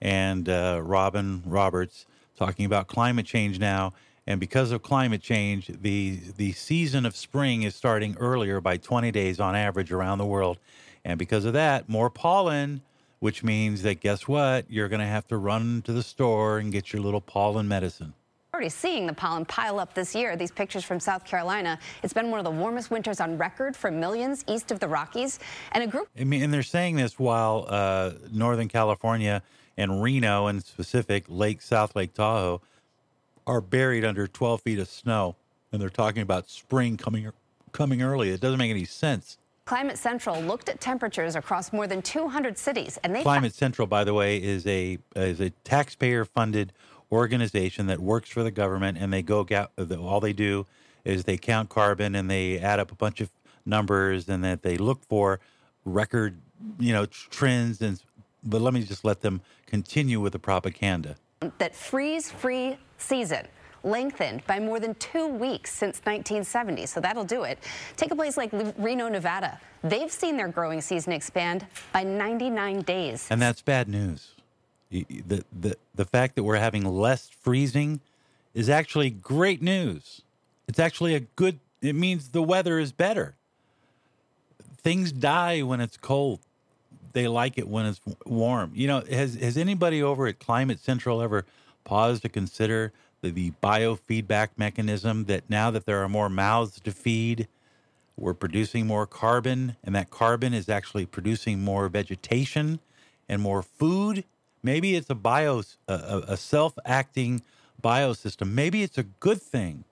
and 0.00 0.48
uh, 0.48 0.80
Robin 0.82 1.42
Roberts 1.46 2.06
talking 2.36 2.64
about 2.64 2.86
climate 2.86 3.26
change 3.26 3.58
now. 3.58 3.92
And 4.28 4.38
because 4.38 4.72
of 4.72 4.82
climate 4.82 5.22
change, 5.22 5.68
the 5.68 6.20
the 6.36 6.52
season 6.52 7.06
of 7.06 7.16
spring 7.16 7.62
is 7.62 7.74
starting 7.74 8.14
earlier 8.20 8.60
by 8.60 8.76
20 8.76 9.10
days 9.10 9.40
on 9.40 9.56
average 9.56 9.90
around 9.90 10.18
the 10.18 10.26
world. 10.26 10.58
And 11.02 11.18
because 11.18 11.46
of 11.46 11.54
that, 11.54 11.88
more 11.88 12.10
pollen, 12.10 12.82
which 13.20 13.42
means 13.42 13.80
that 13.84 14.00
guess 14.00 14.28
what? 14.28 14.70
You're 14.70 14.88
going 14.88 15.00
to 15.00 15.06
have 15.06 15.26
to 15.28 15.38
run 15.38 15.80
to 15.86 15.94
the 15.94 16.02
store 16.02 16.58
and 16.58 16.70
get 16.70 16.92
your 16.92 17.00
little 17.00 17.22
pollen 17.22 17.66
medicine. 17.68 18.12
already 18.52 18.68
seeing 18.68 19.06
the 19.06 19.14
pollen 19.14 19.46
pile 19.46 19.80
up 19.80 19.94
this 19.94 20.14
year. 20.14 20.36
These 20.36 20.50
pictures 20.50 20.84
from 20.84 21.00
South 21.00 21.24
Carolina. 21.24 21.78
It's 22.02 22.12
been 22.12 22.30
one 22.30 22.38
of 22.38 22.44
the 22.44 22.50
warmest 22.50 22.90
winters 22.90 23.20
on 23.20 23.38
record 23.38 23.74
for 23.74 23.90
millions 23.90 24.44
east 24.46 24.70
of 24.70 24.78
the 24.78 24.88
Rockies. 24.88 25.38
And 25.72 25.82
a 25.82 25.86
group. 25.86 26.06
I 26.20 26.24
mean, 26.24 26.42
and 26.42 26.52
they're 26.52 26.62
saying 26.62 26.96
this 26.96 27.18
while 27.18 27.64
uh, 27.66 28.10
Northern 28.30 28.68
California 28.68 29.42
and 29.78 30.02
Reno, 30.02 30.48
and 30.48 30.62
specific 30.62 31.24
Lake 31.28 31.62
South 31.62 31.96
Lake 31.96 32.12
Tahoe, 32.12 32.60
are 33.48 33.62
buried 33.62 34.04
under 34.04 34.26
12 34.26 34.60
feet 34.60 34.78
of 34.78 34.88
snow, 34.88 35.34
and 35.72 35.80
they're 35.80 35.88
talking 35.88 36.22
about 36.22 36.50
spring 36.50 36.96
coming 36.96 37.32
coming 37.72 38.02
early. 38.02 38.28
It 38.30 38.40
doesn't 38.40 38.58
make 38.58 38.70
any 38.70 38.84
sense. 38.84 39.38
Climate 39.64 39.98
Central 39.98 40.40
looked 40.40 40.68
at 40.68 40.80
temperatures 40.80 41.34
across 41.34 41.72
more 41.72 41.86
than 41.86 42.00
200 42.00 42.56
cities, 42.56 42.98
and 43.02 43.14
they 43.14 43.22
Climate 43.22 43.54
Central, 43.54 43.86
by 43.86 44.04
the 44.04 44.14
way, 44.14 44.36
is 44.36 44.66
a 44.66 44.98
is 45.16 45.40
a 45.40 45.50
taxpayer 45.64 46.24
funded 46.24 46.72
organization 47.10 47.86
that 47.86 48.00
works 48.00 48.28
for 48.28 48.42
the 48.42 48.50
government, 48.50 48.98
and 48.98 49.12
they 49.12 49.22
go 49.22 49.46
all 49.98 50.20
they 50.20 50.34
do 50.34 50.66
is 51.04 51.24
they 51.24 51.38
count 51.38 51.70
carbon 51.70 52.14
and 52.14 52.30
they 52.30 52.58
add 52.58 52.78
up 52.78 52.92
a 52.92 52.94
bunch 52.94 53.20
of 53.22 53.30
numbers, 53.64 54.28
and 54.28 54.44
that 54.44 54.62
they 54.62 54.76
look 54.76 55.02
for 55.04 55.40
record, 55.86 56.36
you 56.78 56.92
know, 56.92 57.06
trends. 57.06 57.80
And 57.80 58.00
but 58.44 58.60
let 58.60 58.74
me 58.74 58.82
just 58.82 59.04
let 59.06 59.22
them 59.22 59.40
continue 59.66 60.20
with 60.20 60.34
the 60.34 60.38
propaganda. 60.38 61.16
That 61.58 61.74
freeze-free 61.74 62.76
season 62.98 63.46
lengthened 63.84 64.44
by 64.46 64.58
more 64.58 64.80
than 64.80 64.94
two 64.96 65.26
weeks 65.26 65.72
since 65.72 65.98
1970. 65.98 66.86
So 66.86 67.00
that'll 67.00 67.24
do 67.24 67.44
it. 67.44 67.58
Take 67.96 68.10
a 68.10 68.16
place 68.16 68.36
like 68.36 68.50
Reno, 68.76 69.08
Nevada. 69.08 69.60
They've 69.82 70.10
seen 70.10 70.36
their 70.36 70.48
growing 70.48 70.80
season 70.80 71.12
expand 71.12 71.66
by 71.92 72.02
99 72.02 72.82
days. 72.82 73.28
And 73.30 73.40
that's 73.40 73.62
bad 73.62 73.88
news. 73.88 74.34
The, 74.90 75.44
the, 75.52 75.76
the 75.94 76.04
fact 76.04 76.34
that 76.36 76.44
we're 76.44 76.56
having 76.56 76.84
less 76.84 77.28
freezing 77.28 78.00
is 78.54 78.68
actually 78.68 79.10
great 79.10 79.62
news. 79.62 80.22
It's 80.66 80.78
actually 80.78 81.14
a 81.14 81.20
good, 81.20 81.60
it 81.80 81.94
means 81.94 82.30
the 82.30 82.42
weather 82.42 82.78
is 82.78 82.90
better. 82.90 83.34
Things 84.78 85.12
die 85.12 85.62
when 85.62 85.80
it's 85.80 85.96
cold. 85.96 86.40
They 87.18 87.26
like 87.26 87.58
it 87.58 87.66
when 87.66 87.84
it's 87.84 88.00
warm. 88.26 88.70
You 88.76 88.86
know, 88.86 89.02
has, 89.10 89.34
has 89.34 89.56
anybody 89.56 90.00
over 90.00 90.28
at 90.28 90.38
Climate 90.38 90.78
Central 90.78 91.20
ever 91.20 91.44
paused 91.82 92.22
to 92.22 92.28
consider 92.28 92.92
the, 93.22 93.30
the 93.32 93.50
biofeedback 93.60 94.50
mechanism 94.56 95.24
that 95.24 95.42
now 95.50 95.72
that 95.72 95.84
there 95.84 96.00
are 96.04 96.08
more 96.08 96.28
mouths 96.28 96.78
to 96.78 96.92
feed, 96.92 97.48
we're 98.16 98.34
producing 98.34 98.86
more 98.86 99.04
carbon, 99.04 99.74
and 99.82 99.96
that 99.96 100.10
carbon 100.10 100.54
is 100.54 100.68
actually 100.68 101.06
producing 101.06 101.64
more 101.64 101.88
vegetation 101.88 102.78
and 103.28 103.42
more 103.42 103.62
food. 103.64 104.22
Maybe 104.62 104.94
it's 104.94 105.10
a 105.10 105.16
bio, 105.16 105.62
a, 105.88 106.22
a 106.28 106.36
self-acting 106.36 107.42
biosystem. 107.82 108.52
Maybe 108.52 108.84
it's 108.84 108.96
a 108.96 109.02
good 109.02 109.42
thing 109.42 109.82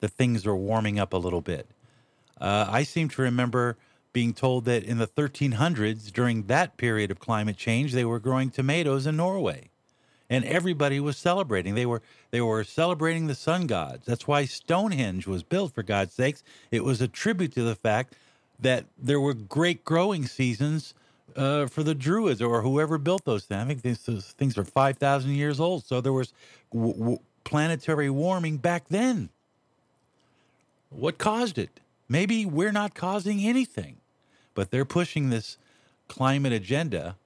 that 0.00 0.10
things 0.10 0.46
are 0.46 0.54
warming 0.54 0.98
up 0.98 1.14
a 1.14 1.18
little 1.18 1.40
bit. 1.40 1.66
Uh, 2.38 2.66
I 2.68 2.82
seem 2.82 3.08
to 3.08 3.22
remember 3.22 3.78
being 4.12 4.34
told 4.34 4.66
that 4.66 4.84
in 4.84 4.98
the 4.98 5.06
1300s, 5.08 6.12
during 6.12 6.44
that 6.44 6.76
period 6.76 7.10
of 7.10 7.20
climate 7.20 7.56
change, 7.56 7.92
they 7.92 8.04
were 8.04 8.20
growing 8.20 8.50
tomatoes 8.50 9.06
in 9.06 9.16
Norway, 9.16 9.70
and 10.30 10.44
everybody 10.44 11.00
was 11.00 11.16
celebrating. 11.18 11.74
They 11.74 11.86
were 11.86 12.02
they 12.30 12.40
were 12.40 12.64
celebrating 12.64 13.26
the 13.28 13.34
sun 13.36 13.66
gods. 13.66 14.06
That's 14.06 14.28
why 14.28 14.46
Stonehenge 14.46 15.26
was 15.26 15.42
built. 15.42 15.74
For 15.74 15.82
God's 15.84 16.14
sakes, 16.14 16.44
it 16.70 16.84
was 16.84 17.00
a 17.00 17.08
tribute 17.08 17.52
to 17.54 17.62
the 17.64 17.76
fact 17.76 18.14
that 18.60 18.86
there 18.98 19.20
were 19.20 19.34
great 19.34 19.84
growing 19.84 20.26
seasons 20.26 20.94
uh, 21.36 21.66
for 21.66 21.82
the 21.84 21.94
Druids 21.94 22.42
or 22.42 22.62
whoever 22.62 22.98
built 22.98 23.24
those 23.24 23.44
things. 23.46 23.62
I 23.62 23.66
think 23.66 23.82
these, 23.82 23.98
things 24.38 24.58
are 24.58 24.64
five 24.64 24.98
thousand 24.98 25.32
years 25.32 25.60
old. 25.60 25.86
So 25.86 26.00
there 26.00 26.12
was 26.14 26.32
w- 26.72 26.94
w- 26.94 27.18
planetary 27.44 28.10
warming 28.10 28.58
back 28.58 28.88
then. 28.88 29.30
What 30.90 31.18
caused 31.18 31.58
it? 31.58 31.80
Maybe 32.08 32.46
we're 32.46 32.72
not 32.72 32.94
causing 32.94 33.40
anything, 33.40 33.96
but 34.54 34.70
they're 34.70 34.84
pushing 34.84 35.30
this 35.30 35.58
climate 36.08 36.52
agenda. 36.52 37.16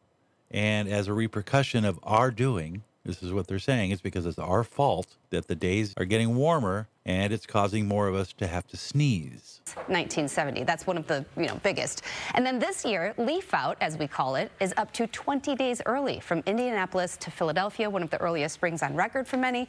And 0.50 0.88
as 0.88 1.08
a 1.08 1.12
repercussion 1.12 1.84
of 1.84 1.98
our 2.02 2.30
doing, 2.30 2.82
this 3.04 3.22
is 3.22 3.32
what 3.32 3.46
they're 3.46 3.58
saying, 3.58 3.90
it's 3.90 4.02
because 4.02 4.26
it's 4.26 4.38
our 4.38 4.62
fault 4.62 5.16
that 5.30 5.48
the 5.48 5.56
days 5.56 5.92
are 5.96 6.04
getting 6.04 6.36
warmer 6.36 6.88
and 7.04 7.32
it's 7.32 7.46
causing 7.46 7.88
more 7.88 8.06
of 8.06 8.14
us 8.14 8.32
to 8.34 8.46
have 8.46 8.66
to 8.68 8.76
sneeze. 8.76 9.60
1970. 9.64 10.62
That's 10.62 10.86
one 10.86 10.96
of 10.96 11.06
the 11.08 11.24
you 11.36 11.46
know 11.46 11.58
biggest. 11.62 12.02
And 12.34 12.46
then 12.46 12.58
this 12.60 12.84
year, 12.84 13.12
leaf 13.18 13.54
out, 13.54 13.76
as 13.80 13.96
we 13.98 14.06
call 14.06 14.36
it, 14.36 14.52
is 14.60 14.72
up 14.76 14.92
to 14.92 15.06
20 15.08 15.56
days 15.56 15.82
early 15.86 16.20
from 16.20 16.42
Indianapolis 16.46 17.16
to 17.18 17.30
Philadelphia, 17.30 17.90
one 17.90 18.02
of 18.02 18.10
the 18.10 18.20
earliest 18.20 18.54
springs 18.54 18.82
on 18.82 18.94
record 18.94 19.26
for 19.26 19.36
many. 19.36 19.68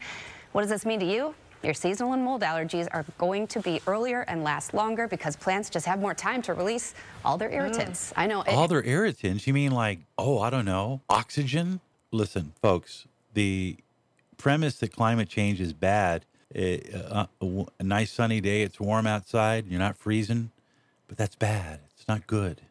What 0.52 0.62
does 0.62 0.70
this 0.70 0.86
mean 0.86 1.00
to 1.00 1.06
you? 1.06 1.34
Your 1.64 1.74
seasonal 1.74 2.12
and 2.12 2.22
mold 2.24 2.42
allergies 2.42 2.88
are 2.92 3.06
going 3.18 3.48
to 3.48 3.62
be 3.62 3.80
earlier 3.88 4.22
and 4.28 4.44
last 4.44 4.74
longer 4.74 5.08
because 5.08 5.38
plants 5.38 5.70
just 5.70 5.86
have 5.86 6.00
more 6.00 6.14
time 6.14 6.42
to 6.44 6.54
release 6.54 6.94
all 7.24 7.38
their 7.38 7.50
irritants. 7.52 8.12
I 8.18 8.28
know. 8.28 8.42
it- 8.42 8.50
All 8.50 8.68
their 8.68 8.84
irritants, 8.84 9.48
you 9.48 9.54
mean 9.54 9.72
like, 9.72 10.00
oh, 10.18 10.40
I 10.40 10.50
don't 10.50 10.66
know, 10.66 11.00
oxygen? 11.10 11.80
Listen, 12.12 12.52
folks, 12.62 13.06
the 13.34 13.78
premise 14.38 14.76
that 14.80 14.92
climate 14.94 15.30
change 15.30 15.62
is 15.62 15.72
bad, 15.72 16.26
it, 16.54 16.94
uh, 16.94 17.28
a, 17.42 17.46
w- 17.46 17.66
a 17.80 17.84
nice 17.84 18.12
sunny 18.12 18.42
day, 18.42 18.62
it's 18.64 18.80
warm 18.80 19.08
outside, 19.08 19.66
you're 19.68 19.80
not 19.80 19.98
freezing, 19.98 20.52
but 21.08 21.18
that's 21.18 21.36
bad. 21.36 21.80
It's 21.96 22.08
not 22.10 22.28
good. 22.28 22.62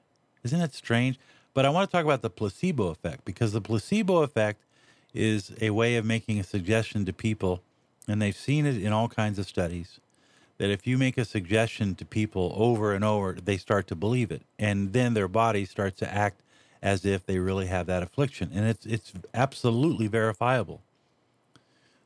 Isn't 0.44 0.58
that 0.60 0.74
strange? 0.74 1.18
But 1.54 1.64
I 1.64 1.70
want 1.70 1.88
to 1.90 1.96
talk 1.96 2.04
about 2.04 2.20
the 2.20 2.30
placebo 2.30 2.88
effect 2.88 3.24
because 3.24 3.52
the 3.52 3.60
placebo 3.62 4.18
effect 4.22 4.60
is 5.14 5.50
a 5.62 5.70
way 5.70 5.96
of 5.96 6.04
making 6.04 6.38
a 6.38 6.44
suggestion 6.44 7.04
to 7.06 7.12
people, 7.12 7.62
and 8.08 8.22
they've 8.22 8.36
seen 8.36 8.66
it 8.66 8.76
in 8.82 8.92
all 8.92 9.08
kinds 9.08 9.38
of 9.38 9.46
studies 9.46 10.00
that 10.58 10.70
if 10.70 10.86
you 10.86 10.98
make 10.98 11.18
a 11.18 11.24
suggestion 11.24 11.94
to 11.96 12.04
people 12.04 12.52
over 12.56 12.94
and 12.94 13.04
over, 13.04 13.34
they 13.34 13.56
start 13.56 13.86
to 13.88 13.96
believe 13.96 14.30
it, 14.30 14.42
and 14.58 14.92
then 14.92 15.14
their 15.14 15.28
body 15.28 15.64
starts 15.64 15.98
to 16.00 16.12
act 16.14 16.42
as 16.82 17.04
if 17.04 17.26
they 17.26 17.38
really 17.38 17.66
have 17.66 17.86
that 17.86 18.02
affliction, 18.02 18.50
and 18.54 18.66
it's 18.66 18.86
it's 18.86 19.12
absolutely 19.34 20.08
verifiable. 20.08 20.82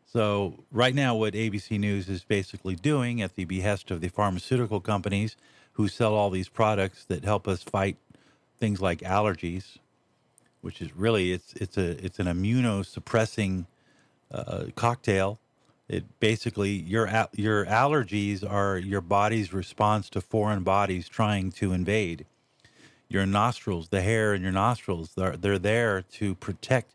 So 0.06 0.64
right 0.72 0.94
now, 0.94 1.14
what 1.16 1.34
ABC 1.34 1.78
News 1.78 2.08
is 2.08 2.24
basically 2.24 2.76
doing, 2.76 3.22
at 3.22 3.34
the 3.36 3.44
behest 3.44 3.90
of 3.90 4.00
the 4.00 4.08
pharmaceutical 4.08 4.80
companies 4.80 5.36
who 5.74 5.88
sell 5.88 6.14
all 6.14 6.30
these 6.30 6.48
products 6.48 7.04
that 7.06 7.24
help 7.24 7.48
us 7.48 7.62
fight 7.62 7.96
things 8.58 8.80
like 8.80 9.00
allergies, 9.00 9.78
which 10.62 10.82
is 10.82 10.96
really 10.96 11.32
it's 11.32 11.54
it's 11.54 11.78
a 11.78 12.04
it's 12.04 12.18
an 12.18 12.26
immunosuppressing 12.26 13.66
uh, 14.32 14.64
cocktail. 14.76 15.38
It 15.88 16.18
basically 16.18 16.70
your 16.70 17.06
your 17.32 17.64
allergies 17.66 18.48
are 18.48 18.76
your 18.76 19.00
body's 19.00 19.52
response 19.52 20.10
to 20.10 20.20
foreign 20.20 20.64
bodies 20.64 21.08
trying 21.08 21.52
to 21.52 21.72
invade. 21.72 22.26
Your 23.08 23.24
nostrils, 23.24 23.90
the 23.90 24.02
hair 24.02 24.34
in 24.34 24.42
your 24.42 24.50
nostrils, 24.50 25.12
they're, 25.14 25.36
they're 25.36 25.60
there 25.60 26.02
to 26.02 26.34
protect 26.34 26.92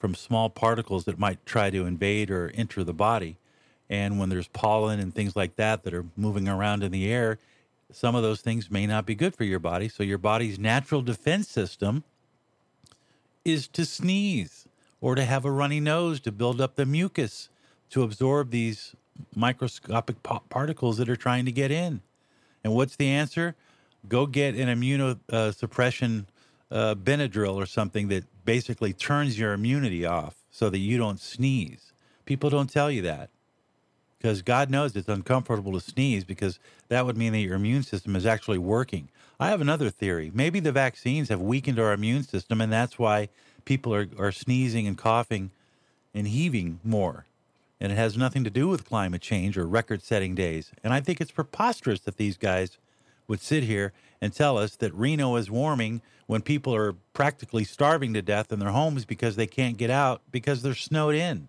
from 0.00 0.16
small 0.16 0.50
particles 0.50 1.04
that 1.04 1.20
might 1.20 1.46
try 1.46 1.70
to 1.70 1.86
invade 1.86 2.32
or 2.32 2.50
enter 2.56 2.82
the 2.82 2.92
body. 2.92 3.36
And 3.88 4.18
when 4.18 4.28
there's 4.28 4.48
pollen 4.48 4.98
and 4.98 5.14
things 5.14 5.36
like 5.36 5.54
that 5.56 5.84
that 5.84 5.94
are 5.94 6.06
moving 6.16 6.48
around 6.48 6.82
in 6.82 6.90
the 6.90 7.08
air, 7.08 7.38
some 7.92 8.16
of 8.16 8.22
those 8.24 8.40
things 8.40 8.72
may 8.72 8.86
not 8.86 9.06
be 9.06 9.14
good 9.14 9.36
for 9.36 9.44
your 9.44 9.60
body. 9.60 9.88
So 9.88 10.02
your 10.02 10.18
body's 10.18 10.58
natural 10.58 11.02
defense 11.02 11.48
system 11.48 12.02
is 13.44 13.68
to 13.68 13.84
sneeze 13.84 14.66
or 15.00 15.14
to 15.14 15.24
have 15.24 15.44
a 15.44 15.50
runny 15.52 15.78
nose 15.78 16.18
to 16.20 16.32
build 16.32 16.60
up 16.60 16.74
the 16.74 16.86
mucus 16.86 17.48
to 17.92 18.02
absorb 18.02 18.50
these 18.50 18.94
microscopic 19.34 20.22
pa- 20.22 20.40
particles 20.48 20.98
that 20.98 21.08
are 21.08 21.16
trying 21.16 21.44
to 21.44 21.52
get 21.52 21.70
in. 21.70 22.00
And 22.64 22.74
what's 22.74 22.96
the 22.96 23.08
answer? 23.08 23.54
Go 24.08 24.26
get 24.26 24.54
an 24.54 24.68
immunosuppression 24.68 26.26
uh, 26.70 26.94
Benadryl 26.94 27.54
or 27.54 27.66
something 27.66 28.08
that 28.08 28.24
basically 28.44 28.92
turns 28.92 29.38
your 29.38 29.52
immunity 29.52 30.06
off 30.06 30.36
so 30.50 30.70
that 30.70 30.78
you 30.78 30.96
don't 30.98 31.20
sneeze. 31.20 31.92
People 32.24 32.50
don't 32.50 32.70
tell 32.70 32.90
you 32.90 33.02
that 33.02 33.30
because 34.18 34.40
God 34.40 34.70
knows 34.70 34.96
it's 34.96 35.08
uncomfortable 35.08 35.72
to 35.72 35.80
sneeze 35.80 36.24
because 36.24 36.58
that 36.88 37.04
would 37.04 37.16
mean 37.16 37.32
that 37.32 37.40
your 37.40 37.56
immune 37.56 37.82
system 37.82 38.16
is 38.16 38.24
actually 38.24 38.58
working. 38.58 39.08
I 39.38 39.48
have 39.48 39.60
another 39.60 39.90
theory. 39.90 40.30
Maybe 40.32 40.60
the 40.60 40.72
vaccines 40.72 41.28
have 41.28 41.40
weakened 41.40 41.78
our 41.78 41.92
immune 41.92 42.22
system, 42.22 42.60
and 42.60 42.72
that's 42.72 42.98
why 42.98 43.28
people 43.64 43.92
are, 43.92 44.08
are 44.18 44.32
sneezing 44.32 44.86
and 44.86 44.96
coughing 44.96 45.50
and 46.14 46.28
heaving 46.28 46.78
more. 46.84 47.26
And 47.82 47.90
it 47.90 47.96
has 47.96 48.16
nothing 48.16 48.44
to 48.44 48.50
do 48.50 48.68
with 48.68 48.88
climate 48.88 49.20
change 49.20 49.58
or 49.58 49.66
record 49.66 50.04
setting 50.04 50.36
days. 50.36 50.70
And 50.84 50.94
I 50.94 51.00
think 51.00 51.20
it's 51.20 51.32
preposterous 51.32 51.98
that 52.02 52.16
these 52.16 52.36
guys 52.36 52.78
would 53.26 53.40
sit 53.40 53.64
here 53.64 53.92
and 54.20 54.32
tell 54.32 54.56
us 54.56 54.76
that 54.76 54.94
Reno 54.94 55.34
is 55.34 55.50
warming 55.50 56.00
when 56.28 56.42
people 56.42 56.72
are 56.76 56.92
practically 57.12 57.64
starving 57.64 58.14
to 58.14 58.22
death 58.22 58.52
in 58.52 58.60
their 58.60 58.70
homes 58.70 59.04
because 59.04 59.34
they 59.34 59.48
can't 59.48 59.76
get 59.76 59.90
out 59.90 60.22
because 60.30 60.62
they're 60.62 60.76
snowed 60.76 61.16
in. 61.16 61.48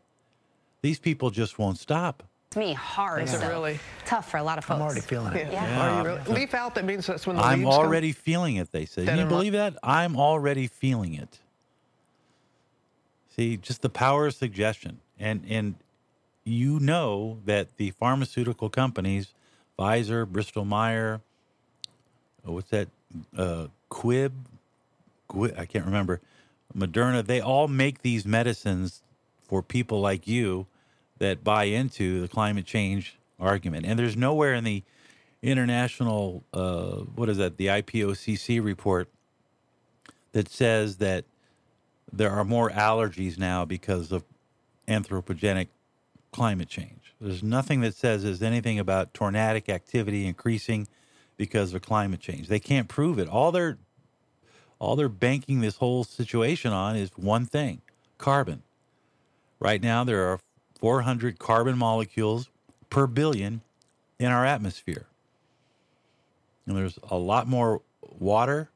These 0.82 0.98
people 0.98 1.30
just 1.30 1.60
won't 1.60 1.78
stop. 1.78 2.24
It's 2.48 2.58
me 2.58 2.74
hard. 2.74 3.22
Is 3.22 3.36
it 3.36 3.42
though. 3.42 3.50
really? 3.50 3.80
Tough 4.08 4.32
for 4.32 4.38
a 4.38 4.44
lot 4.44 4.58
of 4.58 4.66
folks. 4.66 4.78
I'm 4.78 4.88
already 4.88 5.02
feeling 5.02 5.36
it. 5.36 5.52
Yeah. 5.52 5.88
Are 5.88 6.00
you 6.00 6.08
really? 6.18 6.34
Leaf 6.34 6.56
out, 6.56 6.74
that 6.74 6.84
means 6.84 7.06
that's 7.06 7.28
when 7.28 7.36
the 7.36 7.44
I'm 7.44 7.60
leaves 7.60 7.76
come? 7.76 7.86
already 7.86 8.12
feeling 8.12 8.56
it, 8.56 8.72
they 8.72 8.86
say. 8.86 9.06
Dead 9.06 9.12
Can 9.12 9.20
you 9.20 9.26
believe 9.28 9.54
that? 9.54 9.78
I'm 9.84 10.18
already 10.18 10.66
feeling 10.66 11.14
it. 11.14 11.42
See, 13.36 13.56
just 13.58 13.84
the 13.84 13.90
power 13.90 14.26
of 14.26 14.34
suggestion. 14.34 15.00
And 15.20 15.46
and 15.48 15.76
you 16.46 16.80
know 16.80 17.40
that 17.46 17.78
the 17.78 17.92
pharmaceutical 17.92 18.70
companies, 18.70 19.34
Pfizer, 19.78 20.28
Bristol 20.28 20.66
Myers, 20.66 21.20
uh, 22.48 22.52
what's 22.52 22.70
that, 22.70 22.90
uh, 23.38 23.68
Quib, 23.90 24.32
Quib, 25.30 25.58
I 25.58 25.66
can't 25.66 25.86
remember, 25.86 26.22
Moderna, 26.76 27.26
they 27.26 27.40
all 27.40 27.68
make 27.68 28.02
these 28.02 28.26
medicines 28.26 29.02
for 29.48 29.62
people 29.62 30.02
like 30.02 30.28
you 30.28 30.66
that 31.20 31.44
buy 31.44 31.66
into 31.66 32.22
the 32.22 32.28
climate 32.28 32.66
change 32.66 33.18
argument. 33.40 33.86
And 33.86 33.98
there's 33.98 34.18
nowhere 34.18 34.54
in 34.54 34.64
the 34.64 34.84
international, 35.42 36.44
uh, 36.54 36.98
what 37.16 37.30
is 37.30 37.38
that, 37.38 37.58
the 37.58 37.68
IPOCC 37.68 38.64
report 38.64 39.10
that 40.32 40.50
says 40.50 40.98
that 40.98 41.26
there 42.12 42.32
are 42.32 42.44
more 42.44 42.70
allergies 42.70 43.38
now 43.38 43.66
because 43.66 44.12
of 44.12 44.24
anthropogenic 44.88 45.68
climate 46.34 46.68
change. 46.68 47.14
There's 47.22 47.44
nothing 47.44 47.82
that 47.82 47.96
says 47.96 48.24
there's 48.24 48.42
anything 48.42 48.80
about 48.80 49.14
tornadic 49.14 49.70
activity 49.70 50.28
increasing 50.28 50.88
because 51.38 51.74
of 51.74 51.82
climate 51.82 52.20
change. 52.20 52.48
They 52.48 52.60
can't 52.60 52.88
prove 52.90 53.20
it. 53.20 53.30
All 53.30 53.52
they're 53.52 53.78
all 54.80 54.98
they're 54.98 55.08
banking 55.08 55.62
this 55.62 55.78
whole 55.78 56.04
situation 56.04 56.74
on 56.74 56.98
is 56.98 57.12
one 57.16 57.46
thing, 57.46 57.82
carbon. 58.18 58.64
Right 59.60 59.82
now 59.82 60.04
there 60.04 60.30
are 60.30 60.40
400 60.80 61.40
carbon 61.40 61.78
molecules 61.78 62.50
per 62.90 63.08
billion 63.08 63.62
in 64.20 64.28
our 64.28 64.46
atmosphere. 64.46 65.06
And 66.68 66.76
there's 66.76 67.00
a 67.10 67.18
lot 67.18 67.48
more 67.48 67.82
water 68.02 68.70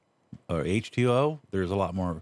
or 0.49 0.63
H2O, 0.63 1.39
there's 1.51 1.71
a 1.71 1.75
lot 1.75 1.93
more 1.93 2.21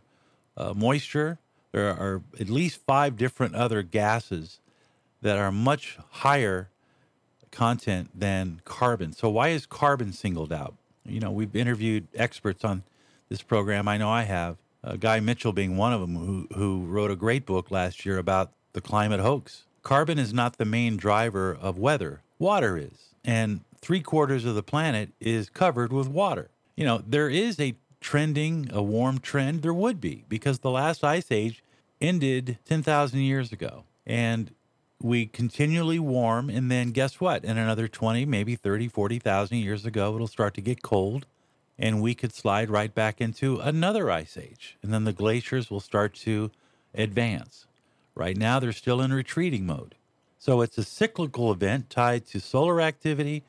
uh, 0.58 0.74
moisture. 0.76 1.38
There 1.72 1.90
are 1.90 2.22
at 2.40 2.50
least 2.50 2.80
five 2.88 3.18
different 3.18 3.54
other 3.54 3.84
gases 3.84 4.60
that 5.26 5.40
are 5.40 5.52
much 5.52 5.98
higher 6.12 6.70
content 7.50 8.12
than 8.14 8.62
carbon. 8.64 9.12
So 9.12 9.28
why 9.28 9.48
is 9.50 9.66
carbon 9.66 10.14
singled 10.14 10.54
out? 10.54 10.76
You 11.04 11.20
know, 11.20 11.32
we've 11.32 11.56
interviewed 11.56 12.08
experts 12.14 12.64
on 12.64 12.84
this 13.28 13.42
program. 13.42 13.88
I 13.88 13.98
know 13.98 14.10
I 14.10 14.22
have. 14.24 14.58
Uh, 14.84 14.98
Guy 14.98 15.20
Mitchell 15.20 15.52
being 15.52 15.78
one 15.78 15.94
of 15.94 16.00
them, 16.00 16.16
who 16.16 16.48
who 16.56 16.86
wrote 16.86 17.10
a 17.10 17.16
great 17.16 17.44
book 17.44 17.72
last 17.72 18.06
year 18.06 18.20
about 18.20 18.52
the 18.74 18.82
climate 18.82 19.20
hoax. 19.20 19.64
Carbon 19.82 20.20
is 20.20 20.32
not 20.32 20.60
the 20.60 20.66
main 20.66 20.96
driver 20.96 21.58
of 21.60 21.80
weather. 21.80 22.22
Water 22.38 22.78
is, 22.78 23.16
and 23.24 23.62
three 23.82 24.02
quarters 24.02 24.46
of 24.46 24.54
the 24.54 24.62
planet 24.62 25.10
is 25.20 25.50
covered 25.50 25.92
with 25.92 26.08
water. 26.08 26.50
You 26.76 26.86
know, 26.86 27.02
there 27.08 27.30
is 27.30 27.60
a 27.60 27.74
trending, 28.00 28.70
a 28.72 28.84
warm 28.84 29.18
trend. 29.18 29.64
There 29.64 29.74
would 29.74 30.00
be 30.00 30.24
because 30.30 30.60
the 30.60 30.70
last 30.70 31.04
ice 31.04 31.32
age 31.32 31.64
ended 32.00 32.60
ten 32.64 32.84
thousand 32.84 33.22
years 33.22 33.52
ago, 33.52 33.86
and 34.06 34.52
we 35.02 35.26
continually 35.26 36.00
warm 36.00 36.50
and 36.50 36.72
then 36.72 36.92
guess 36.92 37.20
what? 37.20 37.44
In 37.44 37.58
another 37.58 37.88
20 37.88 38.26
maybe 38.26 38.56
30 38.56 38.88
40,000 38.88 39.58
years 39.58 39.86
ago 39.86 40.16
it'll 40.16 40.28
start 40.28 40.54
to 40.56 40.62
get 40.62 40.82
cold 40.82 41.26
and 41.78 42.02
we 42.02 42.16
could 42.16 42.34
slide 42.34 42.70
right 42.70 42.94
back 42.94 43.20
into 43.20 43.60
another 43.60 44.10
ice 44.10 44.38
age 44.38 44.78
and 44.82 44.94
then 44.94 45.04
the 45.04 45.14
glaciers 45.14 45.70
will 45.70 45.80
start 45.80 46.14
to 46.14 46.52
advance. 46.94 47.68
Right 48.16 48.38
now 48.38 48.60
they're 48.60 48.72
still 48.72 49.02
in 49.02 49.14
retreating 49.14 49.66
mode. 49.66 49.96
So 50.38 50.62
it's 50.62 50.78
a 50.78 50.84
cyclical 50.84 51.52
event 51.52 51.90
tied 51.90 52.26
to 52.28 52.40
solar 52.40 52.80
activity 52.82 53.44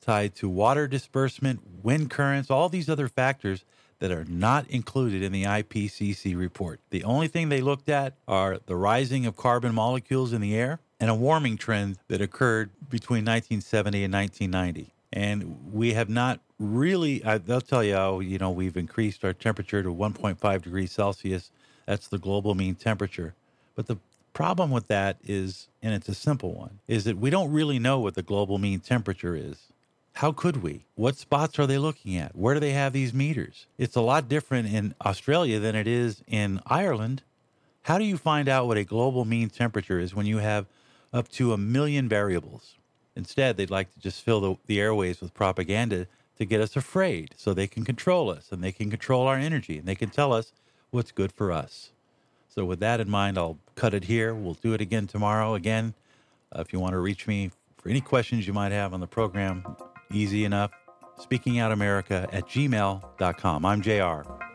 tied 0.00 0.34
to 0.34 0.48
water 0.48 0.88
disbursement 0.88 1.60
wind 1.82 2.10
currents 2.10 2.50
all 2.50 2.68
these 2.68 2.88
other 2.88 3.08
factors 3.08 3.64
that 4.00 4.10
are 4.10 4.24
not 4.24 4.68
included 4.68 5.22
in 5.22 5.30
the 5.30 5.44
IPCC 5.44 6.36
report. 6.36 6.80
The 6.90 7.04
only 7.04 7.28
thing 7.28 7.48
they 7.48 7.60
looked 7.60 7.88
at 7.88 8.14
are 8.26 8.58
the 8.66 8.76
rising 8.76 9.26
of 9.26 9.36
carbon 9.36 9.74
molecules 9.74 10.32
in 10.32 10.40
the 10.40 10.56
air 10.56 10.80
and 10.98 11.08
a 11.08 11.14
warming 11.14 11.56
trend 11.56 11.98
that 12.08 12.20
occurred 12.20 12.70
between 12.90 13.24
1970 13.24 14.04
and 14.04 14.12
1990. 14.12 14.92
And 15.12 15.72
we 15.72 15.94
have 15.94 16.08
not 16.08 16.40
really, 16.58 17.24
I, 17.24 17.38
they'll 17.38 17.60
tell 17.60 17.82
you, 17.84 17.94
oh, 17.94 18.20
you 18.20 18.38
know, 18.38 18.50
we've 18.50 18.76
increased 18.76 19.24
our 19.24 19.32
temperature 19.32 19.82
to 19.82 19.88
1.5 19.88 20.62
degrees 20.62 20.92
Celsius. 20.92 21.50
That's 21.86 22.08
the 22.08 22.18
global 22.18 22.54
mean 22.54 22.74
temperature. 22.74 23.34
But 23.74 23.86
the 23.86 23.98
problem 24.32 24.70
with 24.70 24.86
that 24.88 25.18
is, 25.24 25.68
and 25.82 25.92
it's 25.94 26.08
a 26.08 26.14
simple 26.14 26.54
one, 26.54 26.78
is 26.86 27.04
that 27.04 27.18
we 27.18 27.30
don't 27.30 27.50
really 27.50 27.78
know 27.78 27.98
what 27.98 28.14
the 28.14 28.22
global 28.22 28.58
mean 28.58 28.80
temperature 28.80 29.34
is. 29.34 29.72
How 30.14 30.32
could 30.32 30.62
we? 30.62 30.84
What 30.96 31.16
spots 31.16 31.58
are 31.58 31.66
they 31.66 31.78
looking 31.78 32.16
at? 32.16 32.36
Where 32.36 32.54
do 32.54 32.60
they 32.60 32.72
have 32.72 32.92
these 32.92 33.14
meters? 33.14 33.66
It's 33.78 33.96
a 33.96 34.00
lot 34.00 34.28
different 34.28 34.72
in 34.72 34.94
Australia 35.04 35.58
than 35.58 35.74
it 35.74 35.86
is 35.86 36.22
in 36.26 36.60
Ireland. 36.66 37.22
How 37.82 37.96
do 37.96 38.04
you 38.04 38.18
find 38.18 38.48
out 38.48 38.66
what 38.66 38.76
a 38.76 38.84
global 38.84 39.24
mean 39.24 39.48
temperature 39.48 39.98
is 39.98 40.14
when 40.14 40.26
you 40.26 40.38
have 40.38 40.66
up 41.12 41.28
to 41.30 41.52
a 41.52 41.56
million 41.56 42.08
variables? 42.08 42.76
Instead, 43.16 43.56
they'd 43.56 43.70
like 43.70 43.92
to 43.94 44.00
just 44.00 44.22
fill 44.22 44.40
the, 44.40 44.56
the 44.66 44.80
airways 44.80 45.20
with 45.20 45.34
propaganda 45.34 46.06
to 46.38 46.44
get 46.44 46.60
us 46.60 46.76
afraid 46.76 47.34
so 47.36 47.52
they 47.52 47.66
can 47.66 47.84
control 47.84 48.30
us 48.30 48.48
and 48.50 48.62
they 48.62 48.72
can 48.72 48.90
control 48.90 49.26
our 49.26 49.36
energy 49.36 49.78
and 49.78 49.86
they 49.86 49.94
can 49.94 50.10
tell 50.10 50.32
us 50.32 50.52
what's 50.90 51.12
good 51.12 51.32
for 51.32 51.52
us. 51.52 51.90
So, 52.48 52.64
with 52.64 52.80
that 52.80 53.00
in 53.00 53.08
mind, 53.08 53.38
I'll 53.38 53.58
cut 53.74 53.94
it 53.94 54.04
here. 54.04 54.34
We'll 54.34 54.54
do 54.54 54.72
it 54.72 54.80
again 54.80 55.06
tomorrow. 55.06 55.54
Again, 55.54 55.94
uh, 56.54 56.60
if 56.60 56.72
you 56.72 56.80
want 56.80 56.92
to 56.92 56.98
reach 56.98 57.26
me 57.26 57.50
for 57.76 57.88
any 57.88 58.00
questions 58.00 58.46
you 58.46 58.52
might 58.52 58.72
have 58.72 58.92
on 58.92 59.00
the 59.00 59.06
program, 59.06 59.64
easy 60.12 60.44
enough. 60.44 60.70
Speaking 61.18 61.58
Out 61.58 61.72
America 61.72 62.28
at 62.32 62.46
gmail.com. 62.46 63.64
I'm 63.64 63.82
JR. 63.82 64.49